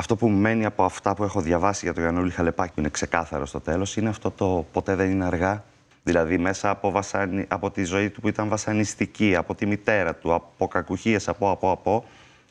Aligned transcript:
αυτό 0.00 0.16
που 0.16 0.28
μου 0.28 0.40
μένει 0.40 0.64
από 0.64 0.84
αυτά 0.84 1.14
που 1.14 1.24
έχω 1.24 1.40
διαβάσει 1.40 1.84
για 1.84 1.94
τον 1.94 2.02
Γιαννούλη 2.02 2.30
Χαλεπάκη, 2.30 2.72
που 2.74 2.80
είναι 2.80 2.88
ξεκάθαρο 2.88 3.46
στο 3.46 3.60
τέλος, 3.60 3.96
είναι 3.96 4.08
αυτό 4.08 4.30
το 4.30 4.66
ποτέ 4.72 4.94
δεν 4.94 5.10
είναι 5.10 5.24
αργά. 5.24 5.64
Δηλαδή, 6.02 6.38
μέσα 6.38 6.70
από, 6.70 6.90
βασανι... 6.90 7.44
από 7.48 7.70
τη 7.70 7.84
ζωή 7.84 8.10
του 8.10 8.20
που 8.20 8.28
ήταν 8.28 8.48
βασανιστική, 8.48 9.36
από 9.36 9.54
τη 9.54 9.66
μητέρα 9.66 10.14
του, 10.14 10.34
από 10.34 10.68
κακουχίες, 10.68 11.28
από, 11.28 11.50
από, 11.50 11.70
από, 11.70 12.04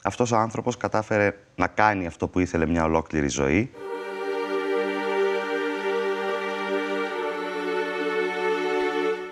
αυτός 0.04 0.32
ο 0.32 0.36
άνθρωπος 0.38 0.78
κατάφερε 0.78 1.36
να 1.56 1.68
κάνει 1.68 2.06
αυτό 2.06 2.28
που 2.28 2.40
ήθελε 2.40 2.66
μια 2.66 2.84
ολόκληρη 2.84 3.28
ζωή. 3.28 3.72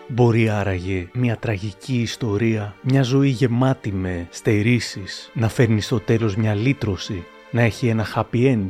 Μπορεί 0.08 0.50
άραγε 0.50 1.08
μια 1.14 1.38
τραγική 1.38 2.02
ιστορία, 2.02 2.76
μια 2.82 3.04
ζωή 3.04 3.30
γεμάτη 3.30 3.92
με 3.92 4.28
στερήσεις, 4.30 5.32
να 5.34 5.50
φέρνει 5.50 5.82
στο 5.82 6.00
τέλος 6.00 6.36
μια 6.36 6.54
λύτρωση, 6.54 7.26
να 7.52 7.62
έχει 7.62 7.88
ένα 7.88 8.06
happy 8.16 8.56
end. 8.56 8.70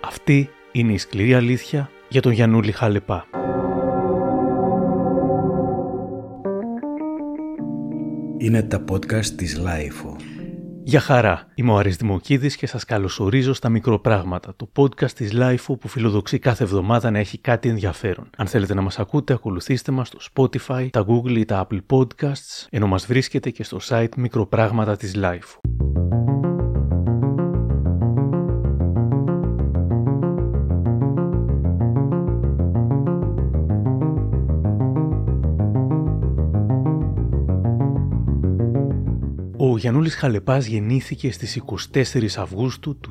Αυτή 0.00 0.50
είναι 0.72 0.92
η 0.92 0.98
σκληρή 0.98 1.34
αλήθεια 1.34 1.90
για 2.08 2.20
τον 2.20 2.32
Γιαννούλη 2.32 2.72
Χαλεπά. 2.72 3.26
Είναι 8.38 8.62
τα 8.62 8.84
podcast 8.90 9.26
της 9.26 9.60
Lifeo. 9.64 10.16
Γεια 10.84 11.00
χαρά, 11.00 11.46
είμαι 11.54 11.72
ο 11.72 11.76
Άρης 11.76 11.96
Δημοκίδης 11.96 12.56
και 12.56 12.66
σας 12.66 12.84
καλωσορίζω 12.84 13.52
στα 13.52 13.68
Μικροπράγματα, 13.68 14.54
το 14.56 14.70
podcast 14.76 15.10
της 15.10 15.32
Lifeo 15.34 15.78
που 15.80 15.88
φιλοδοξεί 15.88 16.38
κάθε 16.38 16.64
εβδομάδα 16.64 17.10
να 17.10 17.18
έχει 17.18 17.38
κάτι 17.38 17.68
ενδιαφέρον. 17.68 18.30
Αν 18.36 18.46
θέλετε 18.46 18.74
να 18.74 18.80
μας 18.80 18.98
ακούτε, 18.98 19.32
ακολουθήστε 19.32 19.92
μας 19.92 20.08
στο 20.08 20.18
Spotify, 20.32 20.88
τα 20.90 21.04
Google 21.08 21.36
ή 21.36 21.44
τα 21.44 21.66
Apple 21.66 21.80
Podcasts, 21.90 22.66
ενώ 22.70 22.86
μας 22.86 23.06
βρίσκετε 23.06 23.50
και 23.50 23.64
στο 23.64 23.78
site 23.88 24.14
Μικροπράγματα 24.16 24.96
της 24.96 25.14
Lifeo. 25.16 25.60
Ο 39.82 39.84
Γιαννούλης 39.84 40.14
Χαλεπάς 40.14 40.66
γεννήθηκε 40.66 41.32
στις 41.32 41.60
24 41.92 42.36
Αυγούστου 42.36 42.98
του 42.98 43.10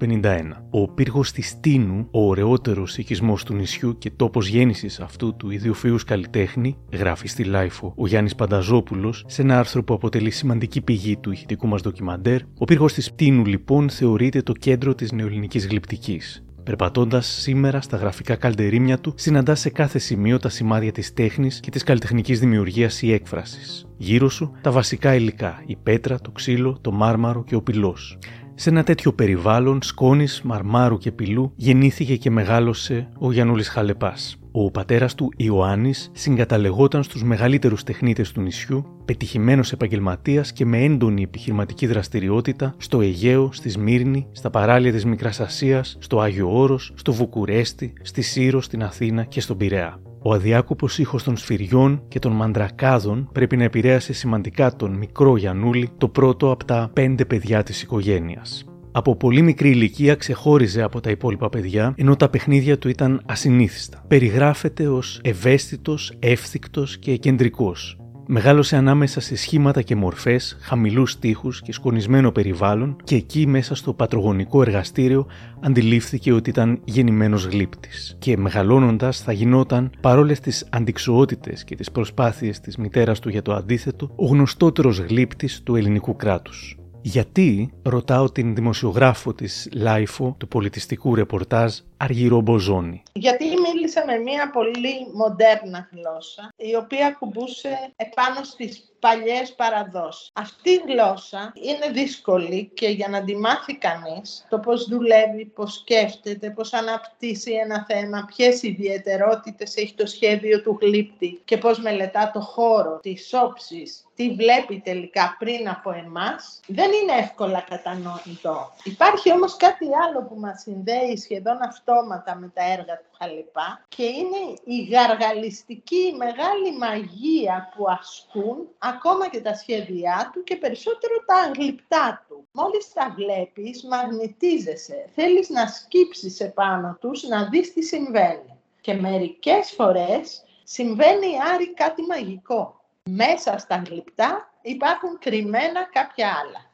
1851. 0.00 0.62
Ο 0.70 0.88
Πύργος 0.88 1.32
της 1.32 1.60
Τίνου, 1.60 2.08
ο 2.10 2.28
ωραιότερος 2.28 2.98
οικισμός 2.98 3.44
του 3.44 3.54
νησιού 3.54 3.98
και 3.98 4.10
τόπος 4.10 4.46
γέννησης 4.46 5.00
αυτού 5.00 5.36
του 5.36 5.50
ιδιοφυούς 5.50 6.04
καλλιτέχνη, 6.04 6.76
γράφει 6.92 7.28
στη 7.28 7.44
LiFO 7.44 7.94
ο 7.96 8.06
Γιάννης 8.06 8.34
Πανταζόπουλος 8.34 9.24
σε 9.26 9.42
ένα 9.42 9.58
άρθρο 9.58 9.84
που 9.84 9.94
αποτελεί 9.94 10.30
σημαντική 10.30 10.80
πηγή 10.80 11.16
του 11.16 11.32
ηχητικού 11.32 11.66
μας 11.66 11.82
ντοκιμαντέρ. 11.82 12.40
Ο 12.58 12.64
Πύργος 12.64 12.92
της 12.92 13.12
Τίνου 13.14 13.46
λοιπόν 13.46 13.90
θεωρείται 13.90 14.42
το 14.42 14.52
κέντρο 14.52 14.94
της 14.94 15.12
νεοελληνικής 15.12 15.66
γλυπτικής. 15.66 16.44
Περπατώντας 16.64 17.26
σήμερα 17.26 17.80
στα 17.80 17.96
γραφικά 17.96 18.36
καλντερίμια 18.36 18.98
του, 18.98 19.14
συναντά 19.16 19.54
σε 19.54 19.70
κάθε 19.70 19.98
σημείο 19.98 20.38
τα 20.38 20.48
σημάδια 20.48 20.92
της 20.92 21.12
τέχνης 21.12 21.60
και 21.60 21.70
της 21.70 21.82
καλλιτεχνικής 21.82 22.40
δημιουργίας 22.40 23.02
ή 23.02 23.12
έκφρασης. 23.12 23.86
Γύρω 23.96 24.28
σου 24.28 24.52
τα 24.60 24.70
βασικά 24.70 25.14
υλικά, 25.14 25.62
η 25.66 25.76
πέτρα, 25.76 26.18
το 26.20 26.30
ξύλο, 26.30 26.78
το 26.80 26.92
μάρμαρο 26.92 27.44
και 27.44 27.54
ο 27.54 27.62
πηλός. 27.62 28.18
Σε 28.54 28.70
ένα 28.70 28.82
τέτοιο 28.82 29.12
περιβάλλον 29.12 29.82
σκόνης, 29.82 30.42
μαρμάρου 30.42 30.98
και 30.98 31.12
πυλού 31.12 31.52
γεννήθηκε 31.56 32.16
και 32.16 32.30
μεγάλωσε 32.30 33.08
ο 33.18 33.32
Γιαννούλης 33.32 33.68
Χαλεπάς. 33.68 34.41
Ο 34.54 34.70
πατέρας 34.70 35.14
του 35.14 35.32
Ιωάννης 35.36 36.10
συγκαταλεγόταν 36.12 37.02
στους 37.02 37.24
μεγαλύτερους 37.24 37.82
τεχνίτες 37.82 38.32
του 38.32 38.40
νησιού, 38.40 38.84
πετυχημένος 39.04 39.72
επαγγελματίας 39.72 40.52
και 40.52 40.66
με 40.66 40.84
έντονη 40.84 41.22
επιχειρηματική 41.22 41.86
δραστηριότητα 41.86 42.74
στο 42.76 43.00
Αιγαίο, 43.00 43.52
στη 43.52 43.68
Σμύρνη, 43.68 44.26
στα 44.32 44.50
παράλια 44.50 44.92
της 44.92 45.04
Μικράς 45.04 45.40
Ασίας, 45.40 45.96
στο 46.00 46.20
Άγιο 46.20 46.58
Όρος, 46.58 46.92
στο 46.96 47.12
Βουκουρέστι, 47.12 47.92
στη 48.02 48.22
Σύρο, 48.22 48.60
στην 48.60 48.82
Αθήνα 48.82 49.24
και 49.24 49.40
στον 49.40 49.56
Πειραιά. 49.56 50.00
Ο 50.22 50.32
αδιάκοπος 50.34 50.98
ήχος 50.98 51.22
των 51.22 51.36
σφυριών 51.36 52.02
και 52.08 52.18
των 52.18 52.32
μαντρακάδων 52.32 53.28
πρέπει 53.32 53.56
να 53.56 53.64
επηρέασε 53.64 54.12
σημαντικά 54.12 54.76
τον 54.76 54.92
μικρό 54.92 55.36
Γιανούλη, 55.36 55.90
το 55.98 56.08
πρώτο 56.08 56.50
από 56.50 56.64
τα 56.64 56.90
πέντε 56.92 57.24
παιδιά 57.24 57.62
της 57.62 57.82
οικογένειας. 57.82 58.71
Από 58.94 59.16
πολύ 59.16 59.42
μικρή 59.42 59.70
ηλικία 59.70 60.14
ξεχώριζε 60.14 60.82
από 60.82 61.00
τα 61.00 61.10
υπόλοιπα 61.10 61.48
παιδιά, 61.48 61.94
ενώ 61.96 62.16
τα 62.16 62.28
παιχνίδια 62.28 62.78
του 62.78 62.88
ήταν 62.88 63.22
ασυνήθιστα. 63.26 64.04
Περιγράφεται 64.08 64.88
ως 64.88 65.20
ευαίσθητος, 65.22 66.12
εύθυκτος 66.18 66.98
και 66.98 67.16
κεντρικός. 67.16 67.96
Μεγάλωσε 68.26 68.76
ανάμεσα 68.76 69.20
σε 69.20 69.36
σχήματα 69.36 69.82
και 69.82 69.96
μορφές, 69.96 70.58
χαμηλούς 70.60 71.18
τοίχους 71.18 71.62
και 71.62 71.72
σκονισμένο 71.72 72.32
περιβάλλον 72.32 72.96
και 73.04 73.14
εκεί 73.14 73.46
μέσα 73.46 73.74
στο 73.74 73.92
πατρογονικό 73.92 74.62
εργαστήριο 74.62 75.26
αντιλήφθηκε 75.60 76.32
ότι 76.32 76.50
ήταν 76.50 76.80
γεννημένος 76.84 77.44
γλύπτης. 77.44 78.16
Και 78.18 78.36
μεγαλώνοντας 78.36 79.20
θα 79.20 79.32
γινόταν, 79.32 79.90
παρόλες 80.00 80.40
τις 80.40 80.66
αντιξοότητες 80.70 81.64
και 81.64 81.74
τις 81.74 81.90
προσπάθειες 81.90 82.60
της 82.60 82.76
μητέρας 82.76 83.18
του 83.18 83.28
για 83.28 83.42
το 83.42 83.52
αντίθετο, 83.52 84.12
ο 84.16 84.26
γνωστότερος 84.26 84.98
γλύπτης 84.98 85.62
του 85.62 85.76
ελληνικού 85.76 86.16
κράτους. 86.16 86.76
Γιατί, 87.02 87.72
ρωτάω 87.82 88.30
την 88.30 88.54
δημοσιογράφο 88.54 89.34
της 89.34 89.68
LiFO 89.72 90.34
του 90.38 90.48
πολιτιστικού 90.48 91.14
ρεπορτάζ 91.14 91.78
Αργυρώ 92.02 92.40
Μποζόνη. 92.40 93.02
Γιατί 93.12 93.44
μίλησε 93.44 94.04
με 94.06 94.16
μια 94.18 94.50
πολύ 94.50 95.06
μοντέρνα 95.14 95.88
γλώσσα, 95.92 96.52
η 96.56 96.76
οποία 96.76 97.10
ακουμπούσε 97.18 97.92
επάνω 97.96 98.42
στις 98.42 98.92
παλιές 98.98 99.52
παραδόσεις. 99.52 100.30
Αυτή 100.32 100.70
η 100.70 100.82
γλώσσα 100.86 101.52
είναι 101.54 101.92
δύσκολη 101.92 102.70
και 102.74 102.88
για 102.88 103.08
να 103.08 103.24
τη 103.24 103.36
μάθει 103.36 103.76
κανείς 103.76 104.46
το 104.48 104.58
πώς 104.58 104.88
δουλεύει, 104.88 105.44
πώς 105.44 105.74
σκέφτεται, 105.74 106.50
πώς 106.50 106.72
αναπτύσσει 106.72 107.52
ένα 107.52 107.86
θέμα, 107.88 108.24
ποιες 108.36 108.62
ιδιαιτερότητες 108.62 109.76
έχει 109.76 109.94
το 109.94 110.06
σχέδιο 110.06 110.62
του 110.62 110.78
γλύπτη 110.80 111.40
και 111.44 111.58
πώς 111.58 111.78
μελετά 111.80 112.30
το 112.34 112.40
χώρο, 112.40 112.98
τις 113.02 113.30
όψεις, 113.32 114.04
τι 114.14 114.30
βλέπει 114.30 114.80
τελικά 114.84 115.36
πριν 115.38 115.68
από 115.68 115.92
εμάς, 115.92 116.60
δεν 116.66 116.90
είναι 116.92 117.20
εύκολα 117.20 117.64
κατανοητό. 117.68 118.72
Υπάρχει 118.84 119.32
όμως 119.32 119.56
κάτι 119.56 119.86
άλλο 120.06 120.22
που 120.28 120.40
μας 120.40 120.60
συνδέει 120.60 121.16
σχεδόν 121.16 121.58
αυτόματα 121.92 122.36
με 122.36 122.48
τα 122.54 122.62
έργα 122.72 122.96
του 122.96 123.10
Χαλιπά 123.18 123.84
και 123.88 124.04
είναι 124.04 124.42
η 124.64 124.82
γαργαλιστική 124.82 126.14
μεγάλη 126.16 126.76
μαγεία 126.78 127.72
που 127.76 127.84
ασκούν 127.88 128.56
ακόμα 128.78 129.28
και 129.28 129.40
τα 129.40 129.54
σχέδιά 129.54 130.30
του 130.32 130.42
και 130.44 130.56
περισσότερο 130.56 131.14
τα 131.26 131.34
αγλυπτά 131.34 132.24
του. 132.28 132.46
Μόλις 132.52 132.92
τα 132.92 133.14
βλέπεις, 133.16 133.84
μαγνητίζεσαι. 133.84 135.08
Θέλεις 135.14 135.48
να 135.48 135.66
σκύψεις 135.66 136.40
επάνω 136.40 136.96
τους, 137.00 137.22
να 137.22 137.48
δεις 137.48 137.72
τι 137.72 137.82
συμβαίνει. 137.82 138.58
Και 138.80 138.94
μερικές 138.94 139.70
φορές 139.70 140.44
συμβαίνει 140.64 141.30
άρη 141.54 141.74
κάτι 141.74 142.02
μαγικό. 142.02 142.80
Μέσα 143.10 143.58
στα 143.58 143.82
γλυπτά 143.86 144.50
υπάρχουν 144.62 145.18
κρυμμένα 145.18 145.82
κάποια 145.92 146.26
άλλα. 146.26 146.70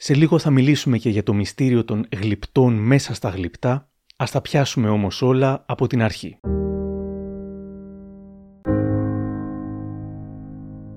Σε 0.00 0.14
λίγο 0.14 0.38
θα 0.38 0.50
μιλήσουμε 0.50 0.98
και 0.98 1.08
για 1.08 1.22
το 1.22 1.32
μυστήριο 1.32 1.84
των 1.84 2.08
γλυπτών 2.12 2.74
μέσα 2.74 3.14
στα 3.14 3.28
γλυπτά, 3.28 3.88
ας 4.20 4.30
τα 4.30 4.40
πιάσουμε 4.40 4.88
όμως 4.88 5.22
όλα 5.22 5.64
από 5.66 5.86
την 5.86 6.02
αρχή. 6.02 6.38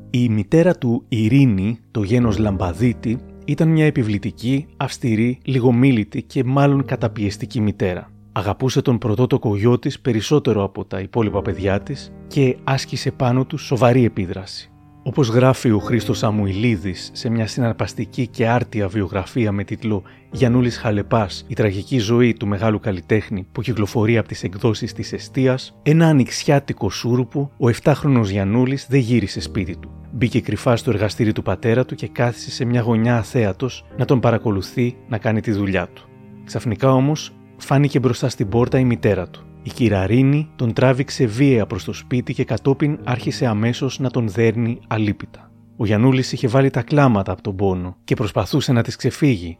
Η 0.09 0.29
μητέρα 0.29 0.75
του 0.75 1.05
Ειρήνη, 1.07 1.79
το 1.91 2.03
γένος 2.03 2.37
Λαμπαδίτη, 2.37 3.19
ήταν 3.45 3.67
μια 3.67 3.85
επιβλητική, 3.85 4.67
αυστηρή, 4.77 5.39
λιγομίλητη 5.45 6.23
και 6.23 6.43
μάλλον 6.43 6.85
καταπιεστική 6.85 7.61
μητέρα. 7.61 8.11
Αγαπούσε 8.31 8.81
τον 8.81 8.97
πρωτότοκο 8.97 9.57
γιο 9.57 9.79
της 9.79 9.99
περισσότερο 9.99 10.63
από 10.63 10.85
τα 10.85 10.99
υπόλοιπα 10.99 11.41
παιδιά 11.41 11.81
της 11.81 12.13
και 12.27 12.57
άσκησε 12.63 13.11
πάνω 13.11 13.45
του 13.45 13.57
σοβαρή 13.57 14.05
επίδραση. 14.05 14.70
Όπως 15.03 15.27
γράφει 15.27 15.71
ο 15.71 15.79
Χρήστος 15.79 16.17
Σαμουηλίδης 16.17 17.09
σε 17.13 17.29
μια 17.29 17.47
συναρπαστική 17.47 18.27
και 18.27 18.47
άρτια 18.47 18.87
βιογραφία 18.87 19.51
με 19.51 19.63
τίτλο 19.63 20.03
«Γιαννούλης 20.31 20.77
Χαλεπάς, 20.77 21.45
η 21.47 21.53
τραγική 21.53 21.97
ζωή 21.97 22.33
του 22.33 22.47
μεγάλου 22.47 22.79
καλλιτέχνη» 22.79 23.47
που 23.51 23.61
κυκλοφορεί 23.61 24.17
από 24.17 24.27
τις 24.27 24.43
εκδόσεις 24.43 24.93
της 24.93 25.13
Εστίας, 25.13 25.75
ένα 25.83 26.07
ανοιξιάτικο 26.07 26.89
σούρουπο, 26.89 27.51
ο 27.57 27.67
7χρονος 27.83 28.25
Γιαννούλης 28.25 28.87
δεν 28.89 28.99
γύρισε 28.99 29.41
σπίτι 29.41 29.75
του. 29.75 29.91
Μπήκε 30.11 30.41
κρυφά 30.41 30.75
στο 30.75 30.89
εργαστήρι 30.91 31.31
του 31.31 31.41
πατέρα 31.41 31.85
του 31.85 31.95
και 31.95 32.07
κάθισε 32.07 32.51
σε 32.51 32.65
μια 32.65 32.81
γωνιά 32.81 33.17
αθέατος 33.17 33.85
να 33.97 34.05
τον 34.05 34.19
παρακολουθεί 34.19 34.97
να 35.07 35.17
κάνει 35.17 35.41
τη 35.41 35.51
δουλειά 35.51 35.87
του. 35.87 36.09
Ξαφνικά 36.45 36.93
όμως 36.93 37.33
φάνηκε 37.57 37.99
μπροστά 37.99 38.29
στην 38.29 38.49
πόρτα 38.49 38.79
η 38.79 38.83
μητέρα 38.83 39.29
του. 39.29 39.45
Η 39.63 39.69
κυραρίνη 39.69 40.49
τον 40.55 40.73
τράβηξε 40.73 41.25
βία 41.25 41.65
προς 41.65 41.83
το 41.83 41.93
σπίτι 41.93 42.33
και 42.33 42.43
κατόπιν 42.43 42.99
άρχισε 43.03 43.45
αμέσως 43.45 43.99
να 43.99 44.09
τον 44.09 44.29
δέρνει 44.29 44.79
αλίπητα. 44.87 45.51
Ο 45.77 45.85
Γιανούλης 45.85 46.31
είχε 46.31 46.47
βάλει 46.47 46.69
τα 46.69 46.81
κλάματα 46.81 47.31
από 47.31 47.41
τον 47.41 47.55
πόνο 47.55 47.97
και 48.03 48.15
προσπαθούσε 48.15 48.71
να 48.71 48.83
τη 48.83 48.97
ξεφύγει, 48.97 49.57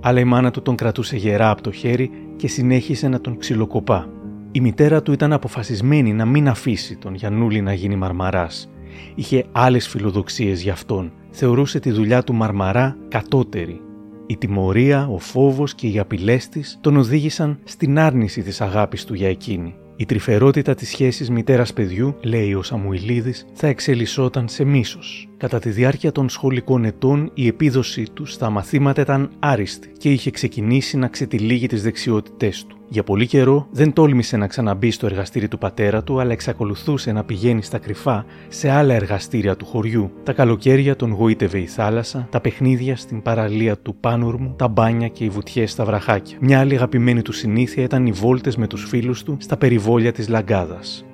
αλλά 0.00 0.20
η 0.20 0.24
μάνα 0.24 0.50
του 0.50 0.62
τον 0.62 0.76
κρατούσε 0.76 1.16
γερά 1.16 1.50
από 1.50 1.62
το 1.62 1.70
χέρι 1.70 2.10
και 2.36 2.48
συνέχισε 2.48 3.08
να 3.08 3.20
τον 3.20 3.38
ξυλοκοπά. 3.38 4.08
Η 4.52 4.60
μητέρα 4.60 5.02
του 5.02 5.12
ήταν 5.12 5.32
αποφασισμένη 5.32 6.12
να 6.12 6.24
μην 6.24 6.48
αφήσει 6.48 6.96
τον 6.96 7.14
Γιανούλη 7.14 7.60
να 7.60 7.72
γίνει 7.72 7.96
μαρμαράς. 7.96 8.70
Είχε 9.14 9.44
άλλες 9.52 9.88
φιλοδοξίες 9.88 10.62
για 10.62 10.72
αυτόν. 10.72 11.12
Θεωρούσε 11.30 11.80
τη 11.80 11.90
δουλειά 11.90 12.22
του 12.22 12.34
μαρμαρά 12.34 12.96
κατώτερη. 13.08 13.80
Η 14.26 14.36
τιμωρία, 14.36 15.08
ο 15.08 15.18
φόβος 15.18 15.74
και 15.74 15.86
οι 15.86 15.98
απειλές 15.98 16.48
της 16.48 16.78
τον 16.80 16.96
οδήγησαν 16.96 17.58
στην 17.64 17.98
άρνηση 17.98 18.42
της 18.42 18.60
αγάπης 18.60 19.04
του 19.04 19.14
για 19.14 19.28
εκείνη. 19.28 19.74
Η 19.96 20.04
τρυφερότητα 20.04 20.74
της 20.74 20.88
σχέσης 20.88 21.30
μητέρας-παιδιού, 21.30 22.16
λέει 22.22 22.54
ο 22.54 22.62
Σαμουηλίδης, 22.62 23.46
θα 23.52 23.66
εξελισσόταν 23.66 24.48
σε 24.48 24.64
μίσος. 24.64 25.28
Κατά 25.44 25.58
τη 25.58 25.70
διάρκεια 25.70 26.12
των 26.12 26.28
σχολικών 26.28 26.84
ετών 26.84 27.30
η 27.34 27.46
επίδοσή 27.46 28.06
του 28.14 28.26
στα 28.26 28.50
μαθήματα 28.50 29.00
ήταν 29.00 29.30
άριστη 29.38 29.92
και 29.98 30.10
είχε 30.10 30.30
ξεκινήσει 30.30 30.96
να 30.96 31.08
ξετυλίγει 31.08 31.66
τις 31.66 31.82
δεξιότητές 31.82 32.64
του. 32.68 32.76
Για 32.88 33.02
πολύ 33.02 33.26
καιρό 33.26 33.66
δεν 33.70 33.92
τόλμησε 33.92 34.36
να 34.36 34.46
ξαναμπεί 34.46 34.90
στο 34.90 35.06
εργαστήρι 35.06 35.48
του 35.48 35.58
πατέρα 35.58 36.02
του, 36.02 36.20
αλλά 36.20 36.32
εξακολουθούσε 36.32 37.12
να 37.12 37.24
πηγαίνει 37.24 37.62
στα 37.62 37.78
κρυφά 37.78 38.24
σε 38.48 38.70
άλλα 38.70 38.94
εργαστήρια 38.94 39.56
του 39.56 39.64
χωριού. 39.64 40.10
Τα 40.22 40.32
καλοκαίρια 40.32 40.96
τον 40.96 41.12
γοήτευε 41.12 41.58
η 41.58 41.66
θάλασσα, 41.66 42.28
τα 42.30 42.40
παιχνίδια 42.40 42.96
στην 42.96 43.22
παραλία 43.22 43.78
του 43.78 43.96
Πάνούρμου, 43.96 44.54
τα 44.56 44.68
μπάνια 44.68 45.08
και 45.08 45.24
οι 45.24 45.28
βουτιές 45.28 45.70
στα 45.70 45.84
βραχάκια. 45.84 46.36
Μια 46.40 46.60
άλλη 46.60 46.74
αγαπημένη 46.74 47.22
του 47.22 47.32
συνήθεια 47.32 47.82
ήταν 47.82 48.06
οι 48.06 48.12
βόλτες 48.12 48.56
με 48.56 48.66
τους 48.66 48.84
φίλους 48.88 49.22
του 49.22 49.36
στα 49.40 49.56
περιβόλια 49.56 50.12
της 50.12 50.28
Λαγκάδας. 50.28 51.04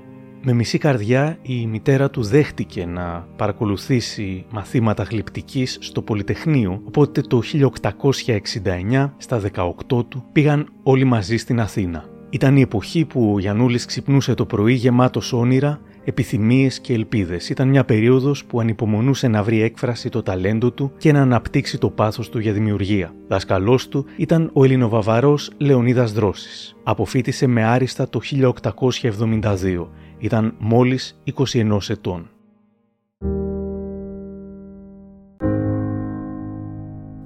Με 0.43 0.53
μισή 0.53 0.79
καρδιά 0.79 1.39
η 1.43 1.67
μητέρα 1.67 2.11
του 2.11 2.23
δέχτηκε 2.23 2.87
να 2.87 3.27
παρακολουθήσει 3.37 4.45
μαθήματα 4.51 5.03
γλυπτικής 5.03 5.79
στο 5.81 6.03
Πολυτεχνείο, 6.03 6.81
οπότε 6.85 7.21
το 7.21 7.43
1869, 7.43 9.11
στα 9.17 9.41
18 9.55 10.05
του, 10.09 10.25
πήγαν 10.33 10.69
όλοι 10.83 11.05
μαζί 11.05 11.37
στην 11.37 11.61
Αθήνα. 11.61 12.05
Ήταν 12.31 12.57
η 12.57 12.61
εποχή 12.61 13.05
που 13.05 13.33
ο 13.35 13.39
Γιαννούλης 13.39 13.85
ξυπνούσε 13.85 14.35
το 14.35 14.47
πρωί 14.47 14.75
γεμάτος 14.75 15.33
όνειρα, 15.33 15.81
επιθυμίες 16.05 16.81
και 16.81 16.93
ελπίδες. 16.93 17.49
Ήταν 17.49 17.69
μια 17.69 17.85
περίοδος 17.85 18.45
που 18.45 18.61
ανυπομονούσε 18.61 19.29
να 19.29 19.43
βρει 19.43 19.63
έκφραση 19.63 20.09
το 20.09 20.23
ταλέντο 20.23 20.71
του 20.71 20.93
και 20.99 21.13
να 21.13 21.21
αναπτύξει 21.21 21.79
το 21.79 21.91
πάθος 21.91 22.29
του 22.29 22.39
για 22.39 22.53
δημιουργία. 22.53 23.15
Δασκαλός 23.29 23.89
του 23.89 24.07
ήταν 24.17 24.51
ο 24.53 24.65
Ελληνοβαβαρός 24.65 25.51
Λεωνίδας 25.57 26.13
Δρόσης. 26.13 26.77
Αποφύτησε 26.83 27.47
με 27.47 27.65
άριστα 27.65 28.09
το 28.09 28.21
1872 28.21 29.89
ήταν 30.19 30.55
μόλις 30.59 31.21
21 31.25 31.79
ετών. 31.89 32.31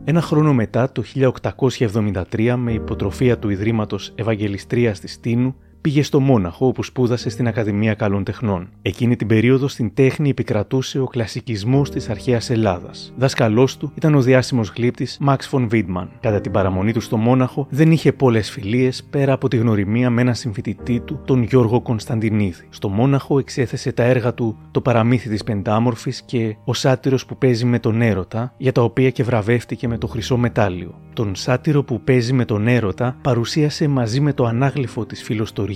Ένα 0.07 0.21
χρόνο 0.21 0.55
μετά, 0.55 0.93
το 0.93 1.03
1873, 1.03 2.57
με 2.57 2.73
υποτροφία 2.73 3.39
του 3.39 3.49
Ιδρύματος 3.49 4.13
Ευαγγελιστρίας 4.15 5.01
της 5.01 5.21
Τίνου, 5.21 5.57
πήγε 5.85 6.03
στο 6.03 6.21
Μόναχο 6.21 6.67
όπου 6.67 6.83
σπούδασε 6.83 7.31
στην 7.31 7.47
Ακαδημία 7.47 7.95
Καλών 7.95 8.25
Τεχνών. 8.25 8.69
Εκείνη 8.83 9.17
την 9.17 9.27
περίοδο 9.27 9.69
στην 9.69 9.95
τέχνη 9.95 10.29
επικρατούσε 10.29 11.01
ο 11.01 11.07
κλασικισμός 11.07 11.91
της 11.91 12.09
αρχαίας 12.09 12.51
Ελλάδας. 12.51 13.13
Δάσκαλός 13.17 13.77
του 13.77 13.93
ήταν 13.95 14.15
ο 14.15 14.21
διάσημος 14.21 14.73
γλύπτης 14.77 15.17
Μαξ 15.21 15.47
Φον 15.47 15.69
Βίτμαν. 15.69 16.11
Κατά 16.21 16.41
την 16.41 16.53
παραμονή 16.53 16.93
του 16.93 17.01
στο 17.01 17.17
Μόναχο 17.17 17.67
δεν 17.71 17.93
είχε 17.93 18.13
πολλές 18.13 18.51
φιλίες 18.51 19.05
πέρα 19.11 19.33
από 19.33 19.49
τη 19.49 19.57
γνωριμία 19.57 20.11
με 20.11 20.21
έναν 20.21 20.35
συμφιτητή 20.35 21.01
του, 21.01 21.21
τον 21.25 21.43
Γιώργο 21.43 21.81
Κωνσταντινίδη. 21.81 22.67
Στο 22.71 22.89
Μόναχο 22.89 23.39
εξέθεσε 23.39 23.93
τα 23.93 24.03
έργα 24.03 24.35
του 24.35 24.57
Το 24.71 24.81
παραμύθι 24.81 25.29
της 25.29 25.45
Πεντάμορφης 25.45 26.23
και 26.23 26.57
Ο 26.65 26.75
Σάτυρος 26.75 27.27
που 27.27 27.37
παίζει 27.37 27.65
με 27.65 27.79
τον 27.79 28.03
έρωτα, 28.03 28.55
για 28.57 28.73
τα 28.73 28.83
οποία 28.83 29.11
και 29.11 29.23
βραβεύτηκε 29.23 29.89
με 29.89 29.99
το 29.99 30.07
χρυσό 30.07 30.37
μετάλλιο. 30.37 30.95
Τον 31.13 31.35
σάτυρο 31.35 31.83
που 31.83 32.01
παίζει 32.01 32.33
με 32.33 32.45
τον 32.45 32.67
έρωτα 32.69 33.17
παρουσίασε 33.23 33.89
μαζί 33.89 34.21
με 34.21 34.33
το 34.33 34.45
ανάγλυφο 34.45 35.07
της 35.07 35.23
φιλοστορίας 35.23 35.73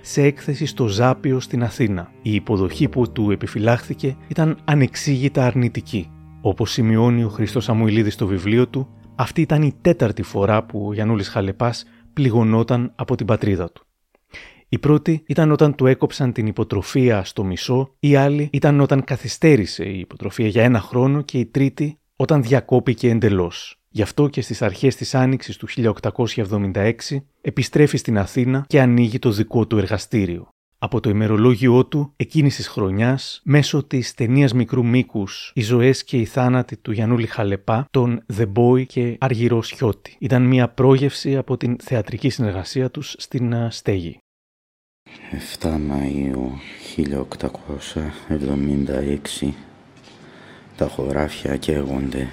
σε 0.00 0.22
έκθεση 0.22 0.66
στο 0.66 0.86
Ζάπιο 0.86 1.40
στην 1.40 1.62
Αθήνα. 1.62 2.12
Η 2.22 2.34
υποδοχή 2.34 2.88
που 2.88 3.12
του 3.12 3.30
επιφυλάχθηκε 3.30 4.16
ήταν 4.28 4.58
ανεξήγητα 4.64 5.46
αρνητική. 5.46 6.10
Όπως 6.40 6.70
σημειώνει 6.70 7.24
ο 7.24 7.28
Χριστός 7.28 7.64
Σαμουηλίδη 7.64 8.10
στο 8.10 8.26
βιβλίο 8.26 8.68
του, 8.68 8.88
αυτή 9.14 9.40
ήταν 9.40 9.62
η 9.62 9.74
τέταρτη 9.80 10.22
φορά 10.22 10.64
που 10.64 10.86
ο 10.86 10.92
Γιαννούλης 10.92 11.28
Χαλεπάς 11.28 11.84
πληγωνόταν 12.12 12.92
από 12.94 13.16
την 13.16 13.26
πατρίδα 13.26 13.72
του. 13.72 13.86
Η 14.68 14.78
πρώτη 14.78 15.22
ήταν 15.26 15.50
όταν 15.50 15.74
του 15.74 15.86
έκοψαν 15.86 16.32
την 16.32 16.46
υποτροφία 16.46 17.24
στο 17.24 17.44
μισό, 17.44 17.94
η 17.98 18.16
άλλη 18.16 18.48
ήταν 18.52 18.80
όταν 18.80 19.04
καθυστέρησε 19.04 19.84
η 19.84 19.98
υποτροφία 19.98 20.48
για 20.48 20.62
ένα 20.62 20.80
χρόνο 20.80 21.22
και 21.22 21.38
η 21.38 21.46
τρίτη 21.46 21.98
όταν 22.22 22.42
διακόπηκε 22.42 23.10
εντελώς. 23.10 23.76
Γι' 23.88 24.02
αυτό 24.02 24.28
και 24.28 24.40
στις 24.40 24.62
αρχές 24.62 24.96
της 24.96 25.14
Άνοιξης 25.14 25.56
του 25.56 25.68
1876 25.68 26.94
επιστρέφει 27.40 27.96
στην 27.96 28.18
Αθήνα 28.18 28.64
και 28.66 28.80
ανοίγει 28.80 29.18
το 29.18 29.30
δικό 29.30 29.66
του 29.66 29.78
εργαστήριο. 29.78 30.48
Από 30.78 31.00
το 31.00 31.10
ημερολόγιό 31.10 31.86
του 31.86 32.12
εκείνης 32.16 32.56
της 32.56 32.68
χρονιάς, 32.68 33.40
μέσω 33.44 33.84
της 33.84 34.14
ταινίας 34.14 34.52
μικρού 34.52 34.84
μήκους 34.84 35.52
«Οι 35.54 35.62
ζωές 35.62 36.04
και 36.04 36.16
οι 36.16 36.24
θάνατοι» 36.24 36.76
του 36.76 36.92
Γιαννούλη 36.92 37.26
Χαλεπά, 37.26 37.86
τον 37.90 38.24
The 38.36 38.52
Boy 38.52 38.86
και 38.86 39.16
Αργυρό 39.20 39.62
Σιώτη. 39.62 40.16
Ήταν 40.18 40.42
μια 40.42 40.68
πρόγευση 40.68 41.36
από 41.36 41.56
την 41.56 41.76
θεατρική 41.82 42.30
συνεργασία 42.30 42.90
τους 42.90 43.14
στην 43.18 43.54
Στέγη. 43.70 44.18
7 45.60 45.68
Μαΐου 45.68 46.58
1876 46.96 49.71
τα 50.82 50.88
χωράφια 50.88 51.56
καίγονται 51.56 52.28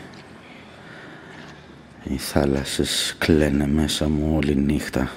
οι 2.04 2.18
θάλασσες 2.18 3.16
κλαίνε 3.18 3.68
μέσα 3.68 4.10
μου 4.10 4.36
όλη 4.36 4.56
νύχτα. 4.56 5.12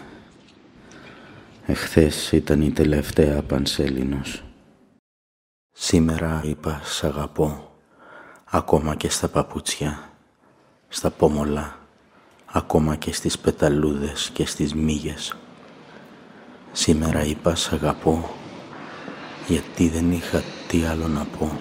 Εχθές 1.66 2.32
ήταν 2.32 2.62
η 2.62 2.70
τελευταία 2.70 3.42
πανσέλινος. 3.42 4.44
Σήμερα 5.72 6.42
είπα 6.44 6.80
σ' 6.84 7.04
αγαπώ, 7.04 7.76
ακόμα 8.44 8.94
και 8.94 9.10
στα 9.10 9.28
παπούτσια, 9.28 10.10
στα 10.88 11.10
πόμολα, 11.10 11.78
ακόμα 12.46 12.96
και 12.96 13.12
στις 13.12 13.38
πεταλούδες 13.38 14.30
και 14.32 14.46
στις 14.46 14.74
μύγες. 14.74 15.36
Σήμερα 16.72 17.24
είπα 17.24 17.54
σ' 17.54 17.72
αγαπώ, 17.72 18.34
γιατί 19.48 19.88
δεν 19.88 20.12
είχα 20.12 20.42
τι 20.68 20.84
άλλο 20.84 21.08
να 21.08 21.24
πω. 21.24 21.58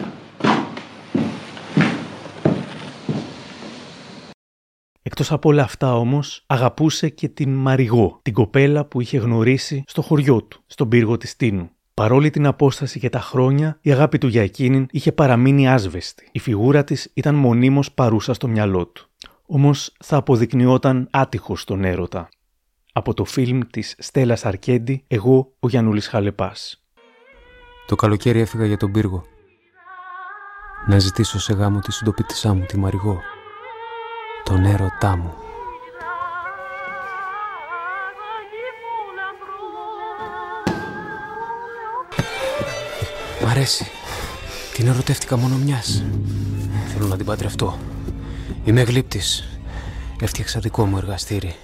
Εκτός 5.04 5.32
από 5.32 5.50
όλα 5.50 5.64
αυτά 5.64 5.96
όμως, 5.96 6.44
αγαπούσε 6.48 7.10
και 7.10 7.30
την 7.30 7.54
Μαριγό, 7.54 8.20
την 8.22 8.34
κοπέλα 8.34 8.86
που 8.86 9.02
είχε 9.02 9.18
γνωρίσει 9.18 9.84
στο 9.88 10.02
χωριό 10.02 10.44
του, 10.44 10.64
στον 10.66 10.90
πύργο 10.90 11.18
της 11.18 11.36
Τίνου. 11.36 11.70
Παρόλη 11.94 12.30
την 12.30 12.46
απόσταση 12.46 13.00
και 13.00 13.10
τα 13.10 13.20
χρόνια, 13.20 13.78
η 13.82 13.92
αγάπη 13.92 14.18
του 14.18 14.28
για 14.28 14.42
εκείνην 14.42 14.86
είχε 14.92 15.12
παραμείνει 15.12 15.70
άσβεστη. 15.70 16.30
Η 16.32 16.40
φιγούρα 16.40 16.84
της 16.84 17.12
ήταν 17.14 17.36
μονίμως 17.36 17.92
παρούσα 17.92 18.34
στο 18.34 18.48
μυαλό 18.48 18.88
του. 18.88 19.10
Όμως 19.46 19.94
θα 20.04 20.18
αποδεικνυόταν 20.18 21.08
άτυχος 21.12 21.62
στον 21.62 21.84
έρωτα. 21.84 22.30
Από 22.94 23.14
το 23.14 23.26
φιλμ 23.26 23.60
της 23.72 23.96
Στέλλας 23.98 24.46
Αρκέντη, 24.46 25.04
εγώ 25.08 25.54
ο 25.60 25.68
Γιαννούλης 25.68 26.08
Χαλεπάς. 26.08 26.84
Το 27.88 27.96
καλοκαίρι 27.96 28.40
έφυγα 28.40 28.66
για 28.66 28.78
τον 28.78 28.92
πύργο. 28.92 29.24
Να 30.88 31.00
ζητήσω 31.00 31.40
σε 31.40 31.54
γάμο 31.54 31.80
τη 31.80 31.92
συντοπίτησά 31.92 32.54
μου, 32.54 32.66
τη 32.66 32.78
Μαριγό 32.78 33.20
τον 34.44 34.66
έρωτά 34.66 35.18
μου. 35.18 35.34
Μ' 43.42 43.48
αρέσει. 43.48 43.92
Την 44.74 44.88
ερωτεύτηκα 44.88 45.38
μόνο 45.38 45.56
μιας. 45.56 46.04
Θέλω 46.94 47.08
να 47.08 47.18
την 47.18 47.26
παντρευτώ. 47.26 47.80
Είμαι 48.64 48.82
γλύπτης. 48.82 49.60
Έφτιαξα 50.22 50.60
δικό 50.60 50.86
μου 50.86 50.98
εργαστήρι. 50.98 51.56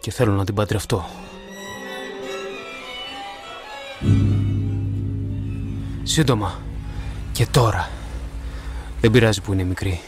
Και 0.00 0.10
θέλω 0.10 0.32
να 0.32 0.44
την 0.44 0.54
παντρευτώ. 0.54 1.04
Σύντομα. 6.02 6.58
Και 7.32 7.46
τώρα. 7.46 7.90
Δεν 9.00 9.10
πειράζει 9.10 9.40
που 9.40 9.52
είναι 9.52 9.64
μικρή. 9.64 10.00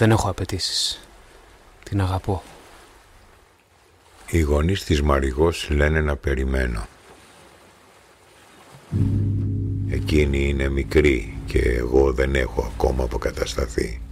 Δεν 0.00 0.10
έχω 0.10 0.30
απαιτήσεις. 0.30 1.08
Την 1.82 2.00
αγαπώ. 2.00 2.42
Οι 4.30 4.40
γονείς 4.40 4.84
της 4.84 5.02
Μαριγός 5.02 5.70
λένε 5.70 6.00
να 6.00 6.16
περιμένω. 6.16 6.86
Εκείνη 9.90 10.48
είναι 10.48 10.68
μικρή 10.68 11.38
και 11.46 11.58
εγώ 11.58 12.12
δεν 12.12 12.34
έχω 12.34 12.72
ακόμα 12.74 13.04
αποκατασταθεί. 13.04 14.02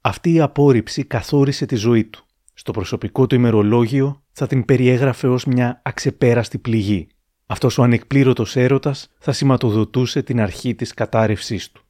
Αυτή 0.00 0.32
η 0.32 0.40
απόρριψη 0.40 1.04
καθόρισε 1.04 1.66
τη 1.66 1.76
ζωή 1.76 2.04
του. 2.04 2.24
Στο 2.54 2.72
προσωπικό 2.72 3.26
του 3.26 3.34
ημερολόγιο 3.34 4.22
θα 4.32 4.46
την 4.46 4.64
περιέγραφε 4.64 5.28
ως 5.28 5.44
μια 5.44 5.80
αξεπέραστη 5.84 6.58
πληγή 6.58 7.08
αυτός 7.50 7.78
ο 7.78 7.82
ανεκπλήρωτος 7.82 8.56
έρωτας 8.56 9.10
θα 9.18 9.32
σηματοδοτούσε 9.32 10.22
την 10.22 10.40
αρχή 10.40 10.74
της 10.74 10.94
κατάρρευσής 10.94 11.72
του. 11.72 11.82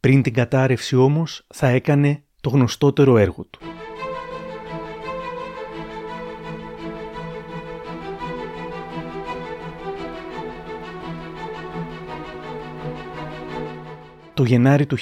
Πριν 0.00 0.22
την 0.22 0.32
κατάρρευση 0.32 0.96
όμως 0.96 1.46
θα 1.54 1.68
έκανε 1.68 2.22
το 2.40 2.50
γνωστότερο 2.50 3.16
έργο 3.16 3.44
του. 3.44 3.77
Το 14.38 14.44
Γενάρη 14.44 14.86
του 14.86 14.96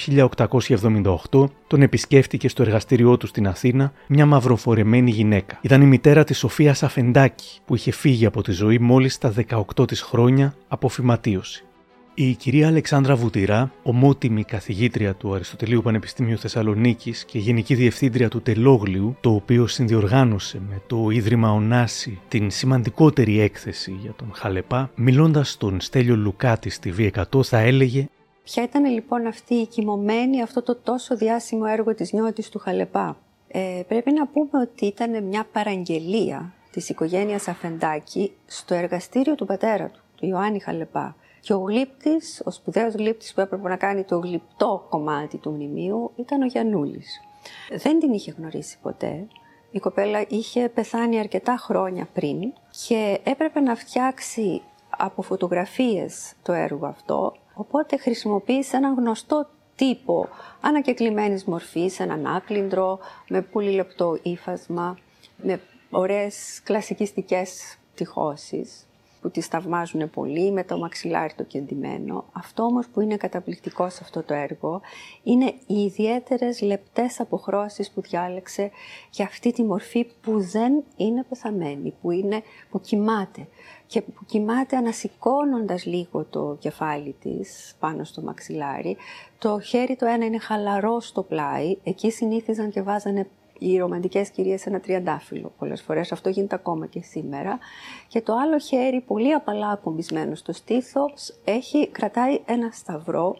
1878 1.31 1.43
τον 1.67 1.81
επισκέφτηκε 1.81 2.49
στο 2.49 2.61
εργαστήριό 2.61 3.17
του 3.17 3.27
στην 3.27 3.47
Αθήνα 3.47 3.93
μια 4.07 4.25
μαυροφορεμένη 4.25 5.11
γυναίκα. 5.11 5.59
Ήταν 5.61 5.81
η 5.81 5.85
μητέρα 5.85 6.23
της 6.23 6.37
Σοφίας 6.37 6.83
Αφεντάκη 6.83 7.59
που 7.65 7.75
είχε 7.75 7.91
φύγει 7.91 8.25
από 8.25 8.41
τη 8.41 8.51
ζωή 8.51 8.79
μόλις 8.79 9.13
στα 9.13 9.33
18 9.77 9.87
της 9.87 10.01
χρόνια 10.01 10.55
από 10.67 10.89
φυματίωση. 10.89 11.65
Η 12.13 12.33
κυρία 12.33 12.67
Αλεξάνδρα 12.67 13.15
Βουτυρά, 13.15 13.71
ομότιμη 13.83 14.43
καθηγήτρια 14.43 15.13
του 15.13 15.33
Αριστοτελείου 15.33 15.81
Πανεπιστημίου 15.81 16.37
Θεσσαλονίκης 16.37 17.25
και 17.25 17.39
γενική 17.39 17.75
διευθύντρια 17.75 18.29
του 18.29 18.41
Τελόγλιου, 18.41 19.17
το 19.21 19.29
οποίο 19.33 19.67
συνδιοργάνωσε 19.67 20.61
με 20.69 20.81
το 20.87 21.09
Ίδρυμα 21.09 21.51
Ονάση 21.51 22.19
την 22.27 22.51
σημαντικότερη 22.51 23.39
έκθεση 23.39 23.97
για 24.01 24.13
τον 24.15 24.31
Χαλεπά, 24.33 24.91
μιλώντας 24.95 25.49
στον 25.49 25.81
Στέλιο 25.81 26.15
Λουκάτη 26.15 26.69
στη 26.69 26.93
V100, 26.97 27.43
θα 27.43 27.57
έλεγε 27.57 28.07
Ποια 28.47 28.63
ήταν 28.63 28.85
λοιπόν 28.85 29.27
αυτή 29.27 29.53
η 29.53 29.65
κοιμωμένη, 29.67 30.41
αυτό 30.41 30.61
το 30.61 30.75
τόσο 30.75 31.15
διάσημο 31.15 31.63
έργο 31.67 31.95
της 31.95 32.13
νιώτης 32.13 32.49
του 32.49 32.59
Χαλεπά; 32.59 33.17
Ε, 33.47 33.81
πρέπει 33.87 34.11
να 34.11 34.27
πούμε 34.27 34.49
ότι 34.61 34.85
ήταν 34.85 35.23
μια 35.23 35.47
παραγγελία 35.51 36.53
της 36.71 36.89
οικογένειας 36.89 37.47
Αφεντάκη 37.47 38.31
στο 38.45 38.73
εργαστήριο 38.73 39.35
του 39.35 39.45
πατέρα 39.45 39.89
του, 39.89 39.99
του 40.15 40.25
Ιωάννη 40.25 40.59
Χαλεπά. 40.59 41.15
Και 41.39 41.53
ο 41.53 41.57
γλύπτης, 41.57 42.41
ο 42.45 42.51
σπουδαίος 42.51 42.93
γλύπτης 42.93 43.33
που 43.33 43.41
έπρεπε 43.41 43.69
να 43.69 43.75
κάνει 43.75 44.03
το 44.03 44.17
γλυπτό 44.17 44.85
κομμάτι 44.89 45.37
του 45.37 45.51
μνημείου 45.51 46.11
ήταν 46.15 46.41
ο 46.41 46.45
Γιαννούλης. 46.45 47.21
Δεν 47.69 47.99
την 47.99 48.13
είχε 48.13 48.33
γνωρίσει 48.37 48.77
ποτέ. 48.81 49.27
Η 49.71 49.79
κοπέλα 49.79 50.25
είχε 50.27 50.69
πεθάνει 50.69 51.19
αρκετά 51.19 51.57
χρόνια 51.57 52.07
πριν 52.13 52.53
και 52.87 53.19
έπρεπε 53.23 53.59
να 53.59 53.75
φτιάξει 53.75 54.61
από 54.97 55.21
φωτογραφίες 55.21 56.33
το 56.43 56.53
έργο 56.53 56.85
αυτό, 56.85 57.33
οπότε 57.57 57.97
χρησιμοποίησε 57.97 58.77
έναν 58.77 58.95
γνωστό 58.95 59.49
τύπο 59.75 60.29
ανακεκλημένης 60.61 61.43
μορφής, 61.43 61.99
έναν 61.99 62.27
άκλυντρο 62.27 62.99
με 63.29 63.41
πολύ 63.41 63.71
λεπτό 63.71 64.19
ύφασμα, 64.21 64.97
με 65.37 65.61
ωραίες 65.89 66.61
κλασικιστικές 66.63 67.77
τυχώσεις 67.95 68.86
που 69.21 69.29
τις 69.29 69.45
θαυμάζουν 69.45 70.09
πολύ 70.09 70.51
με 70.51 70.63
το 70.63 70.77
μαξιλάρι 70.77 71.33
το 71.33 71.43
κεντυμένο. 71.43 72.25
Αυτό 72.31 72.63
όμως 72.63 72.87
που 72.87 73.01
είναι 73.01 73.17
καταπληκτικό 73.17 73.89
σε 73.89 73.99
αυτό 74.03 74.23
το 74.23 74.33
έργο 74.33 74.81
είναι 75.23 75.53
οι 75.67 75.81
ιδιαίτερες 75.81 76.61
λεπτές 76.61 77.19
αποχρώσεις 77.19 77.91
που 77.91 78.01
διάλεξε 78.01 78.71
για 79.11 79.25
αυτή 79.25 79.51
τη 79.51 79.63
μορφή 79.63 80.07
που 80.21 80.39
δεν 80.39 80.83
είναι 80.95 81.23
πεθαμένη, 81.29 81.93
που, 82.01 82.11
είναι, 82.11 82.41
που 82.69 82.81
κοιμάται 82.81 83.47
και 83.87 84.01
που 84.01 84.25
κοιμάται 84.25 84.75
ανασηκώνοντας 84.75 85.85
λίγο 85.85 86.25
το 86.29 86.55
κεφάλι 86.59 87.15
της 87.21 87.75
πάνω 87.79 88.03
στο 88.03 88.21
μαξιλάρι. 88.21 88.97
Το 89.37 89.59
χέρι 89.59 89.95
το 89.95 90.05
ένα 90.05 90.25
είναι 90.25 90.39
χαλαρό 90.39 90.99
στο 90.99 91.23
πλάι, 91.23 91.77
εκεί 91.83 92.11
συνήθιζαν 92.11 92.69
και 92.69 92.81
βάζανε 92.81 93.27
οι 93.59 93.77
ρομαντικές 93.77 94.29
κυρίες 94.29 94.65
ένα 94.65 94.79
τριαντάφυλλο 94.79 95.51
πολλές 95.57 95.81
φορές, 95.81 96.11
αυτό 96.11 96.29
γίνεται 96.29 96.55
ακόμα 96.55 96.85
και 96.85 97.01
σήμερα. 97.01 97.59
Και 98.07 98.21
το 98.21 98.33
άλλο 98.35 98.59
χέρι, 98.59 99.01
πολύ 99.01 99.33
απαλά 99.33 99.67
ακουμπισμένο 99.67 100.35
στο 100.35 100.53
στήθος, 100.53 101.39
έχει, 101.43 101.87
κρατάει 101.87 102.41
ένα 102.45 102.69
σταυρό, 102.71 103.37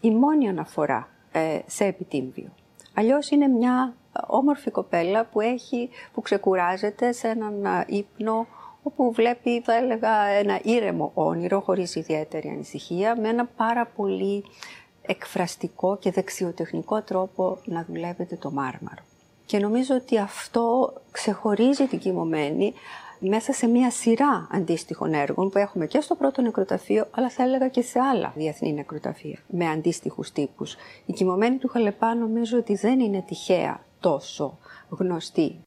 η 0.00 0.10
μόνη 0.10 0.48
αναφορά 0.48 1.08
ε, 1.32 1.58
σε 1.66 1.84
επιτύμβιο. 1.84 2.48
Αλλιώς 2.94 3.30
είναι 3.30 3.46
μια 3.48 3.94
όμορφη 4.26 4.70
κοπέλα 4.70 5.24
που, 5.24 5.40
έχει, 5.40 5.88
που 6.12 6.20
ξεκουράζεται 6.20 7.12
σε 7.12 7.28
έναν 7.28 7.84
ύπνο 7.86 8.46
όπου 8.82 9.12
βλέπει, 9.12 9.60
θα 9.60 9.74
έλεγα, 9.74 10.24
ένα 10.24 10.60
ήρεμο 10.62 11.10
όνειρο 11.14 11.60
χωρίς 11.60 11.94
ιδιαίτερη 11.94 12.48
ανησυχία, 12.48 13.16
με 13.20 13.28
ένα 13.28 13.44
πάρα 13.46 13.86
πολύ 13.86 14.44
εκφραστικό 15.02 15.96
και 15.96 16.10
δεξιοτεχνικό 16.10 17.02
τρόπο 17.02 17.58
να 17.64 17.84
δουλεύετε 17.84 18.36
το 18.36 18.50
μάρμαρο. 18.50 19.02
Και 19.52 19.58
νομίζω 19.58 19.94
ότι 19.94 20.18
αυτό 20.18 20.92
ξεχωρίζει 21.10 21.86
την 21.86 21.98
κοιμωμένη 21.98 22.72
μέσα 23.18 23.52
σε 23.52 23.66
μια 23.66 23.90
σειρά 23.90 24.48
αντίστοιχων 24.50 25.14
έργων 25.14 25.50
που 25.50 25.58
έχουμε 25.58 25.86
και 25.86 26.00
στο 26.00 26.14
πρώτο 26.14 26.42
νεκροταφείο, 26.42 27.06
αλλά 27.10 27.30
θα 27.30 27.42
έλεγα 27.42 27.68
και 27.68 27.82
σε 27.82 27.98
άλλα 27.98 28.32
διεθνή 28.36 28.72
νεκροταφεία 28.72 29.38
με 29.50 29.68
αντίστοιχους 29.68 30.30
τύπους. 30.30 30.76
Η 31.06 31.12
κοιμωμένη 31.12 31.56
του 31.56 31.68
Χαλεπά 31.68 32.14
νομίζω 32.14 32.58
ότι 32.58 32.74
δεν 32.74 33.00
είναι 33.00 33.24
τυχαία 33.26 33.84
τόσο 34.00 34.58
γνωστή. 34.88 35.60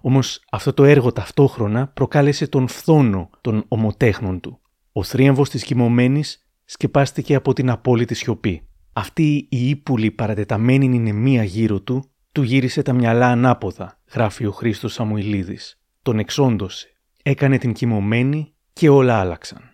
Όμως 0.00 0.44
αυτό 0.50 0.72
το 0.72 0.84
έργο 0.84 1.12
ταυτόχρονα 1.12 1.86
προκάλεσε 1.86 2.46
τον 2.46 2.68
φθόνο 2.68 3.30
των 3.40 3.64
ομοτέχνων 3.68 4.40
του. 4.40 4.60
Ο 4.92 5.02
θρίαμβος 5.02 5.50
της 5.50 5.64
κοιμωμένης 5.64 6.46
σκεπάστηκε 6.64 7.34
από 7.34 7.52
την 7.52 7.70
απόλυτη 7.70 8.14
σιωπή. 8.14 8.68
Αυτή 8.92 9.46
η 9.50 9.68
ύπουλη 9.68 10.10
παρατεταμένη 10.10 11.12
μία 11.12 11.44
γύρω 11.44 11.80
του 11.80 12.10
του 12.32 12.42
γύρισε 12.42 12.82
τα 12.82 12.92
μυαλά 12.92 13.26
ανάποδα, 13.26 13.98
γράφει 14.12 14.46
ο 14.46 14.50
Χρήστος 14.50 14.92
Σαμουηλίδης. 14.92 15.80
Τον 16.02 16.18
εξόντωσε. 16.18 16.88
Έκανε 17.22 17.58
την 17.58 17.72
κοιμωμένη 17.72 18.52
και 18.72 18.88
όλα 18.88 19.20
άλλαξαν. 19.20 19.72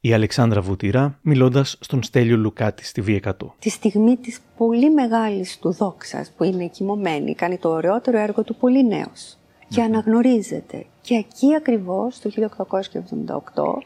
Η 0.00 0.12
Αλεξάνδρα 0.12 0.60
Βουτυρά, 0.60 1.18
μιλώντας 1.22 1.76
στον 1.80 2.02
Στέλιο 2.02 2.36
Λουκάτη 2.36 2.84
στη 2.84 3.02
V100. 3.06 3.32
Τη 3.58 3.70
στιγμή 3.70 4.16
της 4.16 4.40
πολύ 4.56 4.90
μεγάλης 4.90 5.58
του 5.58 5.72
δόξας 5.72 6.32
που 6.36 6.44
είναι 6.44 6.66
κοιμωμένη, 6.66 7.34
κάνει 7.34 7.58
το 7.58 7.68
ωραιότερο 7.68 8.18
έργο 8.18 8.42
του 8.44 8.54
πολύ 8.54 8.86
νέος 8.86 9.38
και 9.68 9.82
αναγνωρίζεται. 9.82 10.86
Και 11.00 11.14
εκεί 11.14 11.54
ακριβώς, 11.54 12.20
το 12.20 12.30
1878, 12.30 13.82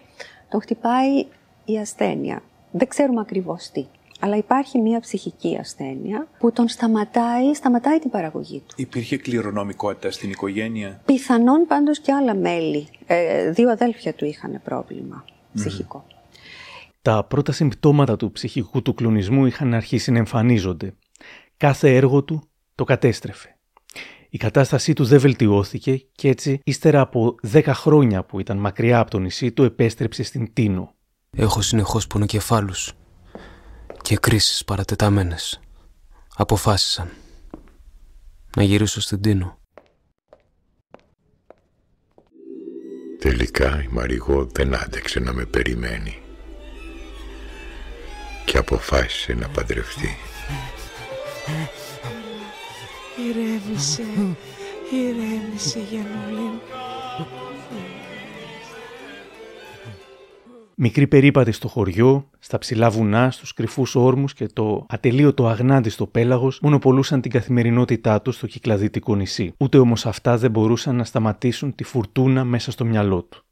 τον 0.48 0.60
χτυπάει 0.60 1.26
η 1.64 1.78
ασθένεια. 1.78 2.42
Δεν 2.70 2.88
ξέρουμε 2.88 3.20
ακριβώς 3.20 3.70
τι 3.70 3.86
αλλά 4.24 4.36
υπάρχει 4.36 4.78
μια 4.78 5.00
ψυχική 5.00 5.56
ασθένεια 5.60 6.28
που 6.38 6.52
τον 6.52 6.68
σταματάει, 6.68 7.54
σταματάει 7.54 7.98
την 7.98 8.10
παραγωγή 8.10 8.62
του. 8.66 8.74
Υπήρχε 8.76 9.16
κληρονομικότητα 9.16 10.10
στην 10.10 10.30
οικογένεια; 10.30 11.02
Πιθανόν 11.04 11.66
πάντως 11.66 12.00
και 12.00 12.12
άλλα 12.12 12.34
μέλη. 12.34 12.88
Ε, 13.06 13.50
δύο 13.50 13.70
αδέλφια 13.70 14.14
του 14.14 14.24
είχαν 14.24 14.60
πρόβλημα 14.64 15.24
ψυχικό. 15.54 16.06
Τα 17.02 17.24
πρώτα 17.24 17.52
συμπτώματα 17.52 18.16
του 18.16 18.32
ψυχικού 18.32 18.82
του 18.82 18.94
κλονισμού 18.94 19.46
είχαν 19.46 19.74
αρχίσει 19.74 20.10
να 20.10 20.18
εμφανίζονται. 20.18 20.94
Κάθε 21.56 21.96
έργο 21.96 22.24
του 22.24 22.42
το 22.74 22.84
κατέστρεφε. 22.84 23.56
Η 24.28 24.38
κατάστασή 24.38 24.92
του 24.92 25.04
δεν 25.04 25.18
βελτιώθηκε 25.18 26.06
και 26.12 26.28
έτσι, 26.28 26.60
ύστερα 26.64 27.00
από 27.00 27.34
δέκα 27.42 27.74
χρόνια 27.74 28.24
που 28.24 28.40
ήταν 28.40 28.58
μακριά 28.58 28.98
από 28.98 29.10
το 29.10 29.18
νησί 29.18 29.52
του, 29.52 29.62
επέστρεψε 29.62 30.22
στην 30.22 30.52
Τίνο. 30.52 30.94
Έχω 31.36 31.60
συνεχώς 31.60 32.06
πονοκεφάλους 32.06 32.94
και 34.02 34.16
κρίσεις 34.16 34.64
παρατεταμένες. 34.64 35.60
Αποφάσισαν 36.36 37.10
να 38.56 38.62
γυρίσω 38.62 39.00
στην 39.00 39.20
Τίνο. 39.20 39.58
Τελικά 43.18 43.82
η 43.82 43.88
Μαριγό 43.90 44.46
δεν 44.46 44.74
άντεξε 44.74 45.20
να 45.20 45.32
με 45.32 45.44
περιμένει 45.44 46.22
και 48.44 48.58
αποφάσισε 48.58 49.32
να 49.32 49.48
παντρευτεί. 49.48 50.16
Ηρέμησε, 53.28 54.02
ηρέμησε 54.92 55.78
Γιαννούλη. 55.90 56.60
Μικρή 60.76 61.06
περίπατη 61.06 61.52
στο 61.52 61.68
χωριό, 61.68 62.28
στα 62.38 62.58
ψηλά 62.58 62.90
βουνά, 62.90 63.30
στους 63.30 63.54
κρυφούς 63.54 63.94
όρμους 63.94 64.34
και 64.34 64.46
το 64.46 64.86
ατελείωτο 64.88 65.46
αγνάντιστο 65.46 66.06
πέλαγος 66.06 66.58
μονοπολούσαν 66.62 67.20
την 67.20 67.30
καθημερινότητά 67.30 68.22
τους 68.22 68.34
στο 68.34 68.46
κυκλαδίτικο 68.46 69.14
νησί. 69.14 69.54
Ούτε 69.56 69.78
όμως 69.78 70.06
αυτά 70.06 70.36
δεν 70.36 70.50
μπορούσαν 70.50 70.96
να 70.96 71.04
σταματήσουν 71.04 71.74
τη 71.74 71.84
φουρτούνα 71.84 72.44
μέσα 72.44 72.70
στο 72.70 72.84
μυαλό 72.84 73.22
του. 73.22 73.44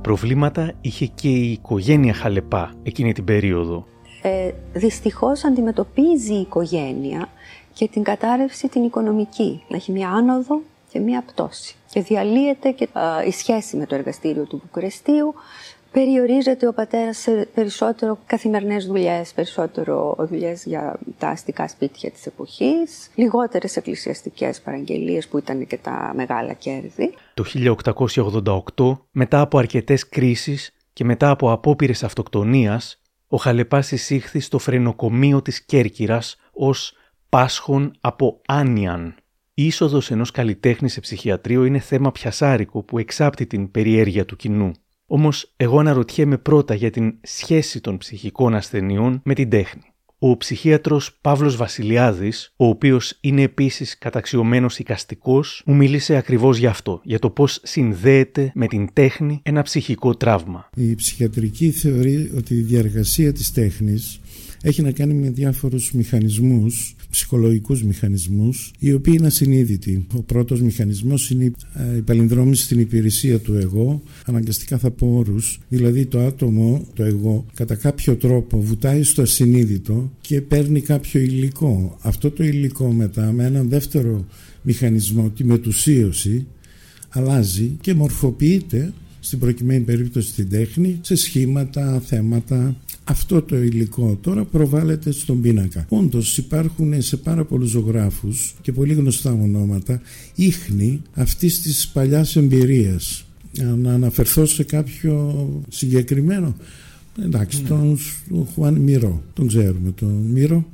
Προβλήματα 0.00 0.72
είχε 0.80 1.06
και 1.06 1.28
η 1.28 1.52
οικογένεια 1.52 2.14
Χαλεπά 2.14 2.72
εκείνη 2.82 3.12
την 3.12 3.24
περίοδο 3.24 3.86
ε, 4.22 4.50
δυστυχώς 4.72 5.44
αντιμετωπίζει 5.44 6.34
η 6.34 6.40
οικογένεια 6.40 7.28
και 7.72 7.88
την 7.88 8.02
κατάρρευση 8.02 8.68
την 8.68 8.84
οικονομική, 8.84 9.62
να 9.68 9.76
έχει 9.76 9.92
μια 9.92 10.08
άνοδο 10.08 10.60
και 10.92 10.98
μια 10.98 11.22
πτώση. 11.26 11.74
Και 11.90 12.00
διαλύεται 12.00 12.70
και 12.70 12.88
η 13.26 13.30
σχέση 13.30 13.76
με 13.76 13.86
το 13.86 13.94
εργαστήριο 13.94 14.44
του 14.44 14.58
Βουκουρεστίου, 14.62 15.34
περιορίζεται 15.92 16.66
ο 16.66 16.72
πατέρας 16.72 17.16
σε 17.16 17.48
περισσότερο 17.54 18.18
καθημερινές 18.26 18.86
δουλειές, 18.86 19.32
περισσότερο 19.32 20.16
δουλειές 20.18 20.64
για 20.64 20.98
τα 21.18 21.28
αστικά 21.28 21.68
σπίτια 21.68 22.10
της 22.10 22.26
εποχής, 22.26 23.10
λιγότερες 23.14 23.76
εκκλησιαστικές 23.76 24.60
παραγγελίες 24.60 25.28
που 25.28 25.38
ήταν 25.38 25.66
και 25.66 25.76
τα 25.76 26.12
μεγάλα 26.16 26.52
κέρδη. 26.52 27.14
Το 27.34 27.44
1888, 27.44 28.98
μετά 29.10 29.40
από 29.40 29.58
αρκετές 29.58 30.08
κρίσεις 30.08 30.72
και 30.92 31.04
μετά 31.04 31.30
από 31.30 31.52
απόπειρες 31.52 32.04
αυτοκτονίας, 32.04 32.99
ο 33.32 33.36
Χαλεπάς 33.36 33.92
εισήχθη 33.92 34.40
στο 34.40 34.58
φρενοκομείο 34.58 35.42
της 35.42 35.64
Κέρκυρας 35.64 36.36
ως 36.52 36.94
Πάσχων 37.28 37.92
από 38.00 38.40
Άνιαν. 38.46 39.14
Η 39.54 39.66
είσοδος 39.66 40.10
ενός 40.10 40.30
καλλιτέχνη 40.30 40.88
σε 40.88 41.00
ψυχιατρίο 41.00 41.64
είναι 41.64 41.78
θέμα 41.78 42.12
πιασάρικο 42.12 42.82
που 42.82 42.98
εξάπτει 42.98 43.46
την 43.46 43.70
περιέργεια 43.70 44.24
του 44.24 44.36
κοινού. 44.36 44.72
Όμως 45.06 45.52
εγώ 45.56 45.78
αναρωτιέμαι 45.78 46.38
πρώτα 46.38 46.74
για 46.74 46.90
την 46.90 47.18
σχέση 47.22 47.80
των 47.80 47.98
ψυχικών 47.98 48.54
ασθενειών 48.54 49.20
με 49.24 49.34
την 49.34 49.50
τέχνη. 49.50 49.89
Ο 50.22 50.36
ψυχίατρος 50.36 51.18
Παύλος 51.20 51.56
Βασιλιάδης, 51.56 52.52
ο 52.56 52.66
οποίος 52.66 53.18
είναι 53.20 53.42
επίσης 53.42 53.98
καταξιωμένος 53.98 54.78
οικαστικός, 54.78 55.62
μου 55.66 55.74
μίλησε 55.74 56.16
ακριβώς 56.16 56.58
για 56.58 56.70
αυτό, 56.70 57.00
για 57.04 57.18
το 57.18 57.30
πώς 57.30 57.60
συνδέεται 57.62 58.52
με 58.54 58.66
την 58.66 58.88
τέχνη 58.92 59.40
ένα 59.42 59.62
ψυχικό 59.62 60.14
τραύμα. 60.14 60.68
Η 60.76 60.94
ψυχιατρική 60.94 61.70
θεωρεί 61.70 62.32
ότι 62.36 62.54
η 62.54 62.60
διαργασία 62.60 63.32
της 63.32 63.52
τέχνης 63.52 64.20
έχει 64.62 64.82
να 64.82 64.90
κάνει 64.90 65.14
με 65.14 65.30
διάφορους 65.30 65.92
μηχανισμούς, 65.92 66.94
ψυχολογικούς 67.10 67.82
μηχανισμούς, 67.82 68.72
οι 68.78 68.92
οποίοι 68.92 69.14
είναι 69.18 69.26
ασυνείδητοι. 69.26 70.06
Ο 70.14 70.22
πρώτος 70.22 70.60
μηχανισμός 70.60 71.30
είναι 71.30 71.52
η 71.96 72.00
παλινδρόμηση 72.00 72.62
στην 72.62 72.80
υπηρεσία 72.80 73.38
του 73.38 73.54
εγώ, 73.54 74.02
αναγκαστικά 74.24 74.78
θα 74.78 74.90
πω 74.90 75.06
όρους, 75.16 75.60
δηλαδή 75.68 76.06
το 76.06 76.20
άτομο, 76.20 76.86
το 76.94 77.04
εγώ, 77.04 77.46
κατά 77.54 77.74
κάποιο 77.74 78.16
τρόπο 78.16 78.60
βουτάει 78.60 79.02
στο 79.02 79.22
ασυνείδητο 79.22 80.12
και 80.20 80.40
παίρνει 80.40 80.80
κάποιο 80.80 81.20
υλικό. 81.20 81.98
Αυτό 82.00 82.30
το 82.30 82.44
υλικό 82.44 82.92
μετά 82.92 83.32
με 83.32 83.44
έναν 83.44 83.68
δεύτερο 83.68 84.26
μηχανισμό, 84.62 85.30
τη 85.30 85.44
μετουσίωση, 85.44 86.46
αλλάζει 87.08 87.76
και 87.80 87.94
μορφοποιείται 87.94 88.92
στην 89.20 89.38
προκειμένη 89.38 89.84
περίπτωση 89.84 90.28
στην 90.28 90.48
τέχνη, 90.48 90.98
σε 91.00 91.14
σχήματα, 91.14 92.00
θέματα. 92.06 92.76
Αυτό 93.10 93.42
το 93.42 93.56
υλικό 93.56 94.18
τώρα 94.20 94.44
προβάλλεται 94.44 95.12
στον 95.12 95.40
πίνακα. 95.40 95.86
Όντως 95.88 96.38
υπάρχουν 96.38 97.02
σε 97.02 97.16
πάρα 97.16 97.44
πολλούς 97.44 97.70
ζωγράφους 97.70 98.54
και 98.62 98.72
πολύ 98.72 98.94
γνωστά 98.94 99.32
ονόματα 99.32 100.00
ίχνη 100.34 101.02
αυτής 101.14 101.60
της 101.60 101.88
παλιάς 101.88 102.36
εμπειρίας. 102.36 103.24
Να 103.76 103.92
αναφερθώ 103.92 104.46
σε 104.46 104.62
κάποιο 104.64 105.46
συγκεκριμένο. 105.68 106.56
Εντάξει, 107.24 107.62
ναι. 107.62 107.68
τον 107.68 107.98
Χουάν 108.54 108.74
Μυρό, 108.74 109.22
τον 109.32 109.46
ξέρουμε 109.46 109.90
τον 109.90 110.08
Μυρό 110.08 110.66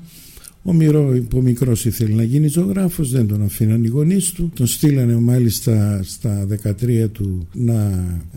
ο 0.69 0.73
Μυρό 0.73 1.15
από 1.25 1.41
μικρός 1.41 1.85
ήθελε 1.85 2.15
να 2.15 2.23
γίνει 2.23 2.47
ζωγράφος, 2.47 3.11
δεν 3.11 3.27
τον 3.27 3.43
αφήναν 3.43 3.85
οι 3.85 3.89
γονείς 3.89 4.31
του. 4.31 4.51
Τον 4.55 4.67
στείλανε 4.67 5.15
μάλιστα 5.15 6.01
στα 6.03 6.47
13 6.81 7.09
του 7.13 7.49
να 7.53 7.75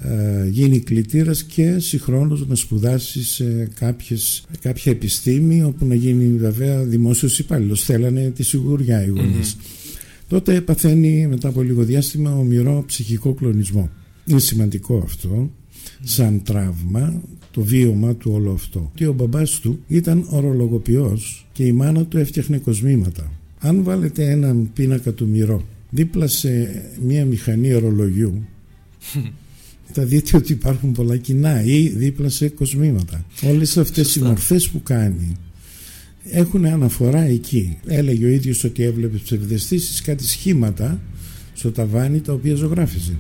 ε, 0.03 0.48
γίνει 0.50 0.79
κλητήρας 0.79 1.43
και 1.43 1.79
συγχρόνως 1.79 2.48
να 2.48 2.55
σπουδάσει 2.55 3.24
σε 3.24 3.69
κάποιες, 3.79 4.43
κάποια 4.62 4.91
επιστήμη, 4.91 5.63
όπου 5.63 5.86
να 5.86 5.95
γίνει 5.95 6.38
βέβαια 6.38 6.83
δημόσιος 6.83 7.39
υπάλληλος. 7.39 7.83
Θέλανε 7.83 8.29
τη 8.36 8.43
σιγουριά 8.43 9.05
οι 9.05 9.09
γονείς. 9.09 9.57
Τότε 10.27 10.62
παθαίνει 10.62 11.27
μετά 11.27 11.48
από 11.48 11.62
λίγο 11.62 11.83
διάστημα 11.83 12.36
ο 12.36 12.43
Μυρό 12.43 12.83
ψυχικό 12.88 13.33
κλονισμό. 13.33 13.89
Είναι 14.25 14.39
σημαντικό 14.39 15.01
αυτό 15.03 15.51
σαν 16.03 16.41
τραύμα 16.43 17.21
το 17.51 17.62
βίωμα 17.62 18.15
του 18.15 18.32
όλο 18.34 18.51
αυτό. 18.51 18.91
Και 18.96 19.08
ο 19.08 19.13
μπαμπάς 19.13 19.60
του 19.60 19.79
ήταν 19.88 20.25
ορολογοποιός 20.29 21.48
και 21.51 21.63
η 21.63 21.72
μάνα 21.72 22.06
του 22.06 22.18
έφτιαχνε 22.18 22.58
κοσμήματα. 22.58 23.32
Αν 23.60 23.84
βάλετε 23.84 24.29
έναν 24.29 24.70
πίνακα 24.74 25.12
του 25.12 25.27
μυρό 25.27 25.63
δίπλα 25.89 26.27
σε 26.27 26.82
μία 27.01 27.25
μηχανή 27.25 27.74
ορολογιού 27.74 28.46
θα 29.94 30.03
δείτε 30.03 30.38
ότι 30.38 30.51
υπάρχουν 30.51 30.91
πολλά 30.91 31.18
κοινά 31.18 31.63
ή 31.63 31.88
δίπλα 31.88 32.29
σε 32.29 32.50
κοσμήματα. 32.50 33.25
Όλες 33.44 33.77
αυτές 33.77 34.15
οι 34.15 34.22
μορφές 34.22 34.70
που 34.70 34.84
κάνει 34.84 35.36
έχουν 36.24 36.65
αναφορά 36.65 37.22
εκεί. 37.22 37.77
Έλεγε 37.86 38.25
ο 38.25 38.29
ίδιος 38.29 38.63
ότι 38.63 38.84
έβλεπε 38.84 39.18
ψευδεστήσεις 39.18 40.01
κάτι 40.01 40.27
σχήματα 40.27 41.01
στο 41.53 41.72
ταβάνι 41.72 42.20
τα 42.20 42.34
οποία 42.34 42.56
ζωγράφιζε. 42.56 43.13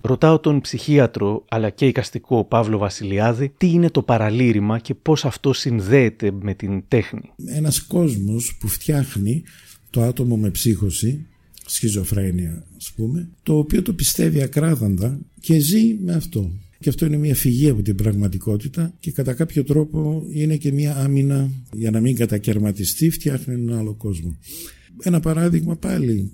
Ρωτάω 0.00 0.38
τον 0.38 0.60
ψυχίατρο 0.60 1.44
αλλά 1.48 1.70
και 1.70 1.86
οικαστικό 1.86 2.44
Παύλο 2.44 2.78
Βασιλιάδη 2.78 3.52
τι 3.56 3.70
είναι 3.70 3.90
το 3.90 4.02
παραλήρημα 4.02 4.78
και 4.78 4.94
πώς 4.94 5.24
αυτό 5.24 5.52
συνδέεται 5.52 6.32
με 6.40 6.54
την 6.54 6.82
τέχνη. 6.88 7.30
Ένας 7.46 7.82
κόσμος 7.82 8.56
που 8.60 8.68
φτιάχνει 8.68 9.42
το 9.90 10.02
άτομο 10.02 10.36
με 10.36 10.50
ψύχωση, 10.50 11.26
σχιζοφρένεια 11.66 12.64
ας 12.76 12.92
πούμε, 12.96 13.28
το 13.42 13.58
οποίο 13.58 13.82
το 13.82 13.92
πιστεύει 13.92 14.42
ακράδαντα 14.42 15.18
και 15.40 15.58
ζει 15.58 15.94
με 16.04 16.12
αυτό. 16.14 16.50
Και 16.80 16.88
αυτό 16.88 17.06
είναι 17.06 17.16
μια 17.16 17.34
φυγή 17.34 17.68
από 17.68 17.82
την 17.82 17.94
πραγματικότητα 17.94 18.94
και 19.00 19.12
κατά 19.12 19.34
κάποιο 19.34 19.64
τρόπο 19.64 20.24
είναι 20.32 20.56
και 20.56 20.72
μια 20.72 20.96
άμυνα 20.96 21.50
για 21.72 21.90
να 21.90 22.00
μην 22.00 22.16
κατακαιρματιστεί 22.16 23.10
φτιάχνει 23.10 23.54
έναν 23.54 23.78
άλλο 23.78 23.94
κόσμο. 23.94 24.38
Ένα 25.02 25.20
παράδειγμα 25.20 25.76
πάλι 25.76 26.32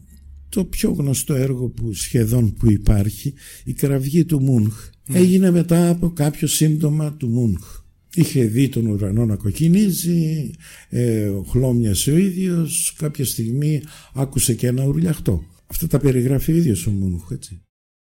το 0.55 0.64
πιο 0.64 0.90
γνωστό 0.90 1.35
έργο 1.35 1.69
που 1.69 1.93
σχεδόν 1.93 2.55
που 2.55 2.71
υπάρχει, 2.71 3.35
η 3.64 3.73
κραυγή 3.73 4.25
του 4.25 4.40
Μούνχ, 4.40 4.88
ναι. 5.07 5.19
έγινε 5.19 5.51
μετά 5.51 5.88
από 5.88 6.11
κάποιο 6.11 6.49
σύμπτωμα 6.49 7.12
του 7.12 7.29
Μούνχ. 7.29 7.83
Είχε 8.14 8.45
δει 8.45 8.69
τον 8.69 8.87
ουρανό 8.87 9.27
να 9.27 9.37
κοκκινίζει, 9.37 10.51
ε, 10.88 11.31
χλώμιασε 11.49 12.11
ο 12.11 12.17
ίδιος, 12.17 12.95
κάποια 12.99 13.25
στιγμή 13.25 13.83
άκουσε 14.14 14.55
και 14.55 14.67
ένα 14.67 14.85
ουρλιαχτό. 14.85 15.45
Αυτά 15.67 15.87
τα 15.87 15.99
περιγράφει 15.99 16.53
ο 16.53 16.57
ίδιος 16.57 16.87
ο 16.87 16.90
Μούνχ, 16.90 17.31
έτσι. 17.31 17.62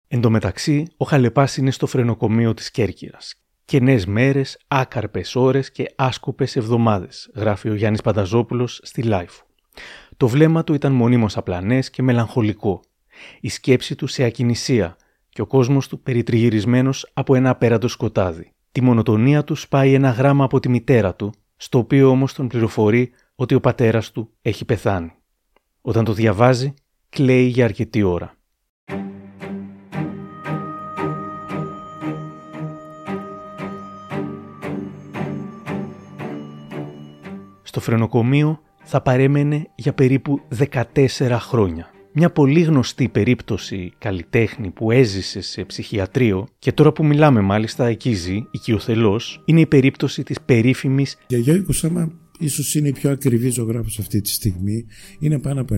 Εν 0.08 0.22
τω 0.22 0.30
μεταξύ, 0.30 0.86
ο 0.98 1.06
Χαλεπάς 1.06 1.58
είναι 1.58 1.72
στο 1.72 1.88
φρενοκομείο 1.88 2.54
της 2.54 2.72
Κέρκυρας. 2.72 3.34
Κενές 3.66 4.06
μέρες, 4.06 4.58
άκαρπες 4.68 5.36
ώρες 5.36 5.72
και 5.72 5.94
άσκοπες 5.96 6.56
εβδομάδες, 6.56 7.32
γράφει 7.36 7.70
ο 7.70 7.76
Γιάννης 7.76 8.02
Πανταζόπουλος 8.02 8.80
στη 8.84 9.02
Λάιφου. 9.02 9.49
Το 10.18 10.28
βλέμμα 10.28 10.64
του 10.64 10.74
ήταν 10.74 10.92
μονίμως 10.92 11.38
απλανές 11.38 11.90
και 11.90 12.02
μελαγχολικό. 12.02 12.82
Η 13.40 13.50
σκέψη 13.50 13.96
του 13.96 14.08
σε 14.08 14.24
ακινησία 14.24 14.96
και 15.30 15.42
ο 15.42 15.46
κόσμος 15.46 15.88
του 15.88 16.02
περιτριγυρισμένος 16.02 17.12
από 17.14 17.36
ένα 17.36 17.50
απέραντο 17.50 17.88
σκοτάδι. 17.88 18.52
Τη 18.72 18.82
μονοτονία 18.82 19.44
του 19.44 19.56
σπάει 19.56 19.94
ένα 19.94 20.10
γράμμα 20.10 20.44
από 20.44 20.60
τη 20.60 20.70
μητέρα 20.70 21.16
του, 21.16 21.34
στο 21.56 21.78
οποίο 21.78 22.10
όμως 22.10 22.34
τον 22.34 22.48
πληροφορεί 22.48 23.12
ότι 23.36 23.56
ο 23.56 23.60
πατέρας 23.60 24.12
του 24.12 24.30
έχει 24.42 24.66
πεθάνει. 24.66 25.12
Όταν 25.82 26.04
το 26.04 26.14
διαβάζει, 26.14 26.74
κλαίει 27.10 27.46
για 27.46 27.66
αρκετή 27.66 28.04
ώρα. 28.04 28.34
Στο 37.64 37.80
φρενοκομείο 37.80 38.60
θα 38.84 39.02
παρέμενε 39.02 39.68
για 39.76 39.94
περίπου 39.94 40.42
14 40.72 41.38
χρόνια. 41.40 41.90
Μια 42.14 42.32
πολύ 42.32 42.62
γνωστή 42.62 43.08
περίπτωση 43.10 43.94
καλλιτέχνη 43.98 44.70
που 44.70 44.92
έζησε 44.92 45.42
σε 45.42 45.64
ψυχιατρίο 45.66 46.48
και 46.60 46.72
τώρα 46.72 46.92
που 46.92 47.06
μιλάμε 47.06 47.42
μάλιστα 47.42 47.88
εκεί 47.88 48.14
ζει, 48.14 48.44
οικειοθελώς, 48.52 49.42
είναι 49.46 49.60
η 49.60 49.66
περίπτωση 49.66 50.24
της 50.24 50.42
περίφημης 50.46 51.18
Γιαγιό 51.28 51.56
Οικουσάμα 51.56 52.12
ίσως 52.40 52.76
είναι 52.76 52.88
η 52.88 52.92
πιο 52.92 53.12
ακριβή 53.12 53.50
ζωγράφος 53.50 54.00
αυτή 54.00 54.22
τη 54.22 54.30
στιγμή, 54.30 54.86
είναι 55.20 55.40
πάνω 55.40 55.62
από 55.62 55.76
90. 55.76 55.78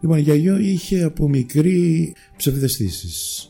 Λοιπόν, 0.00 0.18
η 0.18 0.20
Γιαγιό 0.20 0.58
είχε 0.58 1.02
από 1.02 1.28
μικρή 1.28 2.12
ψευδεστήσεις. 2.36 3.48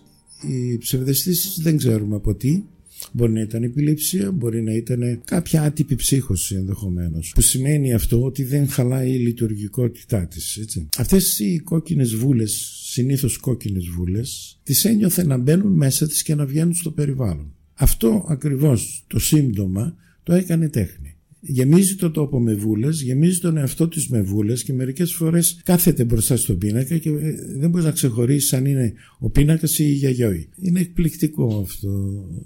Οι 0.49 0.79
ψευδεστήσεις 0.79 1.59
δεν 1.63 1.77
ξέρουμε 1.77 2.17
από 2.17 2.35
τι, 2.35 2.63
Μπορεί 3.13 3.33
να 3.33 3.41
ήταν 3.41 3.63
επιληψία, 3.63 4.33
μπορεί 4.33 4.63
να 4.63 4.73
ήταν 4.73 5.21
κάποια 5.25 5.63
άτυπη 5.63 5.95
ψύχωση 5.95 6.55
ενδεχομένως. 6.55 7.33
Που 7.35 7.41
σημαίνει 7.41 7.95
αυτό 7.95 8.23
ότι 8.23 8.45
δεν 8.45 8.69
χαλάει 8.69 9.11
η 9.13 9.19
λειτουργικότητά 9.19 10.27
της. 10.27 10.59
Αυτές 10.99 11.39
οι 11.39 11.59
κόκκινες 11.59 12.15
βούλες, 12.15 12.81
συνήθως 12.85 13.37
κόκκινες 13.37 13.87
βούλες, 13.89 14.59
τις 14.63 14.85
ένιωθε 14.85 15.25
να 15.25 15.37
μπαίνουν 15.37 15.73
μέσα 15.73 16.07
της 16.07 16.23
και 16.23 16.35
να 16.35 16.47
βγαίνουν 16.47 16.75
στο 16.75 16.91
περιβάλλον. 16.91 17.55
Αυτό 17.75 18.27
ακριβώς 18.29 19.05
το 19.07 19.19
σύμπτωμα 19.19 19.97
το 20.23 20.33
έκανε 20.33 20.69
τέχνη 20.69 21.14
γεμίζει 21.47 21.95
το 21.95 22.11
τόπο 22.11 22.41
με 22.41 22.55
βούλες, 22.55 23.03
γεμίζει 23.03 23.41
τον 23.41 23.57
εαυτό 23.57 23.89
τη 23.89 24.07
με 24.09 24.23
βούλες 24.23 24.63
και 24.65 24.73
μερικές 24.73 25.13
φορές 25.13 25.61
κάθεται 25.65 26.05
μπροστά 26.05 26.37
στον 26.37 26.59
πίνακα 26.59 26.99
και 26.99 27.09
ε, 27.09 27.35
δεν 27.57 27.71
μπορείς 27.71 27.87
να 27.87 27.93
ξεχωρίσεις 27.93 28.53
αν 28.53 28.65
είναι 28.67 28.93
ο 29.19 29.31
πίνακας 29.31 29.79
ή 29.79 29.85
η 29.85 29.93
γιαγιόη. 29.93 30.49
Είναι 30.61 30.81
εκπληκτικό 30.81 31.61
αυτό. 31.65 31.89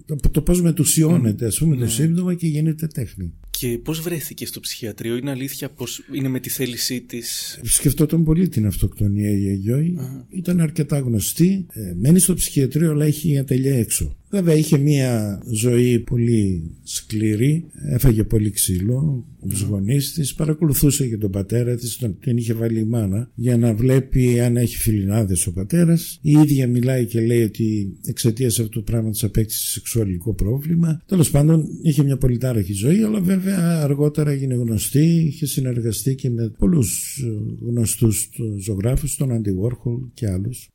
Το, 0.06 0.16
το 0.30 0.42
πώς 0.42 0.62
μετουσιώνεται, 0.62 1.46
ας 1.46 1.58
πούμε, 1.58 1.76
το 1.76 1.82
ναι. 1.82 1.90
σύμπτωμα 1.90 2.34
και 2.34 2.46
γίνεται 2.46 2.86
τέχνη. 2.86 3.32
Και 3.50 3.78
πώς 3.82 4.00
βρέθηκε 4.00 4.46
στο 4.46 4.60
ψυχιατρίο, 4.60 5.16
είναι 5.16 5.30
αλήθεια 5.30 5.68
πως 5.68 6.02
είναι 6.14 6.28
με 6.28 6.40
τη 6.40 6.48
θέλησή 6.48 7.00
της; 7.00 7.58
Σκεφτόταν 7.62 8.24
πολύ 8.24 8.48
την 8.48 8.66
αυτοκτονία 8.66 9.30
η 9.30 9.38
γιαγιόη. 9.38 9.96
Ήταν 10.30 10.60
αρκετά 10.60 10.98
γνωστή. 10.98 11.66
Ε, 11.72 11.92
μένει 11.96 12.18
στο 12.18 12.34
ψυχιατρίο, 12.34 12.90
αλλά 12.90 13.04
έχει 13.04 13.38
ατελεία 13.38 13.78
έξω. 13.78 14.16
Βέβαια 14.30 14.54
είχε 14.54 14.78
μια 14.78 15.42
ζωή 15.50 15.98
πολύ 15.98 16.70
σκληρή, 16.82 17.64
έφαγε 17.88 18.24
πολύ 18.24 18.50
ξύλο 18.50 19.24
από 19.40 19.48
τους 19.48 19.60
γονείς 19.60 20.12
της, 20.12 20.34
παρακολουθούσε 20.34 21.08
και 21.08 21.16
τον 21.16 21.30
πατέρα 21.30 21.76
της, 21.76 21.96
τον, 21.96 22.18
την 22.20 22.36
είχε 22.36 22.54
βάλει 22.54 22.80
η 22.80 22.84
μάνα 22.84 23.30
για 23.34 23.56
να 23.56 23.74
βλέπει 23.74 24.40
αν 24.40 24.56
έχει 24.56 24.76
φιλινάδες 24.76 25.46
ο 25.46 25.52
πατέρας. 25.52 26.18
Η 26.22 26.30
ίδια 26.30 26.68
μιλάει 26.68 27.06
και 27.06 27.20
λέει 27.20 27.42
ότι 27.42 27.96
εξαιτίας 28.06 28.58
αυτού 28.58 28.70
του 28.70 28.84
πράγματος 28.84 29.24
απέκτησε 29.24 29.70
σεξουαλικό 29.70 30.34
πρόβλημα. 30.34 31.02
Τέλος 31.06 31.30
πάντων 31.30 31.64
είχε 31.82 32.02
μια 32.02 32.16
πολύ 32.16 32.38
τάραχη 32.38 32.72
ζωή, 32.72 33.02
αλλά 33.02 33.20
βέβαια 33.20 33.82
αργότερα 33.82 34.30
έγινε 34.30 34.54
γνωστή, 34.54 35.06
είχε 35.26 35.46
συνεργαστεί 35.46 36.14
και 36.14 36.30
με 36.30 36.52
πολλούς 36.58 37.22
γνωστούς 37.66 38.28
ζωγράφους, 38.58 39.16
τον 39.16 39.32
Αντι 39.32 39.50
Warhol 39.62 40.08
και 40.14 40.30
άλλους. 40.30 40.68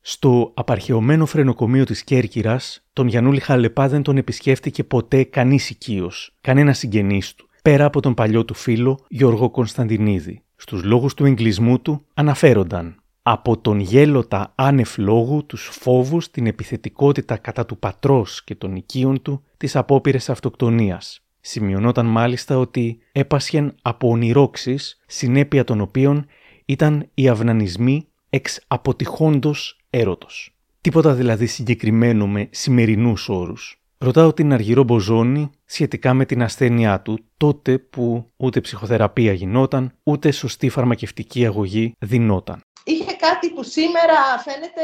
Στο 0.00 0.52
απαρχαιωμένο 0.54 1.26
φρενοκομείο 1.26 1.84
της 1.84 2.04
Κέρκυρας, 2.04 2.86
τον 2.92 3.06
Γιαννούλη 3.06 3.40
Χαλεπά 3.40 3.88
δεν 3.88 4.02
τον 4.02 4.16
επισκέφτηκε 4.16 4.84
ποτέ 4.84 5.24
κανείς 5.24 5.70
οικείος, 5.70 6.34
κανένα 6.40 6.72
συγγενής 6.72 7.34
του, 7.34 7.48
πέρα 7.62 7.84
από 7.84 8.00
τον 8.00 8.14
παλιό 8.14 8.44
του 8.44 8.54
φίλο 8.54 8.98
Γιώργο 9.08 9.50
Κωνσταντινίδη. 9.50 10.42
Στους 10.56 10.82
λόγους 10.82 11.14
του 11.14 11.24
εγκλισμού 11.24 11.80
του 11.80 12.04
αναφέρονταν 12.14 13.02
από 13.22 13.58
τον 13.58 13.80
γέλοτα 13.80 14.52
άνευ 14.54 14.96
λόγου, 14.96 15.46
τους 15.46 15.68
φόβους, 15.72 16.30
την 16.30 16.46
επιθετικότητα 16.46 17.36
κατά 17.36 17.66
του 17.66 17.78
πατρός 17.78 18.44
και 18.44 18.54
των 18.54 18.76
οικείων 18.76 19.22
του, 19.22 19.42
τις 19.56 19.76
απόπειρες 19.76 20.30
αυτοκτονίας. 20.30 21.20
Σημειωνόταν 21.40 22.06
μάλιστα 22.06 22.58
ότι 22.58 22.98
έπασχεν 23.12 23.74
από 23.82 24.08
ονειρόξεις, 24.08 25.02
συνέπεια 25.06 25.64
των 25.64 25.80
οποίων 25.80 26.26
ήταν 26.64 27.08
οι 27.14 27.28
αυνανισμοί 27.28 28.06
εξ 28.30 28.60
αποτυχόντος 28.66 29.77
έρωτος. 29.90 30.56
Τίποτα 30.80 31.14
δηλαδή 31.14 31.46
συγκεκριμένο 31.46 32.26
με 32.26 32.48
σημερινούς 32.50 33.28
όρους. 33.28 33.82
Ρωτάω 33.98 34.32
την 34.32 34.52
Αργυρό 34.52 34.82
Μποζόνη 34.82 35.50
σχετικά 35.64 36.14
με 36.14 36.24
την 36.24 36.42
ασθένειά 36.42 37.00
του 37.00 37.18
τότε 37.36 37.78
που 37.78 38.30
ούτε 38.36 38.60
ψυχοθεραπεία 38.60 39.32
γινόταν, 39.32 39.92
ούτε 40.02 40.30
σωστή 40.30 40.68
φαρμακευτική 40.68 41.46
αγωγή 41.46 41.94
δινόταν. 41.98 42.60
Είχε 42.84 43.12
κάτι 43.12 43.50
που 43.50 43.62
σήμερα 43.62 44.14
φαίνεται 44.44 44.80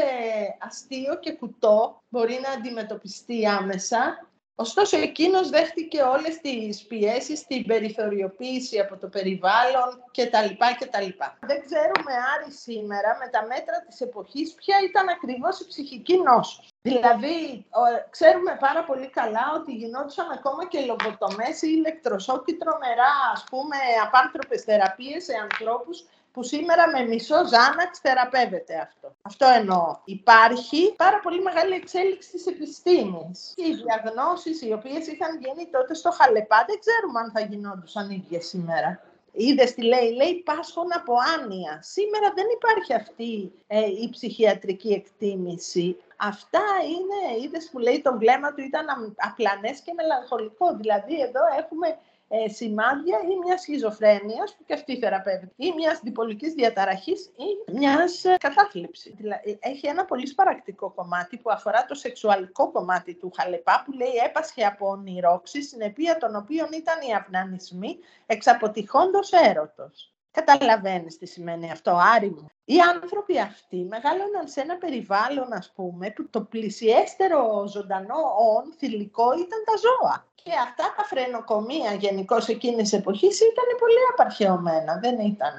αστείο 0.59 1.19
και 1.19 1.31
κουτό, 1.31 1.97
μπορεί 2.09 2.39
να 2.43 2.49
αντιμετωπιστεί 2.51 3.47
άμεσα, 3.47 4.27
Ωστόσο, 4.57 4.97
εκείνος 4.97 5.49
δέχτηκε 5.49 6.01
όλες 6.01 6.37
τις 6.41 6.85
πιέσεις, 6.85 7.45
την 7.47 7.65
περιθωριοποίηση 7.65 8.79
από 8.79 8.97
το 8.97 9.07
περιβάλλον 9.07 10.03
κτλ. 10.11 10.49
κτλ. 10.79 11.09
Δεν 11.39 11.59
ξέρουμε, 11.65 12.13
Άρη, 12.33 12.51
σήμερα, 12.51 13.17
με 13.19 13.27
τα 13.27 13.45
μέτρα 13.45 13.85
της 13.87 14.01
εποχής, 14.01 14.53
ποια 14.53 14.75
ήταν 14.89 15.09
ακριβώς 15.09 15.59
η 15.59 15.67
ψυχική 15.67 16.17
νόσος. 16.17 16.67
Δηλαδή, 16.81 17.65
ξέρουμε 18.09 18.57
πάρα 18.59 18.83
πολύ 18.83 19.09
καλά 19.09 19.45
ότι 19.55 19.71
γινόντουσαν 19.71 20.31
ακόμα 20.31 20.67
και 20.67 20.79
λογοτομές 20.79 21.61
ή 21.61 21.67
ηλεκτροσόκι 21.77 22.53
τρομερά, 22.53 23.13
ας 23.33 23.43
πούμε, 23.49 23.77
απάνθρωπες 24.05 24.63
θεραπείες 24.63 25.23
σε 25.23 25.33
ανθρώπους 25.41 26.05
που 26.35 26.43
σήμερα 26.43 26.89
με 26.89 27.01
μισό 27.01 27.35
Ζάναξ 27.35 27.99
θεραπεύεται 27.99 28.75
αυτό. 28.87 29.15
Αυτό 29.21 29.45
εννοώ. 29.59 29.97
Υπάρχει 30.05 30.93
πάρα 30.95 31.19
πολύ 31.19 31.41
μεγάλη 31.41 31.73
εξέλιξη 31.73 32.29
της 32.31 32.45
επιστήμης. 32.45 33.53
Οι 33.55 33.69
διαγνώσεις 33.83 34.61
οι 34.61 34.71
οποίες 34.73 35.07
είχαν 35.07 35.39
γίνει 35.43 35.69
τότε 35.71 35.93
στο 35.93 36.11
Χαλεπά 36.11 36.65
δεν 36.67 36.79
ξέρουμε 36.83 37.19
αν 37.19 37.31
θα 37.31 37.41
γινόντουσαν 37.49 38.09
ίδιες 38.09 38.45
σήμερα. 38.45 38.89
Είδες 39.31 39.73
τι 39.73 39.81
λέει, 39.81 40.09
λέει 40.11 40.43
πάσχων 40.49 40.87
από 40.99 41.13
άνοια. 41.35 41.79
Σήμερα 41.81 42.27
δεν 42.35 42.45
υπάρχει 42.57 42.93
αυτή 42.93 43.51
ε, 43.67 43.85
η 44.03 44.09
ψυχιατρική 44.09 44.91
εκτίμηση. 44.91 45.97
Αυτά 46.17 46.65
είναι, 46.93 47.43
είδες 47.43 47.69
που 47.71 47.79
λέει 47.79 48.01
το 48.01 48.17
βλέμμα 48.17 48.53
του 48.53 48.61
ήταν 48.61 49.15
απλανές 49.17 49.79
και 49.79 49.93
μελαγχολικό. 49.95 50.75
Δηλαδή 50.75 51.21
εδώ 51.21 51.43
έχουμε 51.59 51.97
ε, 52.27 52.49
σημάδια 52.49 53.17
ή 53.31 53.37
μια 53.45 53.57
σχιζοφρένειας 53.57 54.55
που 54.55 54.63
και 54.65 54.73
αυτή 54.73 54.97
θεραπεύεται 54.97 55.53
ή 55.55 55.71
μια 55.75 55.99
διπολικής 56.03 56.53
διαταραχής 56.53 57.25
ή 57.25 57.71
μιας 57.71 58.23
ε, 58.23 58.35
κατάθλιψης. 58.39 59.13
Δηλαδή, 59.15 59.57
έχει 59.61 59.87
ένα 59.87 60.05
πολύ 60.05 60.27
σπαρακτικό 60.27 60.91
κομμάτι 60.91 61.37
που 61.37 61.49
αφορά 61.51 61.85
το 61.85 61.95
σεξουαλικό 61.95 62.71
κομμάτι 62.71 63.15
του 63.15 63.31
Χαλεπά 63.35 63.83
που 63.85 63.91
λέει 63.91 64.13
έπασχε 64.25 64.65
από 64.65 64.89
ονειρόξη 64.89 65.61
συνεπία 65.61 66.17
των 66.17 66.35
οποίων 66.35 66.67
ήταν 66.71 66.95
οι 67.09 67.13
αυνανισμοί 67.13 67.97
εξαποτυχόντος 68.25 69.31
έρωτος. 69.31 70.15
Καταλαβαίνεις 70.31 71.17
τι 71.17 71.25
σημαίνει 71.25 71.71
αυτό, 71.71 71.99
Άρη 72.15 72.29
μου. 72.29 72.45
Οι 72.65 72.79
άνθρωποι 72.79 73.39
αυτοί 73.39 73.85
μεγάλωναν 73.89 74.47
σε 74.47 74.61
ένα 74.61 74.77
περιβάλλον, 74.77 75.53
ας 75.53 75.71
πούμε, 75.75 76.11
που 76.11 76.29
το 76.29 76.41
πλησιέστερο 76.41 77.67
ζωντανό 77.67 78.17
όν, 78.55 78.73
θηλυκό, 78.77 79.33
ήταν 79.33 79.63
τα 79.65 79.73
ζώα. 79.77 80.25
Και 80.45 80.53
αυτά 80.63 80.93
τα 80.97 81.03
φρενοκομεία 81.03 81.93
γενικώς 81.93 82.47
εκείνης 82.47 82.89
τη 82.89 82.97
εποχής 82.97 83.39
ήταν 83.39 83.65
πολύ 83.79 83.99
απαρχαιωμένα. 84.11 84.99
Δεν 84.99 85.19
ήταν, 85.19 85.53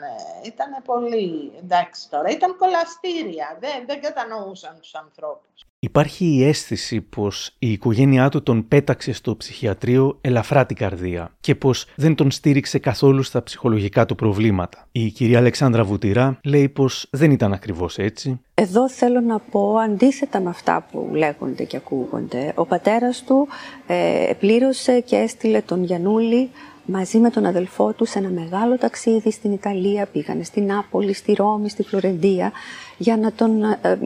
ήταν 0.45 0.83
πολύ. 0.85 1.53
Εντάξει 1.59 2.11
τώρα, 2.11 2.29
ήταν 2.29 2.57
κολαστήρια. 2.57 3.57
Δεν, 3.61 3.87
δεν 3.87 4.01
κατανοούσαν 4.01 4.79
τους 4.81 4.95
ανθρώπους. 4.95 5.67
Υπάρχει 5.79 6.25
η 6.25 6.45
αίσθηση 6.45 7.01
πως 7.01 7.55
η 7.59 7.73
οικογένειά 7.73 8.29
του 8.29 8.43
τον 8.43 8.69
πέταξε 8.69 9.13
στο 9.13 9.37
ψυχιατρίο 9.37 10.19
ελαφρά 10.21 10.67
την 10.67 10.77
καρδία 10.77 11.35
και 11.41 11.55
πως 11.55 11.87
δεν 11.97 12.15
τον 12.15 12.31
στήριξε 12.31 12.79
καθόλου 12.79 13.23
στα 13.23 13.43
ψυχολογικά 13.43 14.07
του 14.07 14.15
προβλήματα. 14.15 14.89
Η 14.93 15.11
κυρία 15.11 15.39
Αλεξάνδρα 15.39 15.85
Βουτυρά 15.85 16.39
λέει 16.45 16.69
πως 16.69 17.09
δεν 17.11 17.31
ήταν 17.31 17.53
ακριβώς 17.53 17.99
έτσι. 17.99 18.41
Εδώ 18.55 18.91
θέλω 18.91 19.21
να 19.21 19.39
πω 19.39 19.77
αντίθετα 19.77 20.41
με 20.41 20.49
αυτά 20.49 20.87
που 20.91 21.11
λέγονται 21.13 21.65
και 21.65 21.77
ακούγονται. 21.77 22.53
Ο 22.55 22.67
πατέρας 22.67 23.25
του 23.27 23.49
ε, 23.87 24.33
πλήρωσε 24.39 25.01
και 25.01 25.17
έστειλε 25.17 25.61
τον 25.61 25.85
Γιανούλη 25.85 26.51
μαζί 26.87 27.19
με 27.19 27.31
τον 27.31 27.47
αδελφό 27.47 27.93
τους 27.93 28.11
σε 28.11 28.19
ένα 28.19 28.29
μεγάλο 28.29 28.79
ταξίδι 28.79 29.31
στην 29.31 29.53
Ιταλία, 29.53 30.07
πήγανε 30.07 30.45
στην 30.45 30.67
Νάπολη, 30.67 31.13
στη 31.13 31.33
Ρώμη, 31.33 31.69
στη 31.69 31.83
Φλωρεντία, 31.83 32.53
για 32.99 33.17
να 33.17 33.33
τον 33.33 33.63
ε, 33.63 33.79
ε, 33.83 33.99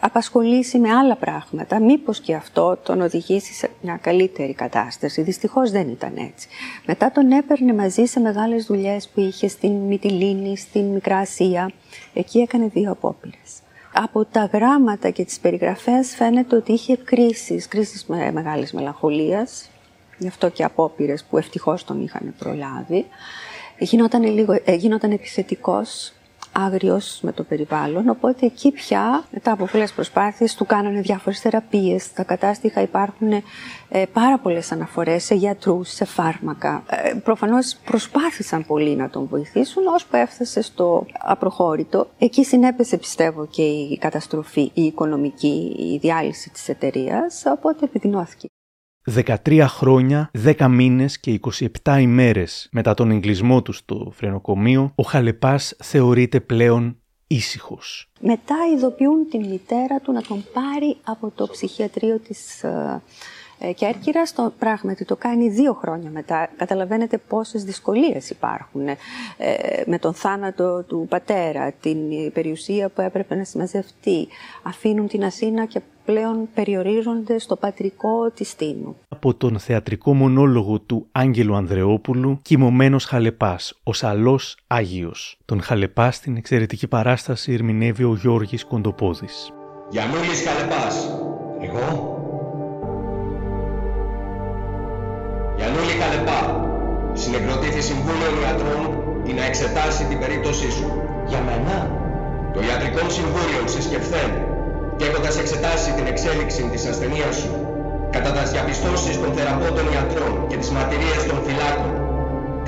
απασχολήσει 0.00 0.78
με 0.78 0.90
άλλα 0.90 1.16
πράγματα. 1.16 1.80
Μήπως 1.80 2.20
και 2.20 2.34
αυτό 2.34 2.78
τον 2.82 3.00
οδηγήσει 3.00 3.52
σε 3.52 3.70
μια 3.82 3.98
καλύτερη 4.02 4.54
κατάσταση. 4.54 5.22
Δυστυχώς 5.22 5.70
δεν 5.70 5.88
ήταν 5.88 6.12
έτσι. 6.16 6.48
Μετά 6.86 7.10
τον 7.10 7.30
έπαιρνε 7.30 7.74
μαζί 7.74 8.04
σε 8.04 8.20
μεγάλες 8.20 8.66
δουλειές 8.66 9.08
που 9.08 9.20
είχε 9.20 9.48
στην 9.48 9.72
Μυτιλίνη, 9.72 10.56
στην 10.56 10.84
Μικρά 10.84 11.18
Ασία. 11.18 11.70
Εκεί 12.14 12.38
έκανε 12.38 12.66
δύο 12.66 12.90
απόπειρες. 12.90 13.62
Από 13.96 14.24
τα 14.24 14.50
γράμματα 14.52 15.10
και 15.10 15.24
τις 15.24 15.40
περιγραφές 15.40 16.14
φαίνεται 16.16 16.56
ότι 16.56 16.72
είχε 16.72 16.96
κρίσεις, 16.96 17.68
κρίσεις 17.68 18.06
με 18.06 18.32
μεγάλης 18.32 18.72
μελαγχολίας, 18.72 19.68
γι' 20.24 20.30
αυτό 20.30 20.48
και 20.48 20.64
απόπειρες 20.64 21.24
που 21.24 21.38
ευτυχώς 21.38 21.84
τον 21.84 22.02
είχαν 22.02 22.34
προλάβει. 22.38 23.06
Γινόταν, 23.78 24.22
λίγο, 24.22 24.60
ε, 24.64 24.74
γινόταν 24.74 25.10
επιθετικός, 25.10 26.12
άγριος 26.52 27.18
με 27.22 27.32
το 27.32 27.42
περιβάλλον, 27.42 28.08
οπότε 28.08 28.46
εκεί 28.46 28.70
πια, 28.70 29.24
μετά 29.30 29.52
από 29.52 29.66
πολλές 29.66 29.92
προσπάθειες, 29.92 30.54
του 30.54 30.66
κάνανε 30.66 31.00
διάφορες 31.00 31.40
θεραπείες. 31.40 32.02
Στα 32.02 32.22
κατάστοιχα 32.22 32.80
υπάρχουν 32.80 33.32
ε, 33.32 33.42
πάρα 34.12 34.38
πολλές 34.38 34.72
αναφορές 34.72 35.24
σε 35.24 35.34
γιατρούς, 35.34 35.88
σε 35.88 36.04
φάρμακα. 36.04 36.84
Ε, 36.88 37.14
προφανώς 37.14 37.76
προσπάθησαν 37.84 38.66
πολύ 38.66 38.96
να 38.96 39.10
τον 39.10 39.26
βοηθήσουν, 39.26 39.86
ώσπου 39.86 40.16
έφτασε 40.16 40.62
στο 40.62 41.06
απροχώρητο. 41.18 42.08
Εκεί 42.18 42.44
συνέπεσε, 42.44 42.96
πιστεύω, 42.96 43.46
και 43.46 43.62
η 43.62 43.98
καταστροφή, 43.98 44.70
η 44.74 44.82
οικονομική, 44.82 45.76
η 45.78 45.98
διάλυση 45.98 46.50
της 46.50 46.68
εταιρείας, 46.68 47.42
οπότε 47.46 47.84
επιδεινώθηκε. 47.84 48.48
13 49.44 49.64
χρόνια, 49.68 50.30
10 50.44 50.68
μήνες 50.68 51.20
και 51.20 51.40
27 51.82 51.98
ημέρες 52.00 52.68
μετά 52.72 52.94
τον 52.94 53.10
εγκλισμό 53.10 53.62
του 53.62 53.72
στο 53.72 54.12
φρενοκομείο, 54.14 54.92
ο 54.94 55.02
Χαλεπάς 55.02 55.76
θεωρείται 55.82 56.40
πλέον 56.40 56.98
ήσυχος. 57.26 58.10
Μετά 58.20 58.56
ειδοποιούν 58.74 59.28
την 59.30 59.46
μητέρα 59.46 60.00
του 60.00 60.12
να 60.12 60.22
τον 60.22 60.44
πάρει 60.52 60.96
από 61.04 61.32
το 61.34 61.46
ψυχιατρίο 61.46 62.18
της 62.18 62.64
ε, 62.64 62.68
ε, 62.68 63.00
Κέρκυρα. 63.74 64.22
Το 64.34 64.52
πράγματι 64.58 65.04
το 65.04 65.16
κάνει 65.16 65.48
δύο 65.48 65.72
χρόνια 65.72 66.10
μετά. 66.10 66.48
Καταλαβαίνετε 66.56 67.18
πόσες 67.18 67.64
δυσκολίες 67.64 68.30
υπάρχουν 68.30 68.88
ε, 68.88 68.96
με 69.86 69.98
τον 69.98 70.14
θάνατο 70.14 70.82
του 70.82 71.06
πατέρα, 71.08 71.72
την 71.80 71.98
περιουσία 72.32 72.88
που 72.88 73.00
έπρεπε 73.00 73.34
να 73.34 73.44
συμμαζευτεί. 73.44 74.28
Αφήνουν 74.62 75.08
την 75.08 75.24
Αθήνα 75.24 75.64
και 75.64 75.80
πλέον 76.04 76.48
περιορίζονται 76.54 77.38
στο 77.38 77.56
πατρικό 77.56 78.30
της 78.30 78.56
Τίνου. 78.56 78.96
Από 79.08 79.34
τον 79.34 79.58
θεατρικό 79.58 80.14
μονόλογο 80.14 80.78
του 80.78 81.06
Άγγελου 81.12 81.54
Ανδρεόπουλου, 81.54 82.38
κοιμωμένος 82.42 83.04
Χαλεπάς, 83.04 83.80
ο 83.82 83.92
Σαλός 83.92 84.56
Άγιος. 84.66 85.38
Τον 85.44 85.62
Χαλεπά 85.62 86.10
στην 86.10 86.36
εξαιρετική 86.36 86.86
παράσταση 86.86 87.52
ερμηνεύει 87.52 88.04
ο 88.04 88.14
Γιώργης 88.20 88.64
Κοντοπόδης. 88.64 89.52
Γιαννούλης 89.90 90.44
Χαλεπάς. 90.46 91.08
Εγώ; 91.60 92.13
Συνεκροτήθη 97.22 97.80
Συμβούλιο 97.90 98.30
Ιατρών 98.42 98.82
για 99.24 99.34
να 99.38 99.44
εξετάσει 99.50 100.02
την 100.10 100.18
περίπτωσή 100.22 100.70
σου. 100.76 100.88
Για 101.30 101.40
μένα. 101.48 101.76
Το 102.54 102.60
Ιατρικό 102.68 103.02
Συμβούλιο 103.18 103.62
συσκεφθέν 103.74 104.30
και 104.96 105.04
έχοντας 105.08 105.38
εξετάσει 105.42 105.90
την 105.96 106.06
εξέλιξη 106.12 106.62
της 106.72 106.82
ασθενείας 106.90 107.34
σου 107.42 107.52
κατά 108.14 108.30
τα 108.36 108.42
διαπιστώσεις 108.52 109.14
των 109.22 109.30
θεραπώντων 109.36 109.84
ιατρών 109.94 110.32
και 110.48 110.56
τις 110.60 110.70
μαρτυρίες 110.74 111.22
των 111.28 111.38
φυλάκων, 111.46 111.92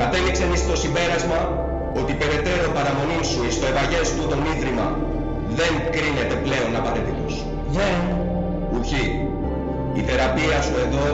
κατέληξε 0.01 0.45
στο 0.65 0.75
συμπέρασμα 0.83 1.41
ότι 2.01 2.13
περαιτέρω 2.21 2.69
παραμονή 2.77 3.23
σου 3.31 3.41
εις 3.47 3.57
το 3.61 3.67
ευαγές 3.73 4.07
του 4.15 4.25
τον 4.31 4.41
Ίδρυμα 4.53 4.87
δεν 5.59 5.73
κρίνεται 5.95 6.37
πλέον 6.45 6.73
απαραίτητος. 6.81 7.35
Δεν. 7.77 7.97
Ουχή. 8.73 9.07
Η 9.99 10.01
θεραπεία 10.09 10.59
σου 10.67 10.75
εδώ 10.85 11.07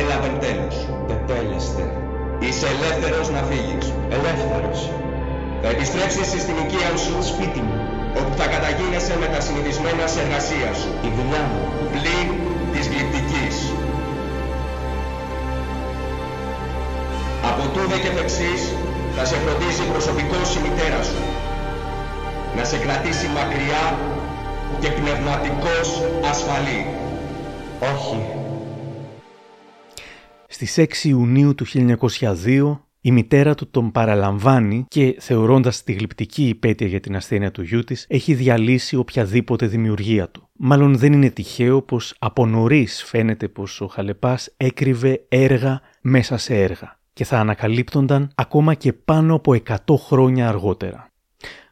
έλαβε 0.00 0.30
τέλος. 0.44 0.76
Τετέλεστε. 1.08 1.84
Είσαι 2.46 2.66
ελεύθερος 2.74 3.26
να 3.36 3.42
φύγεις. 3.48 3.86
Ελεύθερος. 4.16 4.78
Θα 5.62 5.68
επιστρέψεις 5.74 6.42
στην 6.44 6.56
οικία 6.62 6.90
σου, 7.04 7.14
σπίτι 7.30 7.60
μου, 7.66 7.78
όπου 8.18 8.32
θα 8.40 8.46
καταγίνεσαι 8.54 9.14
με 9.22 9.26
τα 9.34 9.40
συνηθισμένα 9.46 10.04
σε 10.12 10.18
εργασία 10.24 10.70
σου. 10.80 10.90
Η 11.08 11.10
δουλειά 11.16 11.42
μου. 11.50 11.60
Πλην 11.92 12.28
της 12.72 12.84
γλυπτικής. 12.90 13.56
Από 17.50 17.62
τούδε 17.74 17.96
και 18.04 18.12
φεξής 18.16 18.62
θα 19.16 19.24
σε 19.30 19.36
φροντίσει 19.42 19.82
προσωπικός 19.92 20.48
η 20.56 20.60
μητέρα 20.66 21.02
σου. 21.10 21.22
Να 22.56 22.64
σε 22.70 22.76
κρατήσει 22.84 23.26
μακριά 23.38 23.84
και 24.80 24.90
πνευματικός 24.98 25.88
ασφαλή. 26.30 26.80
Όχι. 27.92 28.20
Στις 30.60 30.78
6 31.04 31.04
Ιουνίου 31.04 31.54
του 31.54 31.66
1902 31.66 32.78
η 33.00 33.12
μητέρα 33.12 33.54
του 33.54 33.70
τον 33.70 33.90
παραλαμβάνει 33.90 34.84
και 34.88 35.16
θεωρώντας 35.18 35.82
τη 35.82 35.92
γλυπτική 35.92 36.48
υπέτεια 36.48 36.86
για 36.86 37.00
την 37.00 37.16
ασθένεια 37.16 37.50
του 37.50 37.62
γιού 37.62 37.84
της 37.84 38.06
έχει 38.08 38.34
διαλύσει 38.34 38.96
οποιαδήποτε 38.96 39.66
δημιουργία 39.66 40.28
του. 40.28 40.48
Μάλλον 40.52 40.96
δεν 40.96 41.12
είναι 41.12 41.30
τυχαίο 41.30 41.82
πως 41.82 42.14
από 42.18 42.46
νωρίς 42.46 43.02
φαίνεται 43.02 43.48
πως 43.48 43.80
ο 43.80 43.86
Χαλεπάς 43.86 44.54
έκρυβε 44.56 45.24
έργα 45.28 45.80
μέσα 46.00 46.36
σε 46.36 46.62
έργα 46.62 46.98
και 47.12 47.24
θα 47.24 47.38
ανακαλύπτονταν 47.38 48.30
ακόμα 48.34 48.74
και 48.74 48.92
πάνω 48.92 49.34
από 49.34 49.56
100 49.66 49.76
χρόνια 49.96 50.48
αργότερα. 50.48 51.10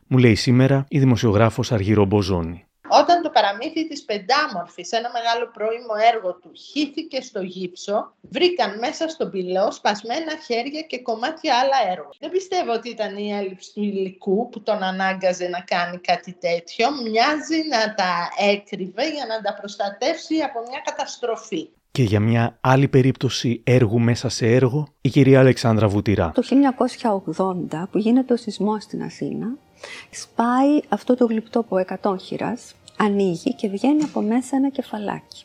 Μου 0.07 0.19
λέει 0.19 0.35
σήμερα 0.35 0.85
η 0.89 0.99
δημοσιογράφος 0.99 1.73
Αργύρο 1.73 2.05
Μποζόνη. 2.05 2.66
Όταν 2.89 3.23
το 3.23 3.31
παραμύθι 3.31 3.89
της 3.89 4.05
πεντάμορφης, 4.05 4.91
ένα 4.91 5.11
μεγάλο 5.17 5.51
πρώιμο 5.53 5.95
έργο 6.13 6.35
του, 6.35 6.51
χύθηκε 6.55 7.21
στο 7.21 7.41
γύψο, 7.41 8.13
βρήκαν 8.21 8.79
μέσα 8.79 9.09
στον 9.09 9.31
πυλό 9.31 9.73
σπασμένα 9.73 10.33
χέρια 10.47 10.81
και 10.81 10.99
κομμάτια 10.99 11.55
άλλα 11.61 11.91
έργα. 11.93 12.09
Δεν 12.19 12.31
πιστεύω 12.31 12.73
ότι 12.73 12.89
ήταν 12.89 13.17
η 13.17 13.33
έλλειψη 13.33 13.73
του 13.75 13.83
υλικού 13.83 14.49
που 14.49 14.63
τον 14.63 14.83
ανάγκαζε 14.83 15.49
να 15.49 15.61
κάνει 15.61 15.99
κάτι 15.99 16.33
τέτοιο. 16.33 16.87
Μοιάζει 16.91 17.59
να 17.69 17.95
τα 17.95 18.13
έκρυβε 18.53 19.09
για 19.11 19.27
να 19.27 19.41
τα 19.41 19.55
προστατεύσει 19.61 20.37
από 20.41 20.59
μια 20.69 20.81
καταστροφή. 20.85 21.69
Και 21.91 22.03
για 22.03 22.21
μια 22.21 22.59
άλλη 22.61 22.89
περίπτωση 22.89 23.61
έργου 23.65 23.99
μέσα 23.99 24.29
σε 24.29 24.47
έργο, 24.47 24.89
η 25.01 25.09
κυρία 25.09 25.41
Αλεξάνδρα 25.41 25.89
Βουτυρά. 25.89 26.33
Το 26.35 26.43
1980 27.37 27.89
που 27.91 27.99
γίνεται 27.99 28.33
ο 28.33 28.37
σεισμός 28.37 28.83
στην 28.83 29.03
Αθήνα, 29.03 29.47
σπάει 30.11 30.81
αυτό 30.89 31.17
το 31.17 31.27
γλυπτό 31.27 31.59
από 31.59 31.85
100 32.03 32.17
χειράς, 32.21 32.75
ανοίγει 32.97 33.55
και 33.55 33.69
βγαίνει 33.69 34.03
από 34.03 34.21
μέσα 34.21 34.57
ένα 34.57 34.69
κεφαλάκι. 34.69 35.45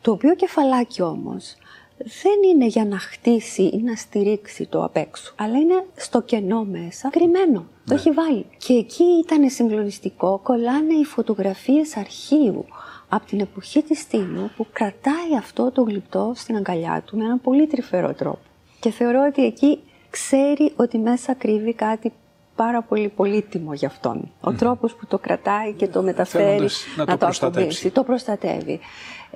Το 0.00 0.10
οποίο 0.10 0.34
κεφαλάκι 0.34 1.02
όμως 1.02 1.56
δεν 1.98 2.50
είναι 2.52 2.66
για 2.66 2.84
να 2.84 2.98
χτίσει 2.98 3.62
ή 3.62 3.80
να 3.82 3.94
στηρίξει 3.94 4.66
το 4.66 4.84
απ' 4.84 4.96
έξω, 4.96 5.32
αλλά 5.36 5.58
είναι 5.58 5.84
στο 5.96 6.20
κενό 6.22 6.64
μέσα, 6.64 7.08
κρυμμένο. 7.10 7.58
Το 7.58 7.94
Ναι. 7.94 8.00
έχει 8.00 8.10
βάλει. 8.10 8.46
Και 8.58 8.72
εκεί 8.72 9.04
ήταν 9.04 9.50
συγκλονιστικό, 9.50 10.40
κολλάνε 10.42 10.94
οι 10.94 11.04
φωτογραφίες 11.04 11.96
αρχείου 11.96 12.64
από 13.08 13.26
την 13.26 13.40
εποχή 13.40 13.82
της 13.82 13.98
Στήλου 14.00 14.50
που 14.56 14.66
κρατάει 14.72 15.36
αυτό 15.38 15.70
το 15.70 15.82
γλυπτό 15.82 16.32
στην 16.34 16.56
αγκαλιά 16.56 17.02
του 17.06 17.16
με 17.16 17.24
έναν 17.24 17.40
πολύ 17.40 17.66
τρυφερό 17.66 18.14
τρόπο. 18.14 18.38
Και 18.80 18.90
θεωρώ 18.90 19.26
ότι 19.28 19.44
εκεί 19.44 19.78
ξέρει 20.10 20.72
ότι 20.76 20.98
μέσα 20.98 21.34
κρύβει 21.34 21.74
κάτι 21.74 22.12
πάρα 22.56 22.82
πολύ 22.82 23.08
πολύτιμο 23.08 23.74
για 23.74 23.88
αυτόν. 23.88 24.32
Ο 24.40 24.52
τρόπος 24.52 24.94
που 24.94 25.06
το 25.06 25.18
κρατάει 25.18 25.72
και 25.72 25.88
το 25.88 26.02
μεταφέρει 26.02 26.44
Θέλοντας 26.44 26.84
να 26.96 27.04
το 27.04 27.10
το 27.12 27.18
προστατέψει. 27.18 27.60
αποδείξει, 27.60 27.90
το 27.90 28.02
προστατεύει. 28.02 28.80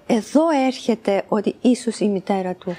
Εδώ 0.07 0.43
έρχεται 0.67 1.25
ότι 1.29 1.55
ίσως 1.61 1.99
η 1.99 2.09
μητέρα 2.09 2.55
του 2.55 2.77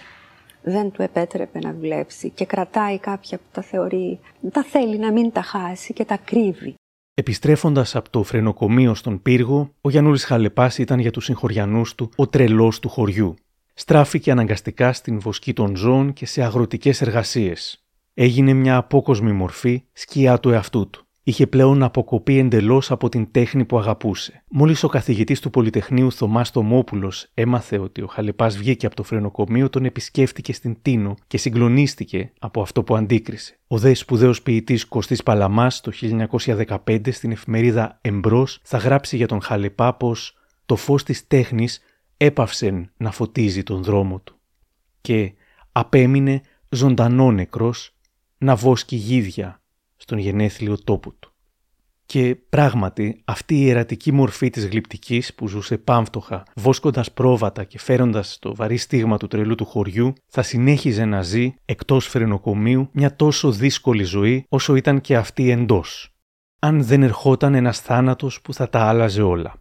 δεν 0.64 0.92
του 0.92 1.02
επέτρεπε 1.02 1.60
να 1.60 1.74
δουλέψει 1.74 2.30
και 2.30 2.46
κρατάει 2.46 3.00
κάποια 3.00 3.38
που 3.38 3.44
τα 3.52 3.62
θεωρεί, 3.62 4.20
τα 4.52 4.64
θέλει 4.64 4.98
να 4.98 5.12
μην 5.12 5.32
τα 5.32 5.42
χάσει 5.42 5.94
και 5.94 6.06
τα 6.06 6.18
κρύβει. 6.26 6.76
Επιστρέφοντας 7.14 7.96
από 7.96 8.10
το 8.10 8.24
φρενοκομείο 8.24 8.94
στον 8.94 9.22
πύργο, 9.22 9.74
ο 9.82 9.90
Γιαννούλης 9.90 10.24
Χαλεπάς 10.26 10.78
ήταν 10.78 11.00
για 11.00 11.12
τους 11.12 11.26
συγχωριανούς 11.26 11.96
του 11.96 12.10
ο 12.16 12.28
τρελός 12.28 12.80
του 12.80 12.90
χωριού. 12.90 13.36
Στράφηκε 13.74 14.32
αναγκαστικά 14.32 14.94
στην 14.94 15.20
βοσκή 15.20 15.54
των 15.54 15.76
ζώων 15.76 16.14
και 16.14 16.26
σε 16.26 16.44
αγροτικές 16.44 17.02
εργασίες. 17.02 17.84
Έγινε 18.24 18.54
μια 18.54 18.78
απόκοσμη 18.78 19.32
μορφή 19.32 19.84
σκιά 19.94 20.40
του 20.40 20.50
εαυτού 20.50 20.90
του. 20.90 21.08
Είχε 21.24 21.48
πλέον 21.48 21.84
αποκοπεί 21.84 22.38
εντελώς 22.38 22.92
από 22.92 23.10
την 23.10 23.32
τέχνη 23.32 23.66
που 23.66 23.80
αγαπούσε. 23.80 24.44
Μόλις 24.50 24.84
ο 24.84 24.88
καθηγητής 24.88 25.40
του 25.40 25.50
Πολυτεχνείου 25.50 26.12
Θωμάς 26.12 26.52
Τομόπουλο 26.52 27.12
έμαθε 27.34 27.78
ότι 27.78 28.02
ο 28.02 28.08
Χαλεπά 28.08 28.48
βγήκε 28.48 28.86
από 28.86 28.96
το 28.96 29.04
φρενοκομείο, 29.04 29.70
τον 29.70 29.86
επισκέφτηκε 29.86 30.54
στην 30.54 30.78
Τίνο 30.82 31.16
και 31.28 31.38
συγκλονίστηκε 31.38 32.32
από 32.40 32.62
αυτό 32.62 32.84
που 32.84 32.96
αντίκρισε. 32.96 33.60
Ο 33.68 33.78
δε 33.78 33.94
σπουδαίος 33.94 34.42
ποιητής 34.42 34.86
Κωστής 34.86 35.24
Παλαμάς 35.24 35.82
το 35.82 35.92
1915 36.86 37.12
στην 37.12 37.32
εφημερίδα 37.32 38.00
Εμπρός 38.02 38.60
θα 38.64 38.78
γράψει 38.78 39.16
για 39.16 39.28
τον 39.28 39.42
Χαλεπά 39.42 39.94
πως 39.94 40.38
το 40.66 40.76
φως 40.76 41.04
της 41.04 41.28
τέχνης 41.28 41.82
έπαυσε 42.18 42.92
να 42.98 43.12
φωτίζει 43.12 43.64
τον 43.64 43.84
δρόμο 43.84 44.20
του. 44.20 44.40
Και 45.02 45.34
απέμεινε 45.72 46.42
ζωντανό 46.70 47.32
νεκρός 47.32 47.96
να 48.42 48.56
βόσκει 48.56 48.96
γίδια 48.96 49.62
στον 49.96 50.18
γενέθλιο 50.18 50.84
τόπο 50.84 51.12
του. 51.12 51.34
Και 52.06 52.36
πράγματι 52.50 53.22
αυτή 53.26 53.62
η 53.62 53.70
ερατική 53.70 54.12
μορφή 54.12 54.50
της 54.50 54.68
γλυπτικής 54.68 55.34
που 55.34 55.48
ζούσε 55.48 55.78
πάμφτωχα, 55.78 56.44
βόσκοντας 56.56 57.12
πρόβατα 57.12 57.64
και 57.64 57.80
φέροντας 57.80 58.38
το 58.40 58.56
βαρύ 58.56 58.78
στίγμα 58.78 59.18
του 59.18 59.28
τρελού 59.28 59.56
του 59.56 59.66
χωριού, 59.66 60.14
θα 60.28 60.42
συνέχιζε 60.42 61.06
να 61.06 61.22
ζει 61.22 61.54
εκτός 61.66 62.08
φρενοκομείου 62.08 62.90
μια 62.92 63.16
τόσο 63.16 63.52
δύσκολη 63.52 64.04
ζωή 64.04 64.46
όσο 64.50 64.76
ήταν 64.76 65.02
και 65.02 65.16
αυτή 65.16 65.50
εντός. 65.50 66.16
Αν 66.60 66.84
δεν 66.84 67.04
ερχόταν 67.04 67.54
ένας 67.54 67.80
θάνατος 67.80 68.42
που 68.42 68.54
θα 68.54 68.70
τα 68.70 68.80
άλλαζε 68.80 69.22
όλα. 69.22 69.60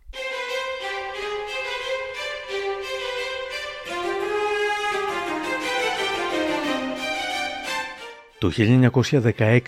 Το 8.40 8.50
1916 8.56 9.60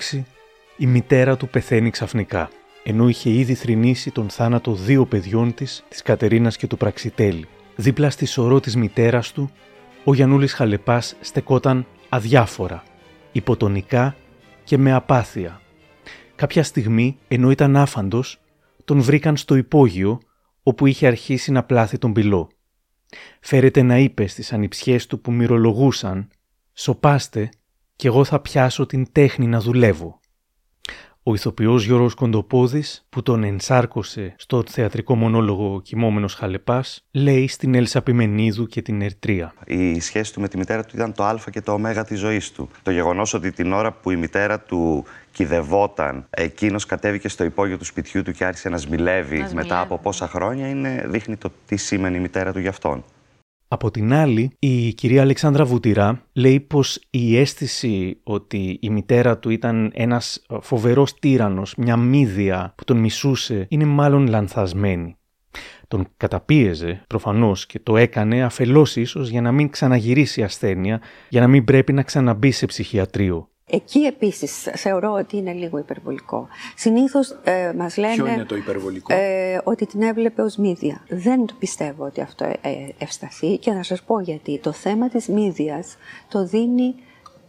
η 0.76 0.86
μητέρα 0.86 1.36
του 1.36 1.48
πεθαίνει 1.48 1.90
ξαφνικά, 1.90 2.50
ενώ 2.84 3.08
είχε 3.08 3.30
ήδη 3.30 3.54
θρηνήσει 3.54 4.10
τον 4.10 4.28
θάνατο 4.28 4.74
δύο 4.74 5.06
παιδιών 5.06 5.54
της, 5.54 5.84
της 5.88 6.02
Κατερίνας 6.02 6.56
και 6.56 6.66
του 6.66 6.76
Πραξιτέλη. 6.76 7.46
Δίπλα 7.76 8.10
στη 8.10 8.26
σωρό 8.26 8.60
της 8.60 8.76
μητέρας 8.76 9.32
του, 9.32 9.50
ο 10.04 10.14
Γιαννούλης 10.14 10.52
Χαλεπάς 10.52 11.16
στεκόταν 11.20 11.86
αδιάφορα, 12.08 12.82
υποτονικά 13.32 14.16
και 14.64 14.78
με 14.78 14.92
απάθεια. 14.92 15.60
Κάποια 16.34 16.62
στιγμή, 16.62 17.18
ενώ 17.28 17.50
ήταν 17.50 17.76
άφαντος, 17.76 18.40
τον 18.84 19.00
βρήκαν 19.00 19.36
στο 19.36 19.54
υπόγειο, 19.54 20.20
όπου 20.62 20.86
είχε 20.86 21.06
αρχίσει 21.06 21.52
να 21.52 21.62
πλάθει 21.62 21.98
τον 21.98 22.12
πυλό. 22.12 22.50
Φέρεται 23.40 23.82
να 23.82 23.98
είπε 23.98 24.26
στις 24.26 24.52
ανιψιές 24.52 25.06
του 25.06 25.20
που 25.20 25.32
μυρολογούσαν 25.32 26.28
«Σοπάστε 26.72 27.50
και 27.96 28.08
εγώ 28.08 28.24
θα 28.24 28.40
πιάσω 28.40 28.86
την 28.86 29.06
τέχνη 29.12 29.46
να 29.46 29.60
δουλεύω». 29.60 30.20
Ο 31.24 31.34
ηθοποιός 31.34 31.84
Γιώργος 31.84 32.14
Κοντοπόδης, 32.14 33.06
που 33.08 33.22
τον 33.22 33.44
ενσάρκωσε 33.44 34.34
στο 34.38 34.62
θεατρικό 34.66 35.14
μονόλογο 35.14 35.80
«Κοιμόμενος 35.80 36.34
Χαλεπάς», 36.34 37.04
λέει 37.10 37.48
στην 37.48 37.74
Έλσα 37.74 38.02
Πιμενίδου 38.02 38.66
και 38.66 38.82
την 38.82 39.02
Ερτρία. 39.02 39.54
Η 39.66 40.00
σχέση 40.00 40.32
του 40.32 40.40
με 40.40 40.48
τη 40.48 40.56
μητέρα 40.56 40.84
του 40.84 40.90
ήταν 40.94 41.12
το 41.12 41.24
α 41.24 41.38
και 41.50 41.60
το 41.60 41.72
ω 41.72 42.04
της 42.06 42.18
ζωής 42.18 42.52
του. 42.52 42.68
Το 42.82 42.90
γεγονός 42.90 43.34
ότι 43.34 43.52
την 43.52 43.72
ώρα 43.72 43.92
που 43.92 44.10
η 44.10 44.16
μητέρα 44.16 44.60
του 44.60 45.04
κυδευόταν, 45.32 46.26
εκείνος 46.30 46.86
κατέβηκε 46.86 47.28
στο 47.28 47.44
υπόγειο 47.44 47.78
του 47.78 47.84
σπιτιού 47.84 48.22
του 48.22 48.32
και 48.32 48.44
άρχισε 48.44 48.68
να 48.68 48.76
σμιλεύει 48.76 49.36
Να 49.36 49.42
μετά 49.42 49.48
σμιλεύει. 49.48 49.74
από 49.82 49.98
πόσα 49.98 50.28
χρόνια, 50.28 50.68
είναι, 50.68 51.04
δείχνει 51.08 51.36
το 51.36 51.52
τι 51.66 51.76
σήμαινε 51.76 52.16
η 52.16 52.20
μητέρα 52.20 52.52
του 52.52 52.58
για 52.58 52.70
αυτόν. 52.70 53.04
Από 53.72 53.90
την 53.90 54.12
άλλη, 54.12 54.50
η 54.58 54.92
κυρία 54.92 55.20
Αλεξάνδρα 55.22 55.64
Βουτυρά 55.64 56.22
λέει 56.32 56.60
πως 56.60 57.00
η 57.10 57.38
αίσθηση 57.38 58.20
ότι 58.22 58.78
η 58.80 58.90
μητέρα 58.90 59.38
του 59.38 59.50
ήταν 59.50 59.90
ένας 59.94 60.42
φοβερός 60.60 61.14
τύρανος, 61.14 61.74
μια 61.76 61.96
μύδια 61.96 62.72
που 62.76 62.84
τον 62.84 62.96
μισούσε, 62.96 63.66
είναι 63.68 63.84
μάλλον 63.84 64.26
λανθασμένη. 64.26 65.16
Τον 65.88 66.06
καταπίεζε 66.16 67.04
προφανώς 67.06 67.66
και 67.66 67.78
το 67.78 67.96
έκανε 67.96 68.42
αφελώς 68.42 68.96
ίσως 68.96 69.28
για 69.28 69.40
να 69.40 69.52
μην 69.52 69.70
ξαναγυρίσει 69.70 70.42
ασθένεια, 70.42 71.00
για 71.28 71.40
να 71.40 71.48
μην 71.48 71.64
πρέπει 71.64 71.92
να 71.92 72.02
ξαναμπεί 72.02 72.50
σε 72.50 72.66
ψυχιατρίο. 72.66 73.51
Εκεί 73.66 74.00
επίσης 74.00 74.68
θεωρώ 74.74 75.12
ότι 75.12 75.36
είναι 75.36 75.52
λίγο 75.52 75.78
υπερβολικό. 75.78 76.48
Συνήθως 76.76 77.38
ε, 77.44 77.72
μας 77.76 77.96
λένε 77.96 78.14
Ποιο 78.14 78.26
είναι 78.26 78.44
το 78.44 78.56
υπερβολικό; 78.56 79.14
ε, 79.14 79.60
ότι 79.64 79.86
την 79.86 80.02
έβλεπε 80.02 80.42
ως 80.42 80.56
μύδια. 80.56 81.04
Δεν 81.08 81.44
πιστεύω 81.58 82.04
ότι 82.04 82.20
αυτό 82.20 82.44
ε, 82.44 82.54
ευσταθεί 82.98 83.58
και 83.58 83.70
να 83.70 83.82
σας 83.82 84.02
πω 84.02 84.20
γιατί. 84.20 84.58
Το 84.58 84.72
θέμα 84.72 85.08
της 85.08 85.28
μύδιας 85.28 85.96
το 86.28 86.44
δίνει 86.44 86.94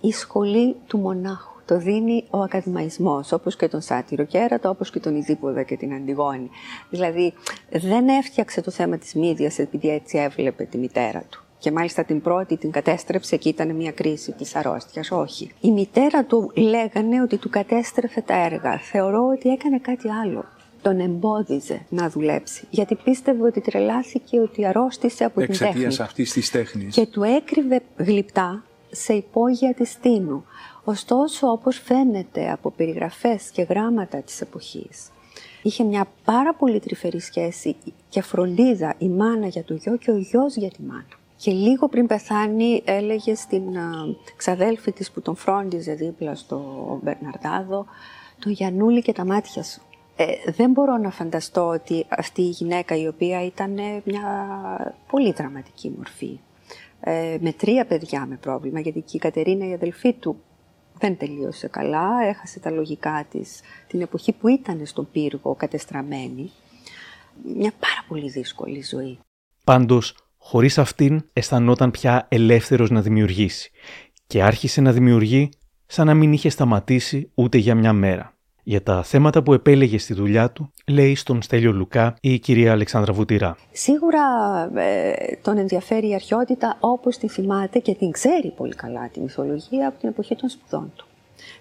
η 0.02 0.12
σχολή 0.12 0.76
του 0.88 0.97
μονάχου. 0.97 1.52
Το 1.65 1.78
δίνει 1.78 2.23
ο 2.30 2.38
ακαδημαϊσμός, 2.38 3.32
όπως 3.32 3.56
και 3.56 3.67
τον 3.67 3.82
Σάτυρο 3.82 4.23
Κέρατο, 4.23 4.69
όπως 4.69 4.89
και 4.89 4.99
τον 4.99 5.15
Ιδίποδα 5.15 5.63
και 5.63 5.78
την 5.78 5.93
Αντιγόνη. 5.93 6.49
Δηλαδή, 6.89 7.34
δεν 7.69 8.08
έφτιαξε 8.08 8.62
το 8.62 8.71
θέμα 8.71 8.97
της 8.97 9.13
μύδιας 9.13 9.60
επειδή 9.60 9.89
έτσι 9.89 10.17
έβλεπε 10.17 10.63
τη 10.63 10.78
μητέρα 10.78 11.23
του. 11.30 11.43
Και 11.63 11.71
μάλιστα 11.71 12.04
την 12.04 12.21
πρώτη 12.21 12.58
την 12.58 12.71
κατέστρεψε 12.71 13.38
και 13.38 13.49
ήταν 13.49 13.76
μια 13.76 13.91
κρίση 13.91 14.32
της 14.32 14.56
αρρώστιας. 14.56 15.12
Όχι. 15.12 15.52
Η 15.62 15.71
μητέρα 15.71 16.23
του 16.23 16.52
λέγανε 16.56 17.21
ότι 17.21 17.38
του 17.38 17.49
κατέστρεφε 17.49 18.21
τα 18.21 18.45
έργα. 18.45 18.78
Θεωρώ 18.78 19.28
ότι 19.28 19.49
έκανε 19.49 19.80
κάτι 19.80 20.10
άλλο. 20.10 20.45
Τον 20.82 20.99
εμπόδιζε 20.99 21.86
να 21.89 22.10
δουλέψει. 22.10 22.67
Γιατί 22.69 22.95
πίστευε 22.95 23.43
ότι 23.43 23.62
τρελάθηκε 23.62 24.39
ότι 24.39 24.65
αρρώστησε 24.65 25.23
από 25.23 25.39
την 25.39 25.58
τέχνη. 25.58 25.84
Εξαιτία 25.84 26.06
αυτής 26.06 26.32
της 26.32 26.52
τέχνης. 26.52 26.95
Και 26.95 27.06
του 27.06 27.23
έκρυβε 27.23 27.82
γλυπτά 27.97 28.63
σε 28.91 29.13
υπόγεια 29.13 29.73
της 29.73 29.97
Τίνου. 30.02 30.45
Ωστόσο, 30.84 31.47
όπως 31.47 31.78
φαίνεται 31.78 32.52
από 32.52 32.71
περιγραφές 32.71 33.49
και 33.49 33.62
γράμματα 33.62 34.17
της 34.17 34.41
εποχής, 34.41 35.10
είχε 35.62 35.84
μια 35.84 36.08
πάρα 36.26 36.54
πολύ 36.54 36.80
τρυφερή 36.80 37.19
σχέση 37.19 37.76
και 38.10 38.21
φροντίδα 38.21 38.95
η 38.97 39.10
μάνα 39.10 39.47
για 39.47 39.63
το 39.63 39.73
γιο 39.73 39.97
και 39.97 40.12
ο 40.12 40.17
γιος 40.17 40.56
για 40.56 40.69
τη 40.69 40.82
μάνα. 40.82 41.21
Και 41.44 41.52
λίγο 41.52 41.88
πριν 41.88 42.08
πεθάνει 42.08 42.82
έλεγε 42.86 43.36
στην 43.36 43.64
ξαδέλφη 44.36 44.92
της 44.92 45.12
που 45.12 45.22
τον 45.22 45.36
φρόντιζε 45.36 45.94
δίπλα 45.94 46.36
στο 46.36 46.60
Μπερναρδάδο 47.04 47.86
«Το 48.40 48.50
Γιαννούλη 48.50 49.02
και 49.02 49.14
τα 49.14 49.26
μάτια 49.26 49.64
σου». 49.64 49.82
Ε, 50.16 50.26
δεν 50.52 50.72
μπορώ 50.72 50.98
να 50.98 51.10
φανταστώ 51.12 51.68
ότι 51.68 52.06
αυτή 52.10 52.42
η 52.42 52.50
γυναίκα 52.50 52.96
η 52.96 53.08
οποία 53.08 53.46
ήταν 53.46 53.74
μια 54.04 54.24
πολύ 55.08 55.32
δραματική 55.32 55.94
μορφή 55.98 56.40
ε, 57.00 57.38
με 57.42 57.52
τρία 57.52 57.86
παιδιά 57.86 58.26
με 58.26 58.36
πρόβλημα 58.36 58.80
γιατί 58.80 59.02
και 59.02 59.18
η 59.18 59.20
Κατερίνα 59.20 59.68
η 59.68 59.74
αδελφή 59.74 60.14
του 60.14 60.42
δεν 61.00 61.18
τελείωσε 61.18 61.68
καλά, 61.68 62.10
έχασε 62.28 62.60
τα 62.60 62.70
λογικά 62.70 63.26
της 63.30 63.62
την 63.88 64.02
εποχή 64.02 64.32
που 64.32 64.48
ήταν 64.48 64.86
στον 64.86 65.08
πύργο 65.12 65.56
κατεστραμμένη. 65.56 66.52
Μια 67.44 67.72
πάρα 67.80 68.06
πολύ 68.08 68.30
δύσκολη 68.30 68.84
ζωή. 68.84 69.20
Πάντως, 69.64 70.23
χωρίς 70.46 70.78
αυτήν 70.78 71.26
αισθανόταν 71.34 71.92
πια 71.92 72.26
ελεύθερος 72.30 72.90
να 72.90 73.02
δημιουργήσει 73.02 73.72
και 74.28 74.44
άρχισε 74.44 74.82
να 74.82 74.92
δημιουργεί 74.92 75.50
σαν 75.86 76.06
να 76.06 76.14
μην 76.14 76.34
είχε 76.34 76.50
σταματήσει 76.50 77.32
ούτε 77.34 77.58
για 77.58 77.76
μια 77.76 77.94
μέρα. 77.94 78.34
Για 78.64 78.84
τα 78.84 79.04
θέματα 79.04 79.44
που 79.44 79.54
επέλεγε 79.54 79.98
στη 79.98 80.14
δουλειά 80.14 80.52
του, 80.52 80.72
λέει 80.88 81.16
στον 81.16 81.42
Στέλιο 81.42 81.72
Λουκά 81.72 82.16
η 82.22 82.40
κυρία 82.40 82.72
Αλεξάνδρα 82.72 83.14
Βουτυρά. 83.14 83.58
Σίγουρα 83.72 84.22
ε, 84.76 85.14
τον 85.42 85.58
ενδιαφέρει 85.58 86.10
η 86.10 86.14
αρχαιότητα 86.14 86.78
όπως 86.80 87.18
τη 87.18 87.28
θυμάται 87.28 87.80
και 87.80 87.96
την 87.96 88.12
ξέρει 88.12 88.54
πολύ 88.56 88.76
καλά 88.76 89.10
τη 89.10 89.20
μυθολογία 89.20 89.88
από 89.88 90.00
την 90.00 90.10
εποχή 90.10 90.36
των 90.36 90.50
σπουδών 90.50 90.92
του. 90.96 91.06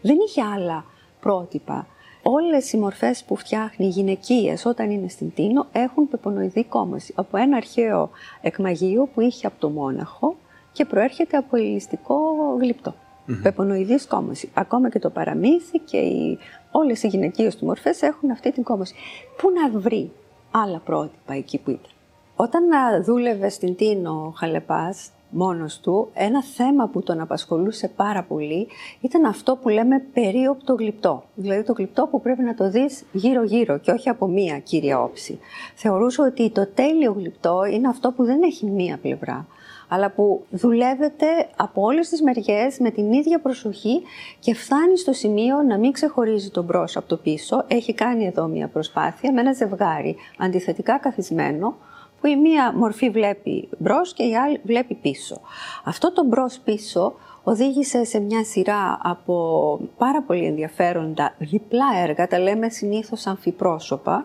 Δεν 0.01 0.16
είχε 0.27 0.42
άλλα 0.42 0.85
πρότυπα. 1.21 1.87
Όλες 2.22 2.72
οι 2.72 2.76
μορφές 2.76 3.24
που 3.24 3.37
φτιάχνει 3.37 3.87
οι 3.87 3.88
γυναικείες 3.88 4.64
όταν 4.64 4.90
είναι 4.90 5.08
στην 5.08 5.35
Τίνο 5.35 5.66
έχουν 5.72 6.08
πεπονοειδή 6.08 6.64
κόμωση 6.64 7.12
από 7.16 7.37
ένα 7.37 7.56
αρχαίο 7.56 8.11
εκμαγείο 8.40 9.08
που 9.14 9.20
είχε 9.20 9.46
από 9.46 9.61
το 9.61 9.68
μόναχο 9.68 10.37
και 10.72 10.85
προέρχεται 10.85 11.37
από 11.37 11.56
ελιστικό 11.56 12.16
γλυπτό. 12.61 12.94
Mm-hmm. 12.94 13.38
Πεπονοειδής 13.42 14.06
κόμωση. 14.06 14.50
Ακόμα 14.54 14.90
και 14.90 14.98
το 14.98 15.11
παραμύθι 15.11 15.78
και 15.78 15.96
οι, 15.96 16.38
όλες 16.70 17.02
οι 17.02 17.06
γυναικείες 17.06 17.56
του 17.56 17.64
μορφές 17.64 18.02
έχουν 18.02 18.30
αυτή 18.30 18.52
την 18.52 18.62
κόμωση. 18.62 18.94
Πού 19.37 19.50
να 19.50 19.80
βρει 19.80 20.11
άλλα 20.50 20.78
πρότυπα 20.78 21.35
εκεί 21.35 21.58
που 21.58 21.70
ήταν. 21.70 21.90
Όταν 22.37 22.62
δούλευε 23.04 23.48
στην 23.48 23.76
Τίνο 23.76 24.24
ο 24.26 24.30
Χαλεπάς, 24.30 25.11
μόνος 25.33 25.81
του, 25.81 26.09
ένα 26.14 26.42
θέμα 26.42 26.88
που 26.88 27.03
τον 27.03 27.21
απασχολούσε 27.21 27.88
πάρα 27.97 28.23
πολύ 28.23 28.68
ήταν 29.01 29.25
αυτό 29.25 29.57
που 29.57 29.68
λέμε 29.68 29.99
περίοπτο 30.12 30.75
γλυπτό. 30.75 31.25
Δηλαδή 31.35 31.62
το 31.62 31.73
γλυπτό 31.73 32.07
που 32.07 32.21
πρέπει 32.21 32.42
να 32.42 32.55
το 32.55 32.71
δεις 32.71 33.05
γύρω-γύρω 33.12 33.79
και 33.79 33.90
όχι 33.90 34.09
από 34.09 34.27
μία 34.27 34.59
κύρια 34.59 35.03
όψη. 35.03 35.38
Θεωρούσε 35.75 36.23
ότι 36.23 36.51
το 36.51 36.66
τέλειο 36.66 37.12
γλυπτό 37.12 37.64
είναι 37.64 37.88
αυτό 37.88 38.12
που 38.12 38.25
δεν 38.25 38.42
έχει 38.42 38.66
μία 38.66 38.99
πλευρά 39.03 39.47
αλλά 39.95 40.11
που 40.11 40.45
δουλεύεται 40.51 41.27
από 41.57 41.83
όλες 41.83 42.09
τις 42.09 42.23
μεριές 42.23 42.79
με 42.79 42.90
την 42.90 43.12
ίδια 43.12 43.40
προσοχή 43.40 44.03
και 44.40 44.55
φτάνει 44.55 44.99
στο 44.99 45.12
σημείο 45.12 45.62
να 45.62 45.79
μην 45.79 45.92
ξεχωρίζει 45.92 46.51
τον 46.51 46.64
μπρος 46.64 46.97
από 46.97 47.09
το 47.09 47.16
πίσω. 47.16 47.64
Έχει 47.66 47.95
κάνει 47.95 48.27
εδώ 48.27 48.47
μια 48.47 48.68
προσπάθεια 48.68 49.33
με 49.33 49.40
ένα 49.40 49.53
ζευγάρι 49.53 50.16
αντιθετικά 50.38 50.99
καθισμένο, 50.99 51.77
που 52.22 52.28
η 52.28 52.37
μία 52.37 52.72
μορφή 52.76 53.11
βλέπει 53.11 53.68
μπρος 53.78 54.12
και 54.12 54.22
η 54.22 54.37
άλλη 54.37 54.61
βλέπει 54.64 54.94
πίσω. 54.94 55.40
Αυτό 55.85 56.12
το 56.12 56.24
μπρος 56.24 56.58
πίσω 56.64 57.14
οδήγησε 57.42 58.04
σε 58.04 58.20
μια 58.20 58.44
σειρά 58.44 58.98
από 59.02 59.80
πάρα 59.96 60.22
πολύ 60.22 60.44
ενδιαφέροντα 60.44 61.35
διπλά 61.38 61.87
έργα, 62.02 62.26
τα 62.26 62.38
λέμε 62.38 62.68
συνήθως 62.68 63.26
αμφιπρόσωπα, 63.26 64.24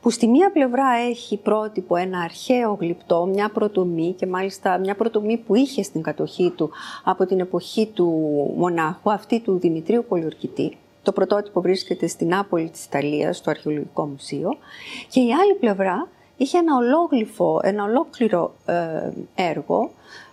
που 0.00 0.10
στη 0.10 0.26
μία 0.26 0.52
πλευρά 0.52 0.86
έχει 1.08 1.36
πρότυπο 1.36 1.96
ένα 1.96 2.18
αρχαίο 2.18 2.76
γλυπτό, 2.80 3.26
μια 3.26 3.48
πρωτομή 3.48 4.12
και 4.12 4.26
μάλιστα 4.26 4.78
μια 4.78 4.94
πρωτομή 4.94 5.36
που 5.36 5.54
είχε 5.54 5.82
στην 5.82 6.02
κατοχή 6.02 6.52
του 6.56 6.70
από 7.04 7.26
την 7.26 7.40
εποχή 7.40 7.86
του 7.86 8.10
μονάχου, 8.56 9.12
αυτή 9.12 9.40
του 9.40 9.58
Δημητρίου 9.58 10.04
Πολιορκητή. 10.08 10.76
Το 11.02 11.12
πρωτότυπο 11.12 11.60
βρίσκεται 11.60 12.06
στην 12.06 12.28
Νάπολη 12.28 12.70
της 12.70 12.84
Ιταλίας, 12.84 13.36
στο 13.36 13.50
Αρχαιολογικό 13.50 14.06
Μουσείο. 14.06 14.56
Και 15.08 15.20
η 15.20 15.32
άλλη 15.32 15.54
πλευρά 15.60 16.08
είχε 16.36 16.58
ένα 16.58 16.76
ολόγλυφο, 16.76 17.60
ένα 17.62 17.84
ολόκληρο 17.84 18.54
ε, 18.64 19.10
έργο 19.34 19.90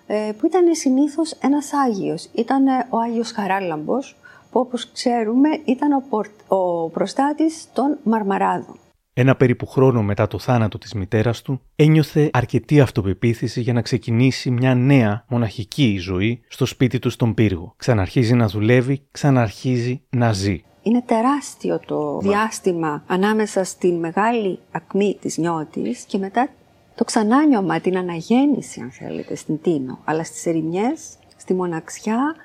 ε, 0.08 0.32
που 0.38 0.46
ήταν 0.46 0.76
συνήθως 0.76 1.32
ένας 1.32 1.74
Άγιος. 1.74 2.30
Ήταν 2.34 2.68
ο 2.90 2.98
Άγιος 2.98 3.32
Χαράλαμπος, 3.32 4.16
που 4.52 4.60
όπως 4.60 4.92
ξέρουμε 4.92 5.50
ήταν 5.66 5.92
ο, 5.92 6.56
ο 6.56 6.90
προστάτης 6.90 7.68
των 7.74 7.98
Μαρμαράδων. 8.04 8.80
Ένα 9.14 9.36
περίπου 9.36 9.66
χρόνο 9.66 10.04
μετά 10.04 10.28
το 10.28 10.40
θάνατο 10.40 10.78
της 10.78 10.94
μητέρας 10.94 11.42
του, 11.42 11.62
ένιωθε 11.76 12.30
αρκετή 12.34 12.80
αυτοπεποίθηση 12.80 13.62
για 13.62 13.74
να 13.74 13.82
ξεκινήσει 13.82 14.52
μια 14.52 14.76
νέα 14.76 15.26
μοναχική 15.28 15.98
ζωή 16.00 16.42
στο 16.48 16.66
σπίτι 16.66 17.00
του 17.00 17.10
στον 17.10 17.34
πύργο. 17.34 17.74
Ξαναρχίζει 17.78 18.34
να 18.34 18.48
δουλεύει, 18.48 19.08
ξαναρχίζει 19.12 20.02
να 20.10 20.34
ζει. 20.34 20.64
Είναι 20.84 21.02
τεράστιο 21.02 21.80
το 21.86 22.18
διάστημα 22.18 23.04
ανάμεσα 23.08 23.64
στην 23.64 23.96
μεγάλη 23.96 24.60
ακμή 24.72 25.18
της 25.22 25.38
νιώτης 25.38 26.04
και 26.04 26.18
μετά 26.18 26.50
το 26.96 27.04
ξανάνιωμα, 27.04 27.80
την 27.80 27.98
αναγέννηση 27.98 28.82
αν 28.82 28.92
θέλετε 28.92 29.36
στην 29.36 29.62
Τίνο, 29.62 30.00
αλλά 30.06 30.24
στις 30.24 30.46
ερημιές, 30.46 31.18
στη 31.38 31.54
μοναξιά, 31.54 32.36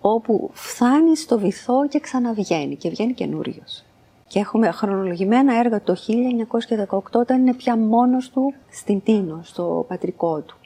όπου 0.00 0.50
φτάνει 0.52 1.16
στο 1.16 1.38
βυθό 1.38 1.88
και 1.88 2.00
ξαναβγαίνει 2.00 2.76
και 2.76 2.88
βγαίνει 2.88 3.12
καινούριος. 3.12 3.84
Και 4.26 4.38
έχουμε 4.38 4.70
χρονολογημένα 4.70 5.58
έργα 5.58 5.82
το 5.82 5.96
1918 6.88 6.98
όταν 7.12 7.40
είναι 7.40 7.54
πια 7.54 7.76
μόνος 7.76 8.30
του 8.30 8.54
στην 8.70 9.02
Τίνο, 9.02 9.40
στο 9.42 9.84
πατρικό 9.88 10.40
του. 10.40 10.59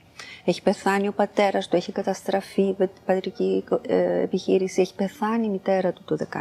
Έχει 0.44 0.62
πεθάνει 0.62 1.08
ο 1.08 1.12
πατέρας 1.12 1.68
του, 1.68 1.76
έχει 1.76 1.92
καταστραφεί 1.92 2.62
η 2.62 2.76
πατρική 3.06 3.64
ε, 3.86 4.20
επιχείρηση, 4.22 4.80
έχει 4.80 4.94
πεθάνει 4.94 5.46
η 5.46 5.48
μητέρα 5.48 5.92
του 5.92 6.02
το 6.04 6.16
16 6.32 6.36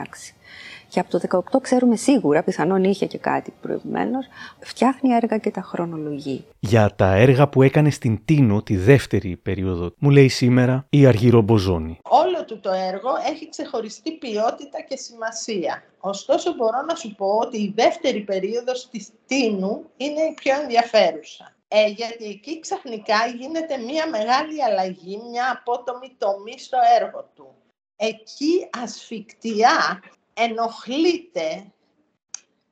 και 0.93 0.99
από 0.99 1.19
το 1.19 1.43
18 1.55 1.61
ξέρουμε 1.61 1.95
σίγουρα, 1.95 2.43
πιθανόν 2.43 2.83
είχε 2.83 3.05
και 3.05 3.17
κάτι 3.17 3.53
προηγουμένως, 3.61 4.25
φτιάχνει 4.59 5.13
έργα 5.13 5.37
και 5.37 5.51
τα 5.51 5.61
χρονολογεί. 5.61 6.45
Για 6.59 6.93
τα 6.95 7.15
έργα 7.15 7.47
που 7.47 7.61
έκανε 7.61 7.89
στην 7.89 8.19
Τίνο 8.25 8.61
τη 8.61 8.77
δεύτερη 8.77 9.35
περίοδο, 9.35 9.93
μου 9.97 10.09
λέει 10.09 10.27
σήμερα 10.27 10.85
η 10.89 11.05
Αργύρο 11.05 11.41
Μποζόνη. 11.41 11.99
Όλο 12.03 12.45
του 12.45 12.59
το 12.59 12.71
έργο 12.71 13.09
έχει 13.31 13.49
ξεχωριστή 13.49 14.11
ποιότητα 14.11 14.81
και 14.87 14.97
σημασία. 14.97 15.83
Ωστόσο 15.99 16.53
μπορώ 16.53 16.81
να 16.87 16.95
σου 16.95 17.15
πω 17.15 17.27
ότι 17.27 17.57
η 17.57 17.73
δεύτερη 17.75 18.19
περίοδος 18.19 18.89
της 18.91 19.09
Τίνου 19.25 19.83
είναι 19.97 20.21
η 20.21 20.33
πιο 20.33 20.53
ενδιαφέρουσα. 20.61 21.55
Ε, 21.75 21.87
γιατί 21.87 22.25
εκεί 22.25 22.59
ξαφνικά 22.59 23.27
γίνεται 23.27 23.77
μια 23.77 24.09
μεγάλη 24.09 24.63
αλλαγή, 24.63 25.17
μια 25.29 25.51
απότομη 25.51 26.15
τομή 26.17 26.59
στο 26.59 26.77
έργο 26.99 27.31
του. 27.35 27.55
Εκεί 27.95 28.69
ασφικτιά 28.83 30.03
ενοχλείται 30.33 31.71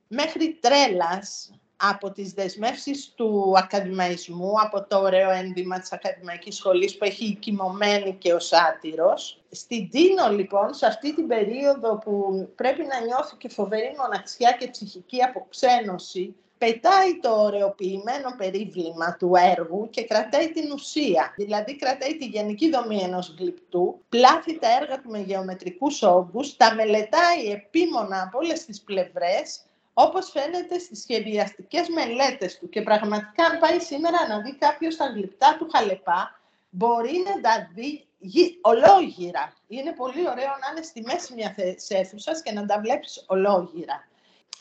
μέχρι 0.08 0.58
τρέλας 0.62 1.52
από 1.78 2.12
τις 2.12 2.34
δεσμεύσεις 2.34 3.14
του 3.16 3.54
ακαδημαϊσμού, 3.58 4.54
από 4.62 4.88
το 4.88 5.00
ωραίο 5.00 5.30
ένδυμα 5.30 5.80
της 5.80 5.92
ακαδημαϊκής 5.92 6.56
σχολής 6.56 6.98
που 6.98 7.04
έχει 7.06 7.36
κοιμωμένη 7.36 8.14
και 8.14 8.34
ο 8.34 8.40
σάτυρος. 8.40 9.44
Στην 9.52 9.90
Τίνο 9.90 10.30
λοιπόν, 10.32 10.74
σε 10.74 10.86
αυτή 10.86 11.16
την 11.16 11.28
περίοδο 11.28 11.98
που 11.98 12.48
πρέπει 12.56 12.86
να 12.86 13.00
νιώθει 13.00 13.36
και 13.36 13.50
φοβερή 13.50 13.96
μοναξιά 13.98 14.52
και 14.52 14.70
ψυχική 14.70 15.24
αποξένωση, 15.24 16.36
πετάει 16.64 17.20
το 17.22 17.42
ωρεοποιημένο 17.42 18.36
περίβλημα 18.38 19.16
του 19.20 19.32
έργου 19.36 19.90
και 19.90 20.04
κρατάει 20.04 20.52
την 20.52 20.72
ουσία. 20.72 21.34
Δηλαδή 21.38 21.76
κρατάει 21.76 22.18
τη 22.18 22.26
γενική 22.26 22.70
δομή 22.70 23.02
ενός 23.02 23.36
γλυπτού, 23.40 24.02
πλάθει 24.10 24.60
τα 24.60 24.68
έργα 24.82 25.02
του 25.02 25.10
με 25.10 25.20
γεωμετρικούς 25.20 26.02
όγκους, 26.02 26.58
τα 26.58 26.74
μελετάει 26.74 27.52
επίμονα 27.52 28.22
από 28.22 28.38
όλες 28.38 28.66
τις 28.66 28.82
πλευρές, 28.82 29.62
όπως 29.94 30.30
φαίνεται 30.30 30.80
στις 30.80 31.02
σχεδιαστικές 31.02 31.88
μελέτες 31.90 32.58
του. 32.60 32.70
Και 32.70 32.82
πραγματικά 32.82 33.44
αν 33.46 33.60
πάει 33.60 33.80
σήμερα 33.80 34.28
να 34.28 34.42
δει 34.42 34.56
κάποιος 34.56 34.96
τα 34.96 35.06
γλυπτά 35.06 35.56
του 35.60 35.70
Χαλεπά, 35.72 36.40
μπορεί 36.70 37.24
να 37.26 37.42
τα 37.42 37.70
δει 37.74 38.06
ολόγυρα. 38.62 39.54
Είναι 39.68 39.92
πολύ 39.92 40.30
ωραίο 40.30 40.54
να 40.62 40.68
είναι 40.72 40.82
στη 40.82 41.02
μέση 41.02 41.34
μιας 41.34 41.54
αίθουσας 41.90 42.42
και 42.42 42.52
να 42.52 42.66
τα 42.66 42.80
βλέπεις 42.80 43.24
ολόγυρα. 43.28 44.10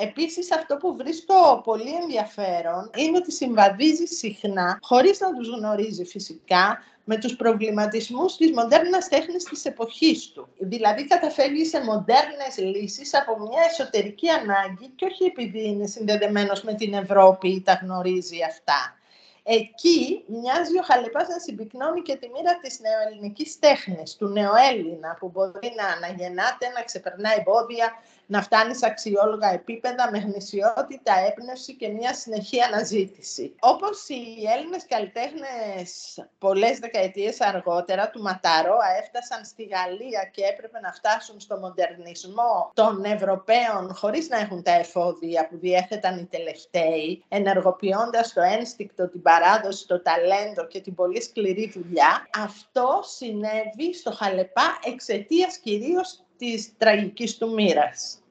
Επίσης 0.01 0.53
αυτό 0.53 0.77
που 0.77 0.97
βρίσκω 0.97 1.61
πολύ 1.65 1.95
ενδιαφέρον 2.03 2.91
είναι 2.97 3.17
ότι 3.17 3.33
συμβαδίζει 3.33 4.05
συχνά, 4.05 4.79
χωρίς 4.83 5.21
να 5.21 5.35
τους 5.35 5.49
γνωρίζει 5.49 6.05
φυσικά, 6.05 6.83
με 7.05 7.17
τους 7.17 7.37
προβληματισμούς 7.37 8.37
της 8.37 8.53
μοντέρνας 8.53 9.09
τέχνης 9.09 9.45
της 9.45 9.65
εποχής 9.65 10.31
του. 10.33 10.49
Δηλαδή 10.59 11.07
καταφεύγει 11.07 11.65
σε 11.65 11.85
μοντέρνες 11.85 12.59
λύσεις 12.59 13.15
από 13.15 13.39
μια 13.39 13.63
εσωτερική 13.71 14.29
ανάγκη 14.29 14.89
και 14.97 15.05
όχι 15.05 15.25
επειδή 15.25 15.69
είναι 15.69 15.87
συνδεδεμένος 15.87 16.63
με 16.63 16.75
την 16.75 16.95
Ευρώπη 16.95 17.49
ή 17.49 17.63
τα 17.63 17.81
γνωρίζει 17.83 18.39
αυτά. 18.49 18.95
Εκεί 19.43 20.25
μοιάζει 20.27 20.79
ο 20.79 20.83
Χαλεπάς 20.83 21.29
να 21.29 21.39
συμπυκνώνει 21.39 22.03
και 22.03 22.17
τη 22.17 22.29
μοίρα 22.29 22.59
της 22.63 22.81
νεοελληνικής 22.81 23.59
τέχνης, 23.59 24.17
του 24.17 24.29
νεοέλληνα, 24.29 25.17
που 25.19 25.29
μπορεί 25.29 25.73
να 25.77 25.87
αναγεννάται, 25.87 26.69
να 26.75 26.83
ξεπερνά 26.83 27.31
εμπόδια, 27.39 27.93
να 28.31 28.43
φτάνει 28.43 28.75
σε 28.75 28.87
αξιόλογα 28.87 29.53
επίπεδα 29.53 30.11
με 30.11 30.19
γνησιότητα, 30.19 31.13
έπνευση 31.29 31.75
και 31.75 31.89
μια 31.89 32.15
συνεχή 32.15 32.61
αναζήτηση. 32.63 33.55
Όπως 33.61 34.09
οι 34.09 34.23
Έλληνες 34.57 34.87
καλλιτέχνες 34.89 35.89
πολλές 36.39 36.79
δεκαετίες 36.79 37.41
αργότερα 37.41 38.11
του 38.11 38.23
Ματαρόα 38.23 38.89
έφτασαν 39.03 39.45
στη 39.45 39.63
Γαλλία 39.63 40.31
και 40.33 40.43
έπρεπε 40.45 40.81
να 40.81 40.93
φτάσουν 40.93 41.41
στο 41.41 41.57
μοντερνισμό 41.57 42.71
των 42.75 43.05
Ευρωπαίων 43.05 43.95
χωρίς 43.95 44.29
να 44.29 44.39
έχουν 44.39 44.63
τα 44.63 44.73
εφόδια 44.73 45.49
που 45.49 45.59
διέθεταν 45.59 46.19
οι 46.19 46.25
τελευταίοι, 46.31 47.25
ενεργοποιώντας 47.29 48.33
το 48.33 48.41
ένστικτο, 48.41 49.09
την 49.09 49.23
παράδοση, 49.23 49.87
το 49.87 50.03
ταλέντο 50.03 50.67
και 50.67 50.81
την 50.81 50.95
πολύ 50.95 51.23
σκληρή 51.23 51.73
δουλειά, 51.75 52.29
αυτό 52.45 53.01
συνέβη 53.03 53.95
στο 53.95 54.11
Χαλεπά 54.13 54.79
εξαιτίας 54.85 55.57
κυρίως 55.57 56.25
της 56.41 56.73
τραγικής 56.79 57.39
του 57.39 57.53
μοίρας. 57.55 58.23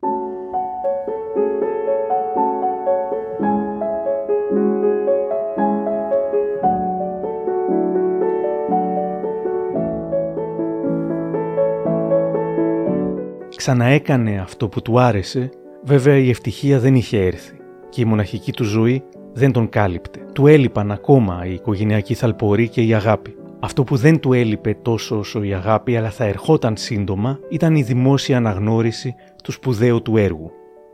Ξαναέκανε 13.56 14.40
αυτό 14.40 14.70
που 14.70 14.82
του 14.82 15.00
άρεσε, 15.00 15.50
βέβαια 15.84 16.18
η 16.18 16.30
ευτυχία 16.30 16.80
δεν 16.80 16.96
είχε 16.96 17.18
έρθει 17.26 17.58
και 17.90 18.02
η 18.02 18.06
μοναχική 18.06 18.52
του 18.52 18.64
ζωή 18.64 19.04
δεν 19.34 19.52
τον 19.52 19.70
κάλυπτε. 19.70 20.26
Του 20.34 20.48
έλειπαν 20.48 20.92
ακόμα 20.92 21.46
η 21.46 21.54
οικογενειακή 21.54 22.14
θαλπορή 22.14 22.70
και 22.70 22.82
η 22.82 22.94
αγάπη. 22.94 23.39
Αυτό 23.60 23.84
που 23.84 23.96
δεν 23.96 24.20
του 24.20 24.34
έλειπε 24.34 24.78
τόσο 24.82 25.18
όσο 25.18 25.44
η 25.44 25.54
αγάπη, 25.54 25.98
αλλά 25.98 26.10
θα 26.10 26.24
ερχόταν 26.24 26.78
σύντομα, 26.78 27.40
ήταν 27.50 27.76
η 27.76 27.84
δημόσια 27.84 28.38
αναγνώριση 28.38 29.16
του 29.44 29.52
σπουδαίου 29.52 30.02
του 30.02 30.18
έργου. 30.18 30.52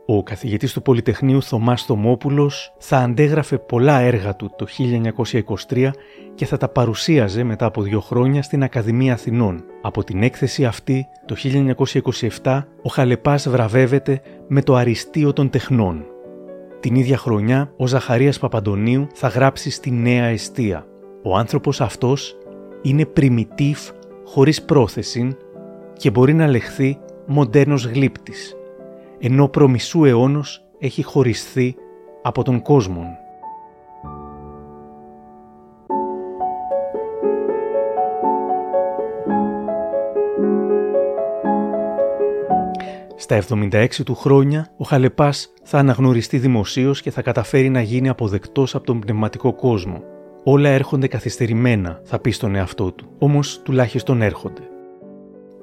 Ο 0.07 0.23
καθηγητής 0.23 0.73
του 0.73 0.81
Πολυτεχνείου 0.81 1.41
Θωμάς 1.41 1.83
Θωμόπουλος 1.83 2.73
θα 2.77 2.97
αντέγραφε 2.97 3.57
πολλά 3.57 3.99
έργα 3.99 4.35
του 4.35 4.51
το 4.55 4.65
1923 5.69 5.89
και 6.35 6.45
θα 6.45 6.57
τα 6.57 6.69
παρουσίαζε 6.69 7.43
μετά 7.43 7.65
από 7.65 7.81
δύο 7.81 7.99
χρόνια 7.99 8.41
στην 8.41 8.63
Ακαδημία 8.63 9.13
Αθηνών. 9.13 9.63
Από 9.81 10.03
την 10.03 10.23
έκθεση 10.23 10.65
αυτή, 10.65 11.07
το 11.25 11.35
1927, 12.41 12.63
ο 12.81 12.89
Χαλεπάς 12.89 13.49
βραβεύεται 13.49 14.21
με 14.47 14.61
το 14.61 14.75
Αριστείο 14.75 15.33
των 15.33 15.49
Τεχνών. 15.49 16.05
Την 16.79 16.95
ίδια 16.95 17.17
χρονιά, 17.17 17.71
ο 17.77 17.87
Ζαχαρίας 17.87 18.39
Παπαντονίου 18.39 19.07
θα 19.13 19.27
γράψει 19.27 19.69
στη 19.69 19.91
Νέα 19.91 20.25
Εστία. 20.25 20.85
Ο 21.23 21.37
άνθρωπος 21.37 21.81
αυτός 21.81 22.37
είναι 22.85 23.05
πριμιτίφ 23.05 23.89
χωρίς 24.25 24.63
πρόθεση 24.63 25.37
και 25.93 26.11
μπορεί 26.11 26.33
να 26.33 26.47
λεχθεί 26.47 26.97
μοντέρνος 27.25 27.85
γλύπτης, 27.85 28.55
ενώ 29.19 29.47
προμισού 29.47 30.05
αιώνος 30.05 30.65
έχει 30.79 31.03
χωριστεί 31.03 31.75
από 32.21 32.43
τον 32.43 32.61
κόσμο. 32.61 33.17
Στα 43.15 43.41
76 43.49 43.87
του 44.05 44.15
χρόνια, 44.15 44.67
ο 44.77 44.83
Χαλεπάς 44.83 45.53
θα 45.63 45.77
αναγνωριστεί 45.77 46.37
δημοσίως 46.37 47.01
και 47.01 47.11
θα 47.11 47.21
καταφέρει 47.21 47.69
να 47.69 47.81
γίνει 47.81 48.09
αποδεκτός 48.09 48.75
από 48.75 48.85
τον 48.85 48.99
πνευματικό 48.99 49.53
κόσμο– 49.53 50.03
Όλα 50.47 50.69
έρχονται 50.69 51.07
καθυστερημένα, 51.07 52.01
θα 52.03 52.19
πεις 52.19 52.35
στον 52.35 52.55
εαυτό 52.55 52.91
του, 52.91 53.09
όμως 53.19 53.61
τουλάχιστον 53.63 54.21
έρχονται. 54.21 54.61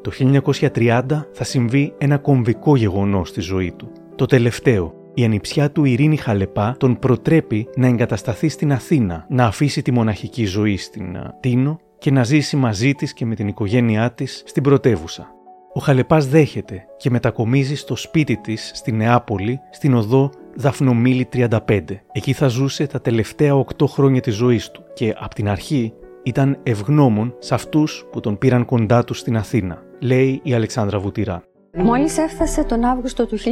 Το 0.00 0.10
1930 0.10 1.02
θα 1.32 1.44
συμβεί 1.44 1.94
ένα 1.98 2.18
κομβικό 2.18 2.76
γεγονός 2.76 3.28
στη 3.28 3.40
ζωή 3.40 3.72
του. 3.76 3.92
Το 4.16 4.26
τελευταίο. 4.26 4.94
Η 5.14 5.24
ανιψιά 5.24 5.70
του 5.70 5.84
Ειρήνη 5.84 6.16
Χαλεπά 6.16 6.74
τον 6.78 6.98
προτρέπει 6.98 7.68
να 7.76 7.86
εγκατασταθεί 7.86 8.48
στην 8.48 8.72
Αθήνα, 8.72 9.26
να 9.28 9.44
αφήσει 9.44 9.82
τη 9.82 9.92
μοναχική 9.92 10.44
ζωή 10.44 10.76
στην 10.76 11.16
Τίνο 11.40 11.80
και 11.98 12.10
να 12.10 12.24
ζήσει 12.24 12.56
μαζί 12.56 12.94
της 12.94 13.12
και 13.12 13.26
με 13.26 13.34
την 13.34 13.48
οικογένειά 13.48 14.12
της 14.12 14.42
στην 14.46 14.62
πρωτεύουσα. 14.62 15.34
Ο 15.74 15.80
Χαλεπάς 15.80 16.26
δέχεται 16.26 16.86
και 16.96 17.10
μετακομίζει 17.10 17.74
στο 17.74 17.96
σπίτι 17.96 18.36
της 18.36 18.70
στη 18.74 18.92
Νεάπολη, 18.92 19.60
στην 19.70 19.94
οδό 19.94 20.30
Δαφνομίλη 20.54 21.28
35. 21.32 21.48
Εκεί 22.12 22.32
θα 22.32 22.48
ζούσε 22.48 22.86
τα 22.86 23.00
τελευταία 23.00 23.64
8 23.78 23.86
χρόνια 23.86 24.20
της 24.20 24.34
ζωής 24.34 24.70
του 24.70 24.84
και 24.94 25.14
από 25.18 25.34
την 25.34 25.48
αρχή 25.48 25.92
ήταν 26.22 26.58
ευγνώμων 26.62 27.34
σε 27.38 27.54
αυτούς 27.54 28.06
που 28.10 28.20
τον 28.20 28.38
πήραν 28.38 28.64
κοντά 28.64 29.04
του 29.04 29.14
στην 29.14 29.36
Αθήνα, 29.36 29.82
λέει 29.98 30.40
η 30.42 30.54
Αλεξάνδρα 30.54 30.98
Βουτυρά. 30.98 31.42
Μόλις 31.76 32.18
έφτασε 32.18 32.64
τον 32.64 32.84
Αύγουστο 32.84 33.26
του 33.26 33.38
1930 33.38 33.42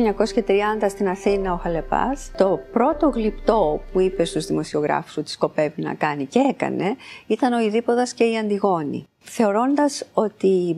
στην 0.89 1.09
Αθήνα 1.09 1.53
ο 1.53 1.57
Χαλεπάς, 1.57 2.31
το 2.37 2.61
πρώτο 2.73 3.09
γλυπτό 3.09 3.81
που 3.93 4.01
είπε 4.01 4.25
στους 4.25 4.47
δημοσιογράφους 4.47 5.17
ότι 5.17 5.31
σκοπεύει 5.31 5.83
να 5.83 5.95
κάνει 5.95 6.25
και 6.25 6.39
έκανε 6.49 6.97
ήταν 7.27 7.53
ο 7.53 7.61
Ιδίποδας 7.61 8.13
και 8.13 8.25
η 8.25 8.39
Αντιγόνη. 8.39 9.05
Θεωρώντας 9.19 10.07
ότι 10.13 10.77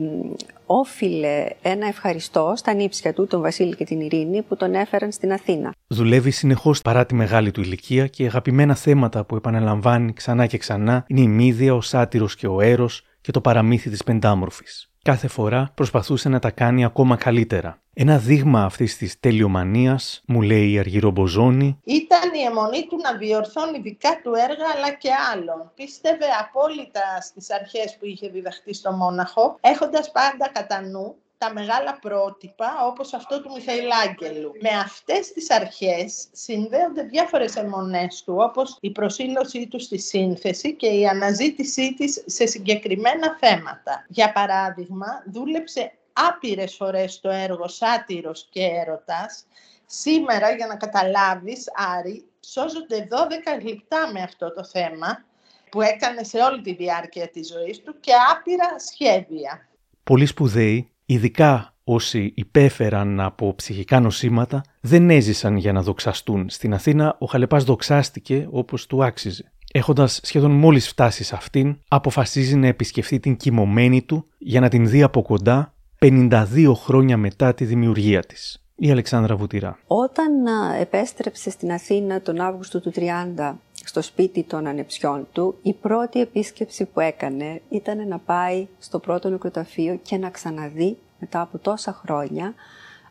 όφιλε 0.79 1.45
ένα 1.61 1.87
ευχαριστώ 1.87 2.53
στα 2.55 2.73
νύψια 2.73 3.13
του, 3.13 3.27
τον 3.27 3.41
Βασίλη 3.41 3.75
και 3.75 3.83
την 3.83 3.99
Ειρήνη, 3.99 4.41
που 4.41 4.55
τον 4.55 4.73
έφεραν 4.73 5.11
στην 5.11 5.31
Αθήνα. 5.31 5.73
Δουλεύει 5.87 6.31
συνεχώς 6.31 6.81
παρά 6.81 7.05
τη 7.05 7.15
μεγάλη 7.15 7.51
του 7.51 7.61
ηλικία 7.61 8.07
και 8.07 8.25
αγαπημένα 8.25 8.75
θέματα 8.75 9.25
που 9.25 9.35
επαναλαμβάνει 9.35 10.13
ξανά 10.13 10.45
και 10.45 10.57
ξανά 10.57 11.05
είναι 11.07 11.21
η 11.21 11.27
μύδια, 11.27 11.75
ο 11.75 11.81
σάτυρος 11.81 12.35
και 12.35 12.47
ο 12.47 12.61
έρος 12.61 13.05
και 13.21 13.31
το 13.31 13.41
παραμύθι 13.41 13.89
της 13.89 14.03
πεντάμορφης. 14.03 14.92
Κάθε 15.03 15.27
φορά 15.27 15.71
προσπαθούσε 15.75 16.29
να 16.29 16.39
τα 16.39 16.51
κάνει 16.51 16.85
ακόμα 16.85 17.15
καλύτερα. 17.15 17.77
Ένα 17.93 18.17
δείγμα 18.17 18.63
αυτής 18.63 18.97
της 18.97 19.19
τελειομανίας, 19.19 20.21
μου 20.27 20.41
λέει 20.41 20.71
η 20.71 20.79
Αργυρό 20.79 21.11
Μποζόνη, 21.11 21.79
ήταν 21.83 22.33
η 22.33 22.41
αιμονή 22.41 22.87
του 22.89 22.99
να 23.03 23.17
διορθώνει 23.17 23.79
δικά 23.79 24.19
του 24.23 24.31
έργα 24.33 24.65
αλλά 24.75 24.91
και 24.91 25.09
άλλων. 25.33 25.71
Πίστευε 25.75 26.25
απόλυτα 26.41 27.21
στις 27.21 27.51
αρχές 27.51 27.97
που 27.99 28.05
είχε 28.05 28.29
διδαχτεί 28.29 28.73
στο 28.73 28.91
Μόναχο, 28.91 29.57
έχοντας 29.61 30.11
πάντα 30.11 30.49
κατά 30.53 30.81
νου 30.81 31.15
τα 31.43 31.53
μεγάλα 31.53 31.99
πρότυπα 32.01 32.85
όπως 32.85 33.13
αυτό 33.13 33.41
του 33.41 33.51
Μιχαηλάγγελου. 33.51 34.51
Με 34.61 34.69
αυτές 34.69 35.31
τις 35.31 35.51
αρχές 35.51 36.27
συνδέονται 36.31 37.03
διάφορες 37.03 37.55
αιμονές 37.55 38.23
του 38.23 38.35
όπως 38.37 38.77
η 38.81 38.91
προσήλωσή 38.91 39.67
του 39.67 39.79
στη 39.79 39.97
σύνθεση 39.97 40.75
και 40.75 40.87
η 40.87 41.07
αναζήτησή 41.07 41.93
της 41.93 42.23
σε 42.25 42.45
συγκεκριμένα 42.45 43.37
θέματα. 43.39 44.05
Για 44.07 44.31
παράδειγμα, 44.31 45.07
δούλεψε 45.31 45.91
άπειρες 46.13 46.75
φορές 46.75 47.19
το 47.19 47.29
έργο 47.29 47.67
«Σάτυρος 47.67 48.47
και 48.49 48.63
έρωτας». 48.63 49.45
Σήμερα, 49.85 50.51
για 50.51 50.67
να 50.67 50.75
καταλάβεις, 50.75 51.71
Άρη, 51.97 52.25
σώζονται 52.39 53.07
12 53.11 53.59
γλυπτά 53.61 54.11
με 54.13 54.21
αυτό 54.21 54.53
το 54.53 54.63
θέμα 54.65 55.23
που 55.71 55.81
έκανε 55.81 56.23
σε 56.23 56.37
όλη 56.37 56.61
τη 56.61 56.73
διάρκεια 56.73 57.29
της 57.29 57.47
ζωής 57.47 57.81
του 57.81 57.95
και 57.99 58.11
άπειρα 58.31 58.79
σχέδια. 58.79 59.67
Πολύ 60.03 60.25
σπουδαίοι, 60.25 60.92
ειδικά 61.05 61.73
Όσοι 61.85 62.31
υπέφεραν 62.35 63.19
από 63.19 63.55
ψυχικά 63.55 63.99
νοσήματα 63.99 64.61
δεν 64.81 65.09
έζησαν 65.09 65.57
για 65.57 65.73
να 65.73 65.81
δοξαστούν. 65.81 66.49
Στην 66.49 66.73
Αθήνα 66.73 67.15
ο 67.19 67.25
Χαλεπάς 67.25 67.63
δοξάστηκε 67.63 68.47
όπως 68.51 68.87
του 68.87 69.03
άξιζε. 69.03 69.51
Έχοντας 69.71 70.19
σχεδόν 70.23 70.51
μόλις 70.51 70.87
φτάσει 70.87 71.23
σε 71.23 71.35
αυτήν, 71.35 71.77
αποφασίζει 71.87 72.55
να 72.55 72.67
επισκεφθεί 72.67 73.19
την 73.19 73.35
κοιμωμένη 73.35 74.01
του 74.01 74.27
για 74.37 74.59
να 74.59 74.69
την 74.69 74.89
δει 74.89 75.01
από 75.01 75.21
κοντά 75.21 75.73
52 75.99 76.71
χρόνια 76.75 77.17
μετά 77.17 77.53
τη 77.53 77.65
δημιουργία 77.65 78.19
της. 78.19 78.63
Η 78.75 78.91
Αλεξάνδρα 78.91 79.35
Βουτυρά. 79.35 79.79
Όταν 79.87 80.31
επέστρεψε 80.79 81.49
στην 81.49 81.71
Αθήνα 81.71 82.21
τον 82.21 82.41
Αύγουστο 82.41 82.81
του 82.81 82.91
30 82.95 83.53
στο 83.85 84.01
σπίτι 84.01 84.43
των 84.43 84.67
ανεψιών 84.67 85.27
του, 85.31 85.57
η 85.61 85.73
πρώτη 85.73 86.21
επίσκεψη 86.21 86.85
που 86.85 86.99
έκανε 86.99 87.61
ήταν 87.69 88.07
να 88.07 88.17
πάει 88.19 88.67
στο 88.79 88.99
πρώτο 88.99 89.29
νεκροταφείο 89.29 89.99
και 90.03 90.17
να 90.17 90.29
ξαναδεί 90.29 90.97
μετά 91.19 91.41
από 91.41 91.57
τόσα 91.57 91.93
χρόνια 91.93 92.53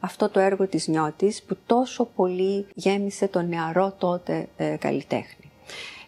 αυτό 0.01 0.29
το 0.29 0.41
έργο 0.41 0.67
της 0.67 0.89
Νιώτης 0.89 1.43
που 1.43 1.57
τόσο 1.67 2.05
πολύ 2.05 2.67
γέμισε 2.75 3.29
τον 3.29 3.49
νεαρό 3.49 3.95
τότε 3.99 4.49
ε, 4.57 4.77
καλλιτέχνη. 4.79 5.51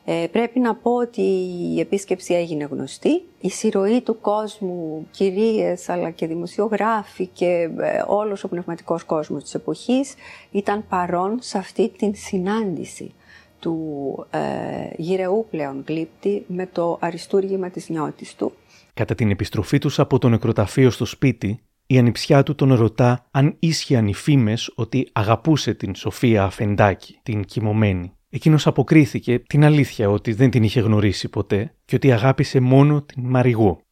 Ε, 0.05 0.27
πρέπει 0.33 0.61
να 0.61 0.75
πω 0.75 0.95
ότι 0.95 1.23
η 1.75 1.81
επίσκεψη 1.81 2.35
έγινε 2.35 2.65
γνωστή. 2.65 3.23
Η 3.41 3.51
συρροή 3.51 4.01
του 4.01 4.21
κόσμου, 4.21 5.07
κυρίες 5.11 5.89
αλλά 5.89 6.11
και 6.11 6.27
δημοσιογράφοι 6.27 7.27
και 7.27 7.71
ε, 7.79 8.03
όλος 8.07 8.45
ο 8.45 8.49
πνευματικός 8.49 9.05
κόσμος 9.05 9.43
της 9.43 9.55
εποχής 9.55 10.15
ήταν 10.51 10.85
παρόν 10.89 11.39
σε 11.41 11.59
αυτή 11.59 11.89
την 11.89 12.15
συνάντηση 12.15 13.15
του 13.65 14.27
ε, 14.31 14.39
γυρεού 14.97 15.47
πλέον 15.51 15.85
γλύπτη 15.89 16.45
με 16.47 16.67
το 16.67 16.99
αριστούργημα 17.01 17.71
της 17.71 17.89
νιώτης 17.89 18.35
του. 18.35 18.53
Κατά 18.95 19.15
την 19.15 19.31
επιστροφή 19.31 19.79
τους 19.79 19.99
από 19.99 20.19
το 20.19 20.29
νεκροταφείο 20.29 20.91
στο 20.91 21.05
σπίτι, 21.05 21.61
η 21.87 21.99
ανιψιά 21.99 22.43
του 22.43 22.55
τον 22.55 22.75
ρωτά 22.75 23.27
αν 23.31 23.57
ίσχυαν 23.59 24.07
οι 24.07 24.15
φήμες 24.15 24.73
ότι 24.75 25.09
αγαπούσε 25.13 25.75
την 25.75 25.95
Σοφία 25.95 26.45
Αφεντάκη, 26.45 27.19
την 27.23 27.45
κοιμωμένη. 27.45 28.13
Εκείνος 28.31 28.67
αποκρίθηκε 28.67 29.39
την 29.39 29.65
αλήθεια 29.65 30.11
ότι 30.11 30.33
δεν 30.33 30.51
την 30.51 30.63
είχε 30.63 30.81
γνωρίσει 30.81 31.29
ποτέ 31.29 31.75
και 31.85 31.95
ότι 31.95 32.13
αγάπησε 32.13 32.61
μόνο 32.61 33.03
την 33.03 33.23
Μαριγό. 33.27 33.84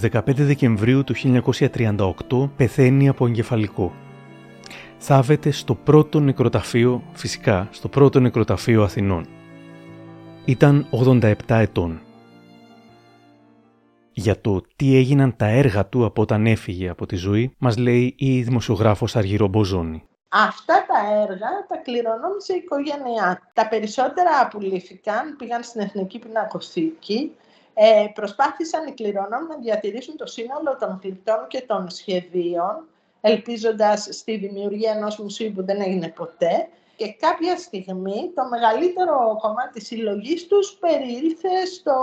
Στις 0.00 0.12
15 0.12 0.34
Δεκεμβρίου 0.34 1.04
του 1.04 1.14
1938 1.16 2.50
πεθαίνει 2.56 3.08
από 3.08 3.26
εγκεφαλικό 3.26 3.92
θάβεται 4.98 5.50
στο 5.50 5.74
πρώτο 5.74 6.20
νεκροταφείο, 6.20 7.02
φυσικά, 7.12 7.68
στο 7.70 7.88
πρώτο 7.88 8.20
νεκροταφείο 8.20 8.82
Αθηνών. 8.82 9.26
Ήταν 10.44 10.86
87 11.06 11.34
ετών. 11.48 12.00
Για 14.12 14.40
το 14.40 14.62
τι 14.76 14.96
έγιναν 14.96 15.36
τα 15.36 15.46
έργα 15.46 15.86
του 15.86 16.04
από 16.04 16.22
όταν 16.22 16.46
έφυγε 16.46 16.88
από 16.88 17.06
τη 17.06 17.16
ζωή, 17.16 17.54
μας 17.58 17.76
λέει 17.76 18.14
η 18.18 18.42
δημοσιογράφος 18.42 19.16
Αργυρό 19.16 19.46
Μποζόνη. 19.48 20.02
Αυτά 20.28 20.86
τα 20.88 21.14
έργα 21.14 21.66
τα 21.68 21.76
κληρονόμησε 21.76 22.52
η 22.52 22.56
οικογένειά. 22.56 23.50
Τα 23.52 23.68
περισσότερα 23.68 24.30
απολύθηκαν, 24.42 25.36
πήγαν 25.36 25.62
στην 25.62 25.80
Εθνική 25.80 26.18
Πινακοθήκη, 26.18 27.32
ε, 27.82 28.06
προσπάθησαν 28.14 28.86
οι 28.86 28.92
κληρονόμοι 28.92 29.46
να 29.48 29.56
διατηρήσουν 29.56 30.16
το 30.16 30.26
σύνολο 30.26 30.76
των 30.80 30.98
κλειπτών 30.98 31.46
και 31.48 31.60
των 31.60 31.90
σχεδίων 31.90 32.88
ελπίζοντας 33.20 34.08
στη 34.10 34.36
δημιουργία 34.36 34.92
ενός 34.92 35.18
μουσείου 35.18 35.52
που 35.52 35.64
δεν 35.64 35.80
έγινε 35.80 36.08
ποτέ. 36.08 36.68
Και 36.96 37.12
κάποια 37.12 37.56
στιγμή 37.56 38.32
το 38.34 38.48
μεγαλύτερο 38.48 39.38
κομμάτι 39.40 39.72
της 39.72 39.86
συλλογής 39.86 40.46
τους 40.46 40.76
περιήλθε 40.80 41.64
στο 41.64 41.96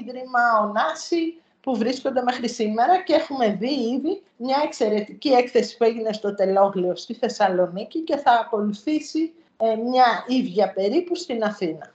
Ίδρυμα 0.00 0.40
Ονάση 0.62 1.40
που 1.60 1.76
βρίσκονται 1.76 2.22
μέχρι 2.22 2.48
σήμερα 2.48 3.02
και 3.02 3.14
έχουμε 3.14 3.48
δει 3.48 3.72
ήδη 3.72 4.22
μια 4.36 4.60
εξαιρετική 4.64 5.28
έκθεση 5.28 5.76
που 5.76 5.84
έγινε 5.84 6.12
στο 6.12 6.34
Τελόγλιο 6.34 6.96
στη 6.96 7.14
Θεσσαλονίκη 7.14 7.98
και 7.98 8.16
θα 8.16 8.32
ακολουθήσει 8.32 9.32
ε, 9.56 9.74
μια 9.74 10.24
ίδια 10.28 10.72
περίπου 10.72 11.14
στην 11.14 11.44
Αθήνα. 11.44 11.92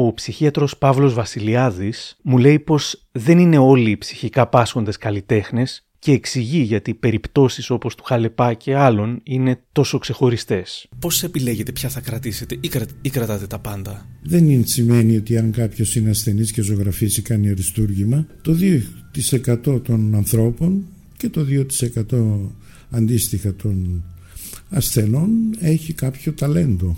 Ο 0.00 0.12
ψυχίατρος 0.14 0.76
Παύλος 0.76 1.14
Βασιλιάδης 1.14 2.16
μου 2.22 2.38
λέει 2.38 2.58
πως 2.58 3.08
δεν 3.12 3.38
είναι 3.38 3.58
όλοι 3.58 3.90
οι 3.90 3.98
ψυχικά 3.98 4.46
πάσχοντες 4.48 4.96
καλλιτέχνες 4.96 5.86
και 5.98 6.12
εξηγεί 6.12 6.60
γιατί 6.60 6.94
περιπτώσεις 6.94 7.70
όπως 7.70 7.94
του 7.94 8.04
Χαλεπά 8.04 8.54
και 8.54 8.76
άλλων 8.76 9.20
είναι 9.22 9.62
τόσο 9.72 9.98
ξεχωριστές. 9.98 10.88
Πώς 10.98 11.22
επιλέγετε 11.22 11.72
ποια 11.72 11.88
θα 11.88 12.00
κρατήσετε 12.00 12.54
ή, 12.54 12.70
ή 13.00 13.10
κρατάτε 13.10 13.46
τα 13.46 13.58
πάντα; 13.58 14.06
Δεν 14.22 14.50
είναι 14.50 14.66
σημαίνει 14.66 15.16
ότι 15.16 15.38
αν 15.38 15.50
κάποιος 15.50 15.96
είναι 15.96 16.10
ασθενής 16.10 16.52
και 16.52 16.62
ζωγραφίσει 16.62 17.22
κάνει 17.22 17.50
αριστούργημα, 17.50 18.26
το 18.42 18.56
2% 19.66 19.82
των 19.82 20.14
ανθρώπων 20.14 20.84
και 21.16 21.28
το 21.28 21.46
2% 22.10 22.50
αντίστοιχα 22.90 23.54
των 23.54 24.04
ασθενών 24.70 25.30
έχει 25.60 25.92
κάποιο 25.92 26.32
ταλέντο 26.32 26.96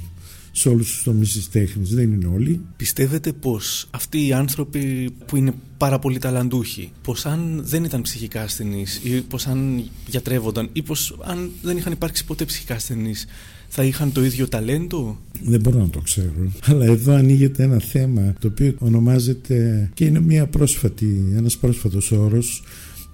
σε 0.52 0.68
όλους 0.68 0.90
τους 0.90 1.02
τομείς 1.02 1.32
της 1.32 1.50
τέχνης. 1.50 1.94
Δεν 1.94 2.12
είναι 2.12 2.26
όλοι. 2.26 2.60
Πιστεύετε 2.76 3.32
πως 3.32 3.88
αυτοί 3.90 4.26
οι 4.26 4.32
άνθρωποι 4.32 5.10
που 5.26 5.36
είναι 5.36 5.52
πάρα 5.76 5.98
πολύ 5.98 6.18
ταλαντούχοι, 6.18 6.92
πως 7.02 7.26
αν 7.26 7.60
δεν 7.64 7.84
ήταν 7.84 8.02
ψυχικά 8.02 8.42
ασθενείς 8.42 9.00
ή 9.04 9.20
πως 9.20 9.46
αν 9.46 9.84
γιατρεύονταν 10.06 10.68
ή 10.72 10.82
πως 10.82 11.18
αν 11.24 11.50
δεν 11.62 11.76
είχαν 11.76 11.92
υπάρξει 11.92 12.24
ποτέ 12.24 12.44
ψυχικά 12.44 12.74
ασθενείς, 12.74 13.26
θα 13.68 13.84
είχαν 13.84 14.12
το 14.12 14.24
ίδιο 14.24 14.48
ταλέντο; 14.48 15.18
Δεν 15.42 15.60
μπορώ 15.60 15.78
να 15.78 15.88
το 15.88 16.00
ξέρω. 16.00 16.52
Αλλά 16.64 16.84
εδώ 16.84 17.14
ανοίγεται 17.14 17.62
ένα 17.62 17.78
θέμα 17.78 18.34
το 18.38 18.48
οποίο 18.48 18.74
ονομάζεται 18.78 19.90
και 19.94 20.04
είναι 20.04 20.20
μια 20.20 20.46
πρόσφατη, 20.46 21.32
ένας 21.36 21.56
πρόσφατος 21.56 22.12
όρος 22.12 22.62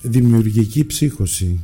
δημιουργική 0.02 0.84
ψύχωση 0.84 1.60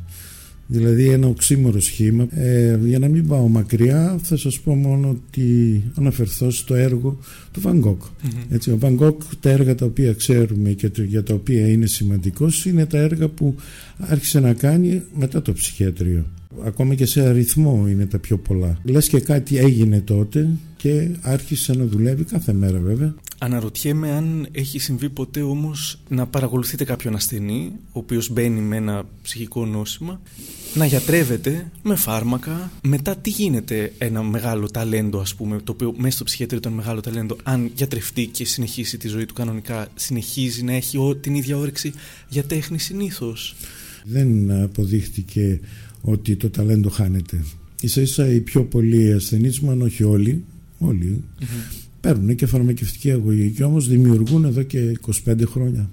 δηλαδή 0.72 1.08
ένα 1.08 1.26
οξύμορο 1.26 1.80
σχήμα. 1.80 2.26
Ε, 2.30 2.78
για 2.84 2.98
να 2.98 3.08
μην 3.08 3.26
πάω 3.26 3.48
μακριά 3.48 4.18
θα 4.22 4.36
σας 4.36 4.60
πω 4.60 4.74
μόνο 4.74 5.08
ότι 5.08 5.82
αναφερθώ 5.94 6.50
στο 6.50 6.74
έργο 6.74 7.18
του 7.52 7.60
Van 7.64 7.84
Gogh. 7.84 8.10
Έτσι, 8.50 8.70
ο 8.70 8.78
Van 8.80 8.98
Gogh 8.98 9.16
τα 9.40 9.50
έργα 9.50 9.74
τα 9.74 9.84
οποία 9.84 10.12
ξέρουμε 10.12 10.70
και 10.70 10.90
για 11.06 11.22
τα 11.22 11.34
οποία 11.34 11.68
είναι 11.68 11.86
σημαντικός 11.86 12.64
είναι 12.66 12.86
τα 12.86 12.98
έργα 12.98 13.28
που 13.28 13.54
άρχισε 13.98 14.40
να 14.40 14.52
κάνει 14.52 15.02
μετά 15.18 15.42
το 15.42 15.52
ψυχιατρίο. 15.52 16.24
Ακόμα 16.64 16.94
και 16.94 17.06
σε 17.06 17.20
αριθμό 17.20 17.86
είναι 17.88 18.06
τα 18.06 18.18
πιο 18.18 18.38
πολλά. 18.38 18.78
Λες 18.84 19.08
και 19.08 19.20
κάτι 19.20 19.58
έγινε 19.58 20.00
τότε 20.00 20.48
και 20.76 21.08
άρχισε 21.20 21.72
να 21.72 21.84
δουλεύει 21.84 22.24
κάθε 22.24 22.52
μέρα 22.52 22.78
βέβαια. 22.78 23.14
Αναρωτιέμαι 23.42 24.10
αν 24.10 24.48
έχει 24.52 24.78
συμβεί 24.78 25.10
ποτέ 25.10 25.42
όμως 25.42 25.98
να 26.08 26.26
παρακολουθείτε 26.26 26.84
κάποιον 26.84 27.14
ασθενή 27.14 27.72
ο 27.86 27.98
οποίος 27.98 28.30
μπαίνει 28.30 28.60
με 28.60 28.76
ένα 28.76 29.06
ψυχικό 29.22 29.66
νόσημα 29.66 30.20
να 30.74 30.86
γιατρεύεται 30.86 31.70
με 31.82 31.96
φάρμακα 31.96 32.72
μετά 32.82 33.16
τι 33.16 33.30
γίνεται 33.30 33.92
ένα 33.98 34.22
μεγάλο 34.22 34.70
ταλέντο 34.70 35.20
ας 35.20 35.34
πούμε 35.34 35.60
το 35.64 35.72
οποίο 35.72 35.94
μέσα 35.96 36.14
στο 36.14 36.24
ψυχιατρίο 36.24 36.58
ήταν 36.58 36.72
μεγάλο 36.72 37.00
ταλέντο 37.00 37.36
αν 37.42 37.70
γιατρευτεί 37.74 38.26
και 38.26 38.44
συνεχίσει 38.44 38.98
τη 38.98 39.08
ζωή 39.08 39.26
του 39.26 39.34
κανονικά 39.34 39.88
συνεχίζει 39.94 40.62
να 40.62 40.72
έχει 40.72 41.16
την 41.20 41.34
ίδια 41.34 41.56
όρεξη 41.56 41.92
για 42.28 42.44
τέχνη 42.44 42.78
συνήθως; 42.78 43.54
Δεν 44.04 44.50
αποδείχτηκε 44.50 45.60
ότι 46.00 46.36
το 46.36 46.50
ταλέντο 46.50 46.88
χάνεται. 46.88 47.44
Ίσα 47.80 48.00
ίσα 48.00 48.28
οι 48.28 48.40
πιο 48.40 48.64
πολλοί 48.64 49.12
ασθενείς, 49.12 49.62
αν 49.68 49.82
όχι 49.82 50.02
όλοι, 50.02 50.44
όλοι 50.78 51.24
παίρνουν 52.02 52.34
και 52.36 52.46
φαρμακευτική 52.46 53.12
αγωγή 53.12 53.50
και 53.50 53.64
όμως 53.64 53.88
δημιουργούν 53.88 54.44
εδώ 54.44 54.62
και 54.62 54.98
25 55.26 55.42
χρόνια. 55.46 55.90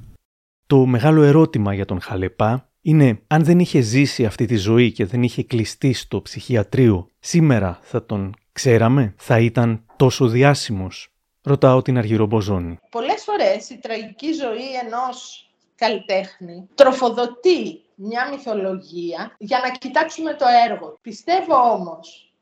Το 0.68 0.86
μεγάλο 0.86 1.22
ερώτημα 1.22 1.74
για 1.74 1.86
τον 1.86 2.02
Χαλεπά 2.02 2.70
είναι 2.82 3.20
αν 3.28 3.44
δεν 3.44 3.60
είχε 3.60 3.82
ζήσει 3.82 4.26
αυτή 4.26 4.46
τη 4.46 4.56
ζωή 4.56 4.92
και 4.92 5.06
δεν 5.06 5.24
είχε 5.24 5.44
κλειστεί 5.44 5.94
στο 5.94 6.22
ψυχιατρίο, 6.22 7.10
σήμερα 7.20 7.80
θα 7.82 8.06
τον 8.06 8.36
ξέραμε, 8.52 9.14
θα 9.18 9.40
ήταν 9.40 9.84
τόσο 9.96 10.28
διάσημος; 10.28 11.14
Ρωτάω 11.42 11.82
την 11.82 11.98
Αργυρό 11.98 12.26
Μποζόνη. 12.26 12.80
Πολλές 12.90 13.24
φορές 13.24 13.70
η 13.70 13.78
τραγική 13.78 14.34
ζωή 14.34 14.68
ενός 14.86 15.50
καλλιτέχνη 15.76 16.68
τροφοδοτεί 16.76 17.82
μια 17.96 18.30
μυθολογία 18.32 19.36
για 19.38 19.60
να 19.64 19.72
κοιτάξουμε 19.72 20.34
το 20.34 20.46
έργο. 20.70 20.98
Πιστεύω 21.02 21.56
όμως 21.56 22.34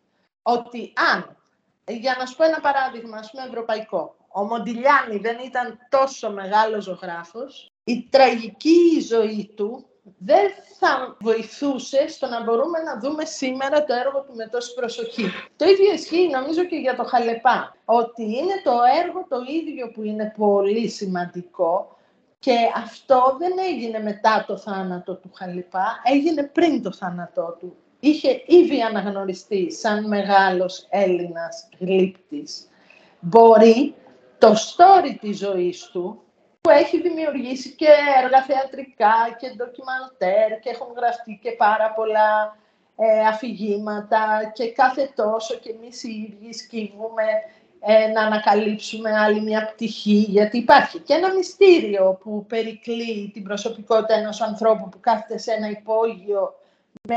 ότι 0.41 0.93
αν, 1.13 1.36
για 1.87 2.15
να 2.19 2.25
σου 2.25 2.35
πω 2.35 2.43
ένα 2.43 2.59
παράδειγμα, 2.59 3.17
ας 3.17 3.31
πούμε 3.31 3.43
ευρωπαϊκό, 3.43 4.15
ο 4.27 4.43
Μοντιλιάνη 4.43 5.17
δεν 5.17 5.37
ήταν 5.45 5.79
τόσο 5.89 6.31
μεγάλος 6.31 6.83
ζωγράφος, 6.83 7.71
η 7.83 8.07
τραγική 8.09 8.99
ζωή 9.09 9.51
του 9.55 9.85
δεν 10.17 10.49
θα 10.79 11.17
βοηθούσε 11.19 12.07
στο 12.07 12.27
να 12.27 12.43
μπορούμε 12.43 12.79
να 12.79 12.99
δούμε 12.99 13.25
σήμερα 13.25 13.83
το 13.83 13.93
έργο 13.93 14.21
του 14.21 14.35
με 14.35 14.47
τόση 14.47 14.73
προσοχή. 14.73 15.25
Το 15.55 15.65
ίδιο 15.65 15.93
ισχύει 15.93 16.29
νομίζω 16.31 16.63
και 16.63 16.75
για 16.75 16.95
το 16.95 17.03
Χαλεπά, 17.03 17.75
ότι 17.85 18.23
είναι 18.23 18.61
το 18.63 18.71
έργο 19.03 19.25
το 19.29 19.37
ίδιο 19.47 19.91
που 19.91 20.03
είναι 20.03 20.33
πολύ 20.37 20.89
σημαντικό, 20.89 21.97
Και 22.39 22.55
αυτό 22.75 23.35
δεν 23.39 23.51
έγινε 23.69 23.99
μετά 23.99 24.43
το 24.47 24.57
θάνατο 24.57 25.15
του 25.15 25.31
Χαλιπά, 25.33 26.01
έγινε 26.03 26.43
πριν 26.43 26.81
το 26.83 26.91
θάνατό 26.91 27.57
του. 27.59 27.75
Είχε 27.99 28.43
ήδη 28.45 28.81
αναγνωριστεί 28.81 29.71
σαν 29.71 30.07
μεγάλος 30.07 30.87
Έλληνας 30.89 31.69
γλύπτης. 31.79 32.67
Μπορεί 33.19 33.95
το 34.37 34.51
story 34.51 35.15
της 35.21 35.37
ζωής 35.37 35.89
του, 35.91 36.21
που 36.61 36.69
έχει 36.69 37.01
δημιουργήσει 37.01 37.75
και 37.75 37.87
έργα 38.23 38.41
θεατρικά 38.41 39.15
και 39.39 39.47
ντοκιμαντέρ 39.55 40.59
και 40.59 40.69
έχουν 40.69 40.87
γραφτεί 40.95 41.39
και 41.41 41.51
πάρα 41.51 41.93
πολλά 41.95 42.57
ε, 42.95 43.27
αφηγήματα 43.27 44.51
και 44.53 44.71
κάθε 44.71 45.11
τόσο 45.15 45.55
και 45.55 45.69
εμείς 45.71 46.03
οι 46.03 46.09
ίδιοι 46.09 46.53
σκύβουμε 46.53 47.23
ε, 47.79 48.07
να 48.07 48.21
ανακαλύψουμε 48.21 49.11
άλλη 49.11 49.41
μια 49.41 49.65
πτυχή, 49.65 50.25
γιατί 50.29 50.57
υπάρχει 50.57 50.99
και 50.99 51.13
ένα 51.13 51.33
μυστήριο 51.33 52.17
που 52.23 52.45
περικλεί 52.45 53.31
την 53.33 53.43
προσωπικότητα 53.43 54.13
ενός 54.13 54.41
ανθρώπου 54.41 54.89
που 54.89 54.99
κάθεται 54.99 55.37
σε 55.37 55.51
ένα 55.51 55.69
υπόγειο 55.69 56.55
με 57.07 57.15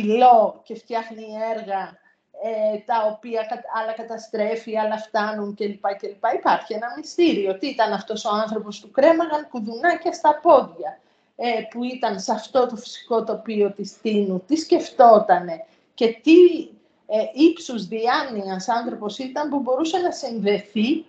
πυλό 0.00 0.60
και 0.64 0.74
φτιάχνει 0.74 1.24
έργα 1.56 1.98
ε, 2.42 2.78
τα 2.78 3.06
οποία 3.12 3.64
άλλα 3.82 3.92
καταστρέφει, 3.92 4.78
άλλα 4.78 4.98
φτάνουν 4.98 5.54
κλπ. 5.54 5.86
κλπ. 5.98 6.24
Υπάρχει 6.34 6.74
ένα 6.74 6.86
μυστήριο. 6.96 7.58
Τι 7.58 7.66
ήταν 7.66 7.92
αυτός 7.92 8.24
ο 8.24 8.30
άνθρωπος 8.30 8.80
που 8.80 8.90
κρέμαγαν 8.90 9.48
κουδουνάκια 9.48 10.12
στα 10.12 10.40
πόδια, 10.42 10.98
ε, 11.36 11.46
που 11.70 11.84
ήταν 11.84 12.20
σε 12.20 12.32
αυτό 12.32 12.66
το 12.66 12.76
φυσικό 12.76 13.24
τοπίο 13.24 13.72
της 13.72 14.00
Τίνου, 14.00 14.42
τι 14.46 14.56
σκεφτότανε 14.56 15.64
και 15.94 16.06
τι 16.22 16.68
ε, 17.06 17.18
ύψους 17.34 17.86
διάνοιας 17.86 18.68
άνθρωπος 18.68 19.18
ήταν 19.18 19.48
που 19.48 19.58
μπορούσε 19.58 19.98
να 19.98 20.10
συνδεθεί 20.12 21.04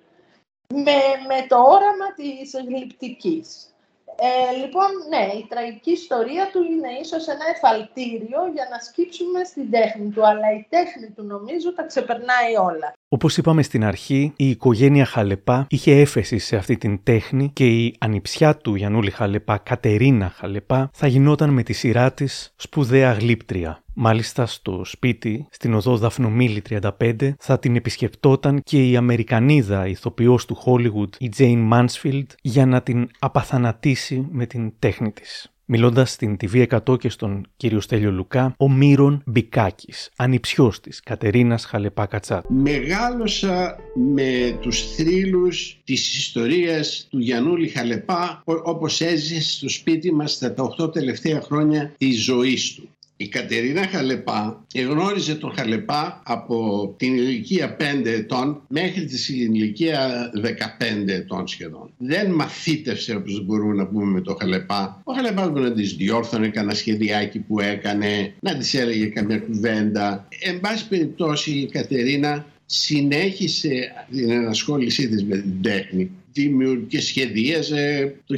με, 0.74 1.00
με 1.28 1.48
το 1.48 1.58
όραμα 1.58 2.14
της 2.16 2.52
γλυπτικής. 2.68 3.72
Ε, 4.20 4.56
λοιπόν, 4.56 4.90
ναι, 5.10 5.32
η 5.34 5.46
τραγική 5.50 5.92
ιστορία 5.92 6.50
του 6.52 6.64
είναι 6.64 6.92
ίσως 7.02 7.28
ένα 7.28 7.46
εφαλτήριο 7.56 8.48
για 8.54 8.68
να 8.72 8.80
σκύψουμε 8.80 9.44
στην 9.44 9.72
τέχνη 9.72 10.10
του, 10.10 10.28
αλλά 10.28 10.52
η 10.52 10.66
τέχνη 10.70 11.10
του 11.10 11.24
νομίζω 11.24 11.74
τα 11.74 11.84
ξεπερνάει 11.84 12.56
όλα. 12.56 12.94
Όπως 13.10 13.38
είπαμε 13.38 13.62
στην 13.62 13.84
αρχή, 13.86 14.34
η 14.36 14.50
οικογένεια 14.50 15.06
Χαλεπά 15.06 15.66
είχε 15.70 16.00
έφεση 16.00 16.38
σε 16.38 16.56
αυτή 16.56 16.78
την 16.78 17.00
τέχνη 17.04 17.50
και 17.54 17.68
η 17.68 17.96
ανιψιά 18.00 18.58
του 18.58 18.76
Γιαννούλη 18.76 19.12
Χαλεπά, 19.12 19.58
Κατερίνα 19.58 20.30
Χαλεπά, 20.36 20.90
θα 20.94 21.08
γινόταν 21.08 21.50
με 21.50 21.64
τη 21.64 21.74
σειρά 21.74 22.14
της 22.14 22.54
σπουδαία 22.56 23.12
γλύπτρια. 23.12 23.84
Μάλιστα 23.94 24.46
στο 24.46 24.82
σπίτι, 24.86 25.48
στην 25.50 25.74
οδό 25.74 25.98
Δαφνομίλη 25.98 26.62
35, 26.70 27.34
θα 27.40 27.60
την 27.60 27.76
επισκεπτόταν 27.76 28.62
και 28.64 28.90
η 28.90 28.96
Αμερικανίδα 28.96 29.88
ηθοποιός 29.88 30.46
του 30.46 30.58
Hollywood, 30.66 31.16
η 31.18 31.32
Jane 31.38 31.70
Mansfield, 31.74 32.28
για 32.42 32.66
να 32.66 32.82
την 32.82 33.10
απαθανατήσει 33.20 34.28
με 34.32 34.46
την 34.46 34.74
τέχνη 34.80 35.12
της. 35.12 35.52
Μιλώντας 35.70 36.12
στην 36.12 36.38
TV100 36.42 36.98
και 37.00 37.10
στον 37.10 37.48
κύριο 37.58 37.80
Στέλιο 37.80 38.12
Λουκά, 38.12 38.56
ο 38.58 38.72
Μύρον 38.72 39.22
Μπικάκης, 39.26 40.10
ανιψιός 40.16 40.80
της 40.80 41.00
Κατερίνας 41.00 41.66
Χαλεπά 41.66 42.06
Κατσάτ. 42.06 42.46
Μεγάλωσα 42.50 43.80
με 44.14 44.58
τους 44.62 44.96
θρύλους 44.96 45.82
της 45.84 46.18
ιστορίας 46.18 47.08
του 47.10 47.20
Γιαννούλη 47.20 47.68
Χαλεπά, 47.68 48.42
όπως 48.46 49.02
έζησε 49.02 49.42
στο 49.42 49.70
σπίτι 49.70 50.14
μας 50.14 50.38
τα 50.38 50.54
8 50.80 50.92
τελευταία 50.92 51.42
χρόνια 51.42 51.94
της 51.98 52.24
ζωής 52.24 52.74
του. 52.76 52.90
Η 53.20 53.28
Κατερίνα 53.28 53.88
Χαλεπά 53.88 54.66
εγνώριζε 54.74 55.36
τον 55.36 55.54
Χαλεπά 55.56 56.22
από 56.26 56.94
την 56.98 57.16
ηλικία 57.16 57.78
5 57.80 58.06
ετών 58.06 58.62
μέχρι 58.68 59.06
την 59.06 59.54
ηλικία 59.54 60.30
15 60.44 61.08
ετών 61.08 61.48
σχεδόν. 61.48 61.92
Δεν 61.98 62.32
μαθήτευσε 62.32 63.16
όπως 63.16 63.46
μπορούμε 63.46 63.74
να 63.74 63.88
πούμε 63.88 64.06
με 64.06 64.22
τον 64.22 64.36
Χαλεπά. 64.40 65.02
Ο 65.04 65.14
Χαλεπάς 65.14 65.50
μπορεί 65.50 65.64
να 65.64 65.74
τις 65.74 65.94
διόρθωνε 65.96 66.50
κανένα 66.50 66.74
σχεδιάκι 66.74 67.40
που 67.40 67.60
έκανε, 67.60 68.34
να 68.40 68.58
της 68.58 68.74
έλεγε 68.74 69.06
καμιά 69.06 69.38
κουβέντα. 69.38 70.28
Εν 70.44 70.60
πάση 70.60 70.88
περιπτώσει 70.88 71.52
η 71.52 71.68
Κατερίνα 71.68 72.46
συνέχισε 72.66 73.92
την 74.12 74.32
ενασχόλησή 74.32 75.08
της 75.08 75.24
με 75.24 75.38
την 75.38 75.62
τέχνη 75.62 76.12
και 76.88 77.02
σχεδίαζε 77.02 78.16
το 78.26 78.38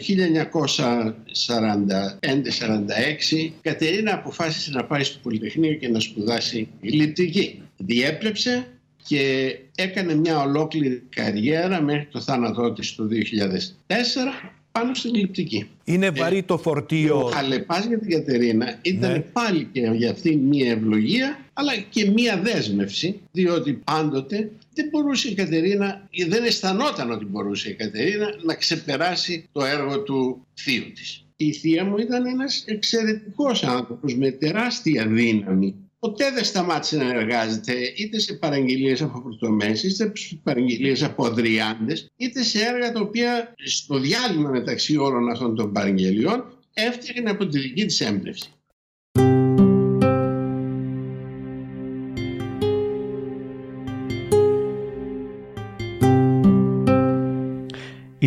1945-46 3.31 3.31
η 3.31 3.53
Κατερίνα 3.61 4.13
αποφάσισε 4.13 4.71
να 4.71 4.83
πάει 4.83 5.03
στο 5.03 5.19
Πολυτεχνείο 5.23 5.73
και 5.73 5.87
να 5.87 5.99
σπουδάσει 5.99 6.67
γλυπτική. 6.81 7.61
Διέπρεψε 7.77 8.67
και 9.07 9.55
έκανε 9.75 10.15
μια 10.15 10.39
ολόκληρη 10.39 11.03
καριέρα 11.09 11.81
μέχρι 11.81 12.07
το 12.11 12.21
θάνατό 12.21 12.73
της 12.73 12.95
το 12.95 13.07
2004 13.87 13.93
πάνω 14.71 14.93
στην 14.93 15.13
γλυπτική. 15.13 15.67
Είναι 15.83 16.09
βαρύ 16.09 16.43
το 16.43 16.57
φορτίο. 16.57 17.17
Ο 17.17 17.29
Χαλεπάς 17.29 17.85
για 17.85 17.99
την 17.99 18.09
Κατερίνα 18.09 18.79
ήταν 18.81 19.11
ναι. 19.11 19.19
πάλι 19.19 19.69
και 19.71 19.91
για 19.93 20.11
αυτή 20.11 20.35
μια 20.35 20.71
ευλογία 20.71 21.39
αλλά 21.53 21.75
και 21.89 22.09
μια 22.09 22.41
δέσμευση 22.43 23.19
διότι 23.31 23.73
πάντοτε 23.73 24.51
δεν 24.79 24.89
μπορούσε 24.89 25.29
η 25.29 25.33
Κατερίνα 25.33 26.07
ή 26.09 26.23
δεν 26.23 26.43
αισθανόταν 26.43 27.11
ότι 27.11 27.25
μπορούσε 27.25 27.69
η 27.69 27.73
Κατερίνα 27.73 28.27
να 28.43 28.55
ξεπεράσει 28.55 29.49
το 29.51 29.65
έργο 29.65 30.03
του 30.03 30.47
θείου 30.53 30.91
της. 30.91 31.25
Η 31.35 31.53
θεία 31.53 31.85
μου 31.85 31.97
ήταν 31.97 32.25
ένας 32.25 32.63
εξαιρετικός 32.65 33.63
άνθρωπος 33.63 34.15
με 34.15 34.31
τεράστια 34.31 35.07
δύναμη 35.07 35.75
ποτέ 35.99 36.31
δεν 36.31 36.43
σταμάτησε 36.43 36.97
να 36.97 37.09
εργάζεται 37.09 37.73
είτε 37.95 38.19
σε 38.19 38.33
παραγγελίες 38.33 39.01
από 39.01 39.21
πρωτομές, 39.21 39.83
είτε 39.83 40.11
σε 40.15 40.39
παραγγελίες 40.43 41.03
από 41.03 41.25
αδριάντες, 41.25 42.11
είτε 42.17 42.43
σε 42.43 42.59
έργα 42.59 42.91
τα 42.91 42.99
οποία 42.99 43.53
στο 43.63 43.99
διάλειμμα 43.99 44.49
μεταξύ 44.49 44.97
όλων 44.97 45.29
αυτών 45.29 45.55
των 45.55 45.73
παραγγελιών 45.73 46.43
έφτιαχνε 46.73 47.29
από 47.29 47.47
τη 47.47 47.59
δική 47.59 47.85
της 47.85 48.01
έμπνευση. 48.01 48.49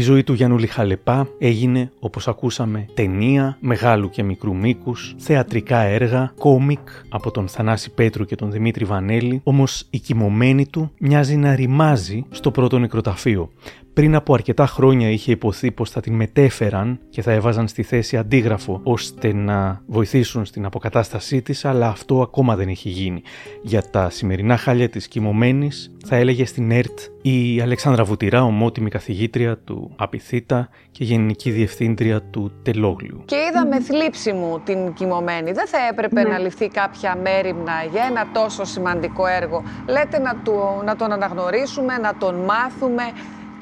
Ζωή 0.03 0.22
του 0.22 0.32
Γιάννου 0.32 0.59
Λιχαλεπά 0.59 1.28
έγινε, 1.38 1.90
όπως 1.98 2.28
ακούσαμε, 2.28 2.86
ταινία 2.94 3.57
μεγάλου 3.61 4.11
και 4.11 4.22
μικρού 4.22 4.57
μήκους, 4.57 5.14
θεατρικά 5.18 5.78
έργα, 5.78 6.32
κόμικ 6.38 6.88
από 7.09 7.30
τον 7.30 7.48
Θανάση 7.48 7.90
Πέτρου 7.90 8.24
και 8.24 8.34
τον 8.36 8.50
Δημήτρη 8.50 8.84
Βανέλη, 8.84 9.40
όμως 9.44 9.86
η 9.90 9.98
κοιμωμένη 9.98 10.66
του 10.66 10.90
μοιάζει 10.98 11.36
να 11.36 11.55
ρημάζει 11.55 12.24
στο 12.30 12.50
πρώτο 12.50 12.78
νεκροταφείο. 12.78 13.50
Πριν 13.95 14.14
από 14.14 14.34
αρκετά 14.34 14.66
χρόνια 14.66 15.11
είχε 15.11 15.32
υποθεί 15.32 15.70
πως 15.70 15.90
θα 15.90 16.01
την 16.01 16.14
μετέφεραν 16.14 16.99
και 17.11 17.22
θα 17.22 17.32
έβαζαν 17.32 17.68
στη 17.68 17.82
θέση 17.82 18.16
αντίγραφο 18.16 18.80
ώστε 18.82 19.32
να 19.32 19.80
βοηθήσουν 19.86 20.45
στην 20.45 20.64
αποκατάστασή 20.64 21.43
της, 21.43 21.64
αλλά 21.64 21.88
αυτό 21.88 22.20
ακόμα 22.20 22.57
δεν 22.57 22.68
έχει 22.68 22.88
γίνει. 22.88 23.22
Για 23.62 23.82
τα 23.90 24.11
σημερινά 24.11 24.57
χάλια 24.57 24.88
της 24.88 25.09
κοιμωμένης 25.09 25.95
θα 26.07 26.16
έλεγε 26.16 26.45
στην 26.47 26.70
ΕΡΤ 26.70 26.99
η 27.22 27.61
Αλεξάνδρα 27.61 28.05
Βουτυρά, 28.05 28.43
ομότιμη 28.43 28.90
καθηγήτρια 28.90 29.59
του 29.59 29.90
Απιθύτα 29.97 30.68
και 30.90 31.05
γενική 31.05 31.51
διευθύντρια 31.51 32.22
του 32.22 32.53
Τελόγλιου. 32.62 33.22
Και 33.24 33.36
είδα 33.51 33.66
με 33.66 33.80
θλίψη 33.80 34.32
μου 34.32 34.61
την 34.64 34.93
κοιμωμένη. 34.93 35.53
Δεν 35.53 35.66
θα 35.68 35.78
έπρεπε 35.90 36.22
Ναι. 36.22 36.28
να 36.28 36.38
ληφθεί 36.38 36.68
κάποια 36.68 37.16
μέρημνα 37.22 37.72
για 37.93 38.05
ένα 38.11 38.26
τόσο 38.32 38.64
σημαντικό 38.64 39.26
έργο. 39.26 39.62
Λέτε 39.88 40.18
να, 40.18 40.36
του, 40.36 40.53
να 40.84 40.97
τον 40.97 41.12
αναγνωρίσουμε, 41.12 41.99
να 41.99 42.14
τον 42.16 42.34
μάθουμε. 42.34 43.03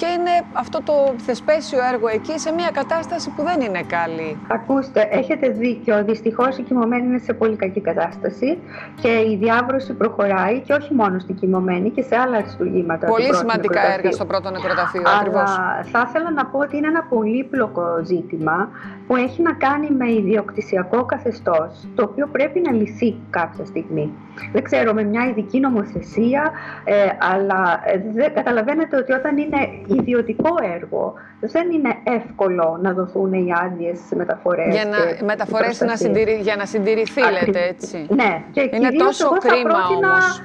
Και 0.01 0.07
είναι 0.07 0.34
αυτό 0.53 0.82
το 0.82 1.14
θεσπέσιο 1.26 1.78
έργο 1.92 2.09
εκεί 2.09 2.38
σε 2.38 2.53
μια 2.53 2.70
κατάσταση 2.72 3.30
που 3.36 3.42
δεν 3.42 3.61
είναι 3.61 3.82
καλή. 3.82 4.38
Ακούστε, 4.48 5.09
έχετε 5.11 5.48
δίκιο. 5.48 6.05
Δυστυχώς 6.05 6.59
η 6.59 6.62
κοιμωμένη 6.62 7.07
είναι 7.07 7.18
σε 7.18 7.32
πολύ 7.32 7.57
κακή 7.57 7.80
κατάσταση 7.80 8.59
και 9.01 9.09
η 9.09 9.36
διάβρωση 9.40 9.92
προχωράει 9.92 10.61
και 10.61 10.72
όχι 10.72 10.94
μόνο 10.94 11.18
στην 11.18 11.34
κοιμωμένη 11.34 11.90
και 11.90 12.03
σε 12.03 12.16
άλλα 12.16 12.36
αριστουργήματα. 12.36 13.07
του 13.07 13.12
Πολύ 13.12 13.22
πρώτου 13.26 13.38
σημαντικά 13.38 13.80
νεκροταφείου. 13.80 13.98
έργα 13.98 14.11
στο 14.12 14.24
πρώτο 14.24 14.51
νεκροταφείο. 14.51 15.03
Αλλά 15.05 15.18
Ακριβώς. 15.18 15.51
θα 15.92 16.05
ήθελα 16.09 16.30
να 16.30 16.46
πω 16.46 16.59
ότι 16.59 16.76
είναι 16.76 16.86
ένα 16.86 17.03
πολύπλοκο 17.03 17.84
ζήτημα 18.05 18.68
που 19.07 19.16
έχει 19.16 19.42
να 19.42 19.53
κάνει 19.53 19.90
με 19.90 20.12
ιδιοκτησιακό 20.12 21.05
καθεστώς, 21.05 21.88
το 21.94 22.03
οποίο 22.03 22.26
πρέπει 22.32 22.61
να 22.61 22.72
λυθεί 22.72 23.14
κάποια 23.30 23.64
στιγμή. 23.64 24.12
Δεν 24.53 24.62
ξέρω, 24.62 24.92
με 24.92 25.03
μια 25.03 25.26
ειδική 25.28 25.61
νομοθεσία, 25.61 26.51
ε, 26.84 26.94
αλλά 27.32 27.80
ε, 27.84 28.03
δεν, 28.14 28.34
καταλαβαίνετε 28.34 28.96
ότι 28.96 29.12
όταν 29.12 29.36
είναι 29.36 29.57
ιδιωτικό 29.95 30.55
έργο, 30.62 31.14
δεν 31.41 31.70
είναι 31.70 31.97
εύκολο 32.05 32.78
να 32.82 32.93
δοθούν 32.93 33.32
οι 33.32 33.47
άδειες 33.64 34.01
μεταφορές. 34.14 34.74
Για 34.74 34.84
να, 34.84 34.97
και 34.97 35.24
μεταφορές 35.24 35.80
η 35.80 35.84
να 35.84 35.86
προστασία. 35.86 36.14
συντηρη, 36.14 36.38
για 36.43 36.57
να 36.57 36.64
συντηρηθεί, 36.64 37.22
Ακριβώς. 37.22 37.47
λέτε 37.47 37.66
έτσι. 37.68 38.07
Ναι, 38.09 38.43
και 38.51 38.61
είναι 38.61 38.88
κυρίως 38.88 39.03
τόσο 39.07 39.24
εγώ 39.24 39.41
θα 39.41 39.49
κρίμα 39.49 39.68
πρότεινα, 39.70 40.11
όμως. 40.12 40.41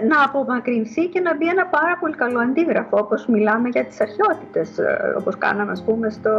ε, 0.00 0.04
να 0.06 0.22
απομακρυνθεί 0.24 1.06
και 1.06 1.20
να 1.20 1.36
μπει 1.36 1.46
ένα 1.48 1.66
πάρα 1.66 1.96
πολύ 2.00 2.14
καλό 2.14 2.38
αντίγραφο, 2.38 2.98
όπως 2.98 3.26
μιλάμε 3.26 3.68
για 3.68 3.84
τις 3.84 4.00
αρχαιότητες, 4.00 4.78
ε, 4.78 5.14
όπως 5.18 5.38
κάναμε 5.38 5.70
ας 5.72 5.82
πούμε 5.86 6.10
στο, 6.10 6.30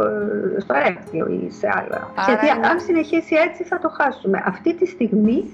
στο 0.58 0.74
Ρέθιο 0.74 1.26
ή 1.26 1.50
σε 1.50 1.66
άλλα. 1.78 2.10
Άρα 2.14 2.24
Γιατί 2.26 2.46
είναι- 2.46 2.66
αν 2.66 2.80
συνεχίσει 2.80 3.34
έτσι 3.48 3.62
θα 3.64 3.78
το 3.78 3.88
χάσουμε. 3.98 4.42
Αυτή 4.46 4.74
τη 4.74 4.86
στιγμή 4.86 5.50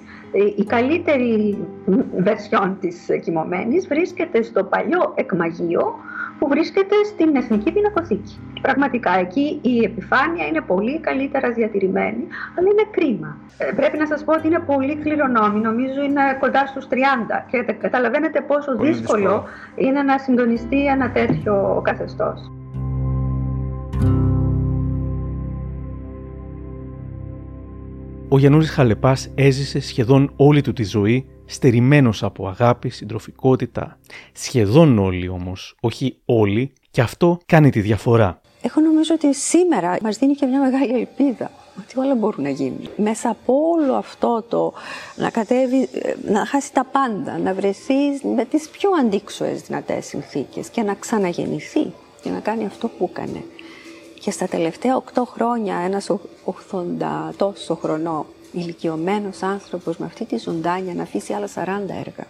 Η 0.57 0.65
καλύτερη 0.65 1.59
βερσιόν 2.17 2.77
της 2.81 3.07
κοιμωμένης 3.23 3.87
βρίσκεται 3.89 4.43
στο 4.43 4.65
παλιό 4.65 5.13
εκμαγείο 5.15 5.95
που 6.39 6.49
βρίσκεται 6.49 6.95
στην 7.05 7.37
Εθνική 7.37 7.73
Πινακοθήκη. 7.73 8.41
Πραγματικά 8.63 9.19
εκεί 9.19 9.59
η 9.63 9.85
επιφάνεια 9.85 10.47
είναι 10.47 10.61
πολύ 10.61 11.01
καλύτερα 11.01 11.53
διατηρημένη, 11.53 12.27
αλλά 12.59 12.69
είναι 12.71 12.87
κρίμα. 12.91 13.37
Ε, 13.59 13.73
πρέπει 13.73 13.99
να 13.99 14.07
σας 14.07 14.25
πω 14.25 14.33
ότι 14.33 14.47
είναι 14.47 14.59
πολύ 14.59 14.97
κληρονόμη, 14.97 15.61
νομίζω 15.61 16.03
είναι 16.03 16.21
κοντά 16.41 16.67
στους 16.67 16.87
30 16.91 16.95
και 17.51 17.73
καταλαβαίνετε 17.73 18.41
πόσο 18.41 18.77
δύσκολο, 18.77 18.93
δύσκολο 18.93 19.45
είναι 19.77 20.03
να 20.03 20.19
συντονιστεί 20.19 20.87
ένα 20.87 21.11
τέτοιο 21.11 21.81
καθεστώς. 21.85 22.51
Ο 28.29 28.39
Γιαννούλης 28.39 28.71
Χαλεπάς 28.71 29.33
έζησε 29.35 29.81
σχεδόν 29.81 30.33
όλη 30.37 30.61
του 30.61 30.73
τη 30.73 30.85
ζωή 30.85 31.27
στερημένος 31.45 32.23
από 32.23 32.49
αγάπη, 32.49 32.89
συντροφικότητα. 32.89 33.99
Σχεδόν 34.33 34.99
όλοι 34.99 35.29
όμως, 35.29 35.77
όχι 35.81 36.17
όλοι, 36.25 36.73
και 36.93 37.01
αυτό 37.01 37.39
κάνει 37.47 37.71
τη 37.71 37.81
διαφορά. 37.81 38.41
Εγώ 38.63 38.81
νομίζω 38.81 39.15
ότι 39.15 39.35
σήμερα 39.35 39.97
μας 40.03 40.17
δίνει 40.17 40.35
και 40.35 40.47
μια 40.47 40.61
μεγάλη 40.61 40.93
ελπίδα 40.93 41.51
ότι 41.79 41.99
όλα 41.99 42.15
μπορούν 42.15 42.43
να 42.43 42.49
γίνουν. 42.49 42.89
Μέσα 42.97 43.29
από 43.31 43.55
όλο 43.71 43.95
αυτό 43.95 44.45
το 44.49 44.73
να 45.17 45.31
κατέβει, 45.31 45.89
να 46.25 46.47
χάσει 46.47 46.73
τα 46.73 46.85
πάντα, 46.85 47.39
να 47.39 47.55
βρεθεί 47.55 48.27
με 48.35 48.45
τις 48.45 48.69
πιο 48.69 48.91
αντίξωες 49.01 49.63
δυνατές 49.63 50.07
συνθήκες 50.07 50.69
και 50.69 50.83
να 50.83 50.95
ξαναγεννηθεί 50.95 51.93
και 52.23 52.31
να 52.31 52.41
κάνει 52.41 52.65
αυτό 52.65 52.89
που 52.89 53.11
έκανε. 53.13 53.45
Και 54.21 54.31
στα 54.31 54.47
τελευταία 54.47 55.03
8 55.15 55.23
χρόνια 55.27 55.77
ένας 55.77 56.11
80 56.11 57.35
τόσο 57.37 57.75
χρονό 57.75 58.27
ηλικιωμένος 58.53 59.43
άνθρωπος 59.43 59.97
με 59.97 60.07
αυτή 60.07 60.25
τη 60.25 60.39
ζωντάνια 60.39 60.95
να 60.95 61.03
αφήσει 61.03 61.33
άλλα 61.33 61.49
40 61.55 61.59
έργα 61.89 62.27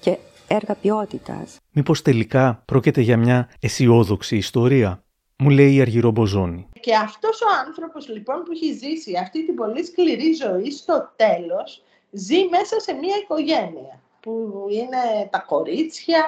και 0.00 0.16
έργα 0.48 0.74
ποιότητας. 0.74 1.56
Μήπως 1.72 2.02
τελικά 2.02 2.62
πρόκειται 2.64 3.00
για 3.00 3.16
μια 3.16 3.50
αισιόδοξη 3.60 4.36
ιστορία, 4.36 5.02
μου 5.38 5.50
λέει 5.50 5.74
η 5.74 5.80
Αργυρό 5.80 6.10
Μποζόνη. 6.10 6.68
Και 6.80 6.94
αυτός 6.94 7.40
ο 7.40 7.46
άνθρωπος 7.66 8.08
λοιπόν 8.08 8.42
που 8.42 8.52
έχει 8.52 8.72
ζήσει 8.72 9.16
αυτή 9.16 9.46
την 9.46 9.54
πολύ 9.54 9.84
σκληρή 9.84 10.32
ζωή 10.32 10.70
στο 10.70 11.12
τέλος 11.16 11.82
ζει 12.10 12.48
μέσα 12.48 12.80
σε 12.80 12.92
μια 12.92 13.16
οικογένεια 13.16 14.00
που 14.20 14.66
είναι 14.70 15.28
τα 15.30 15.38
κορίτσια, 15.38 16.24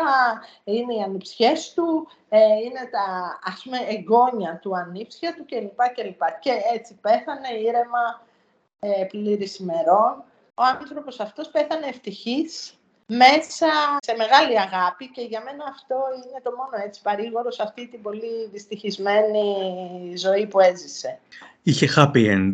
είναι 0.65 0.95
οι 0.95 1.01
ανιψιές 1.01 1.73
του, 1.75 2.09
ε, 2.29 2.39
είναι 2.39 2.89
τα 2.91 3.39
ας 3.43 3.63
πούμε 3.65 3.79
εγγόνια 3.89 4.59
του 4.63 4.77
ανήψια 4.77 5.35
του 5.35 5.45
κλπ. 5.45 5.81
κλπ. 5.95 6.23
Και 6.41 6.53
έτσι 6.75 6.99
πέθανε 7.01 7.49
ήρεμα 7.61 8.23
ε, 8.79 9.05
πλήρης 9.05 9.59
ημερών. 9.59 10.25
Ο 10.55 10.63
άνθρωπος 10.63 11.21
αυτός 11.21 11.49
πέθανε 11.49 11.87
ευτυχής 11.87 12.80
μέσα 13.11 13.67
σε 14.01 14.15
μεγάλη 14.17 14.61
αγάπη 14.61 15.11
και 15.11 15.23
για 15.23 15.43
μένα 15.43 15.65
αυτό 15.69 15.97
είναι 16.17 16.41
το 16.43 16.51
μόνο 16.51 16.85
έτσι 16.87 17.03
παρήγορος 17.03 17.55
σε 17.55 17.63
αυτή 17.63 17.89
την 17.89 18.03
πολύ 18.03 18.49
δυστυχισμένη 18.53 19.47
ζωή 20.17 20.47
που 20.47 20.61
έζησε. 20.61 21.21
Είχε 21.63 21.89
happy 21.97 22.27
end. 22.35 22.53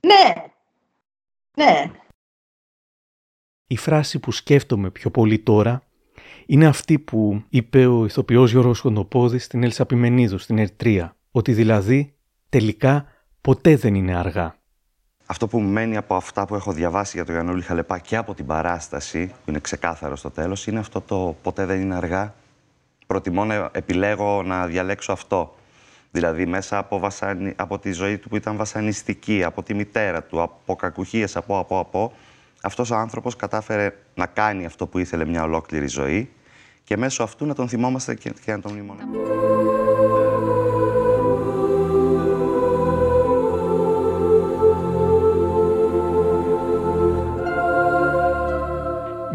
Ναι, 0.00 0.32
ναι. 1.56 1.90
Η 3.66 3.76
φράση 3.76 4.18
που 4.18 4.32
σκέφτομαι 4.32 4.90
πιο 4.90 5.10
πολύ 5.10 5.38
τώρα 5.38 5.82
είναι 6.46 6.66
αυτή 6.66 6.98
που 6.98 7.44
είπε 7.48 7.86
ο 7.86 8.04
ηθοποιός 8.04 8.50
Γιώργος 8.50 8.80
Κοντοπόδης 8.80 9.44
στην 9.44 9.62
Έλσα 9.62 9.86
Πιμενίδου, 9.86 10.38
στην 10.38 10.58
Ερτρία, 10.58 11.16
ότι 11.30 11.52
δηλαδή 11.52 12.16
τελικά 12.48 13.06
ποτέ 13.40 13.76
δεν 13.76 13.94
είναι 13.94 14.16
αργά. 14.16 14.58
Αυτό 15.26 15.46
που 15.46 15.60
μου 15.60 15.68
μένει 15.68 15.96
από 15.96 16.14
αυτά 16.14 16.46
που 16.46 16.54
έχω 16.54 16.72
διαβάσει 16.72 17.16
για 17.16 17.24
τον 17.24 17.34
Γιαννούλη 17.34 17.62
Χαλεπά 17.62 17.98
και 17.98 18.16
από 18.16 18.34
την 18.34 18.46
παράσταση, 18.46 19.26
που 19.26 19.50
είναι 19.50 19.58
ξεκάθαρο 19.58 20.16
στο 20.16 20.30
τέλος, 20.30 20.66
είναι 20.66 20.78
αυτό 20.78 21.00
το 21.00 21.36
ποτέ 21.42 21.64
δεν 21.64 21.80
είναι 21.80 21.94
αργά. 21.94 22.34
Προτιμώ 23.06 23.44
να 23.44 23.70
επιλέγω 23.72 24.42
να 24.42 24.66
διαλέξω 24.66 25.12
αυτό. 25.12 25.54
Δηλαδή 26.10 26.46
μέσα 26.46 26.78
από, 26.78 26.98
βασανι... 26.98 27.52
από 27.56 27.78
τη 27.78 27.92
ζωή 27.92 28.18
του 28.18 28.28
που 28.28 28.36
ήταν 28.36 28.56
βασανιστική, 28.56 29.44
από 29.44 29.62
τη 29.62 29.74
μητέρα 29.74 30.22
του, 30.22 30.42
από 30.42 30.76
κακουχίες, 30.76 31.36
από, 31.36 31.58
από, 31.58 31.78
από, 31.78 32.12
αυτός 32.62 32.90
ο 32.90 32.96
άνθρωπος 32.96 33.36
κατάφερε 33.36 33.96
να 34.14 34.26
κάνει 34.26 34.64
αυτό 34.64 34.86
που 34.86 34.98
ήθελε 34.98 35.24
μια 35.24 35.42
ολόκληρη 35.42 35.86
ζωή 35.86 36.30
και 36.84 36.96
μέσω 36.96 37.22
αυτού 37.22 37.46
να 37.46 37.54
τον 37.54 37.68
θυμόμαστε 37.68 38.14
και, 38.14 38.32
και 38.44 38.52
να 38.52 38.60
τον 38.60 38.72
μνημονεύουμε. 38.72 39.18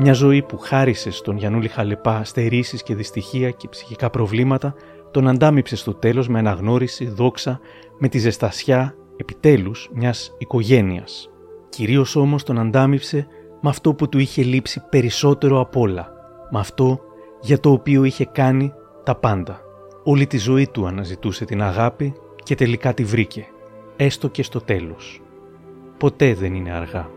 Μια 0.02 0.14
ζωή 0.14 0.42
που 0.42 0.58
χάρισες 0.58 1.18
στον 1.18 1.38
Γιαννούλη 1.38 1.68
Χαλεπά 1.68 2.24
στερήσεις 2.24 2.84
και 2.84 2.96
δυστυχία 2.96 3.50
και 3.50 3.68
ψυχικά 3.68 4.10
προβλήματα, 4.10 4.74
τον 5.12 5.28
αντάμυψε 5.28 5.76
στο 5.76 5.94
τέλος 5.94 6.28
με 6.28 6.40
αναγνώριση, 6.40 7.08
δόξα, 7.08 7.60
με 7.98 8.08
τη 8.08 8.18
ζεστασιά, 8.18 8.96
επιτέλους, 9.16 9.90
μιας 9.94 10.36
οικογένειας. 10.38 11.30
Κυρίως 11.70 12.16
όμως 12.16 12.44
τον 12.44 12.60
αντάμυψε 12.60 13.28
με 13.62 13.70
αυτό 13.70 13.94
που 13.94 14.10
του 14.10 14.20
είχε 14.20 14.44
λείψει 14.44 14.84
περισσότερο 14.90 15.60
απ' 15.60 15.78
όλα, 15.78 16.12
με 16.50 16.60
αυτό 16.60 17.00
για 17.42 17.60
το 17.60 17.72
οποίο 17.72 18.04
είχε 18.04 18.26
κάνει 18.26 18.74
τα 19.04 19.16
πάντα. 19.16 19.62
Όλη 20.04 20.28
τη 20.28 20.38
ζωή 20.38 20.68
του 20.68 20.88
αναζητούσε 20.88 21.46
την 21.46 21.62
αγάπη 21.62 22.14
και 22.44 22.56
τελικά 22.56 22.94
τη 22.94 23.04
βρήκε, 23.04 23.48
έστω 23.96 24.28
και 24.28 24.44
στο 24.44 24.62
τέλος. 24.62 25.22
Ποτέ 25.98 26.34
δεν 26.34 26.54
είναι 26.54 26.72
αργά. 26.72 27.10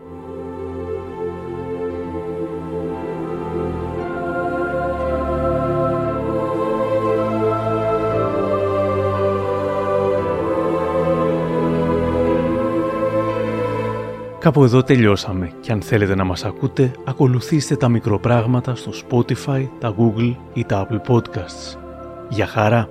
Κάπου 14.43 14.63
εδώ 14.63 14.83
τελειώσαμε 14.83 15.51
και 15.61 15.71
αν 15.71 15.81
θέλετε 15.81 16.15
να 16.15 16.23
μας 16.23 16.45
ακούτε, 16.45 16.91
ακολουθήστε 17.05 17.75
τα 17.75 17.89
μικροπράγματα 17.89 18.75
στο 18.75 18.91
Spotify, 18.91 19.67
τα 19.79 19.95
Google 19.97 20.35
ή 20.53 20.65
τα 20.65 20.87
Apple 20.87 21.11
Podcasts. 21.11 21.77
Για 22.29 22.47
χαρά! 22.47 22.89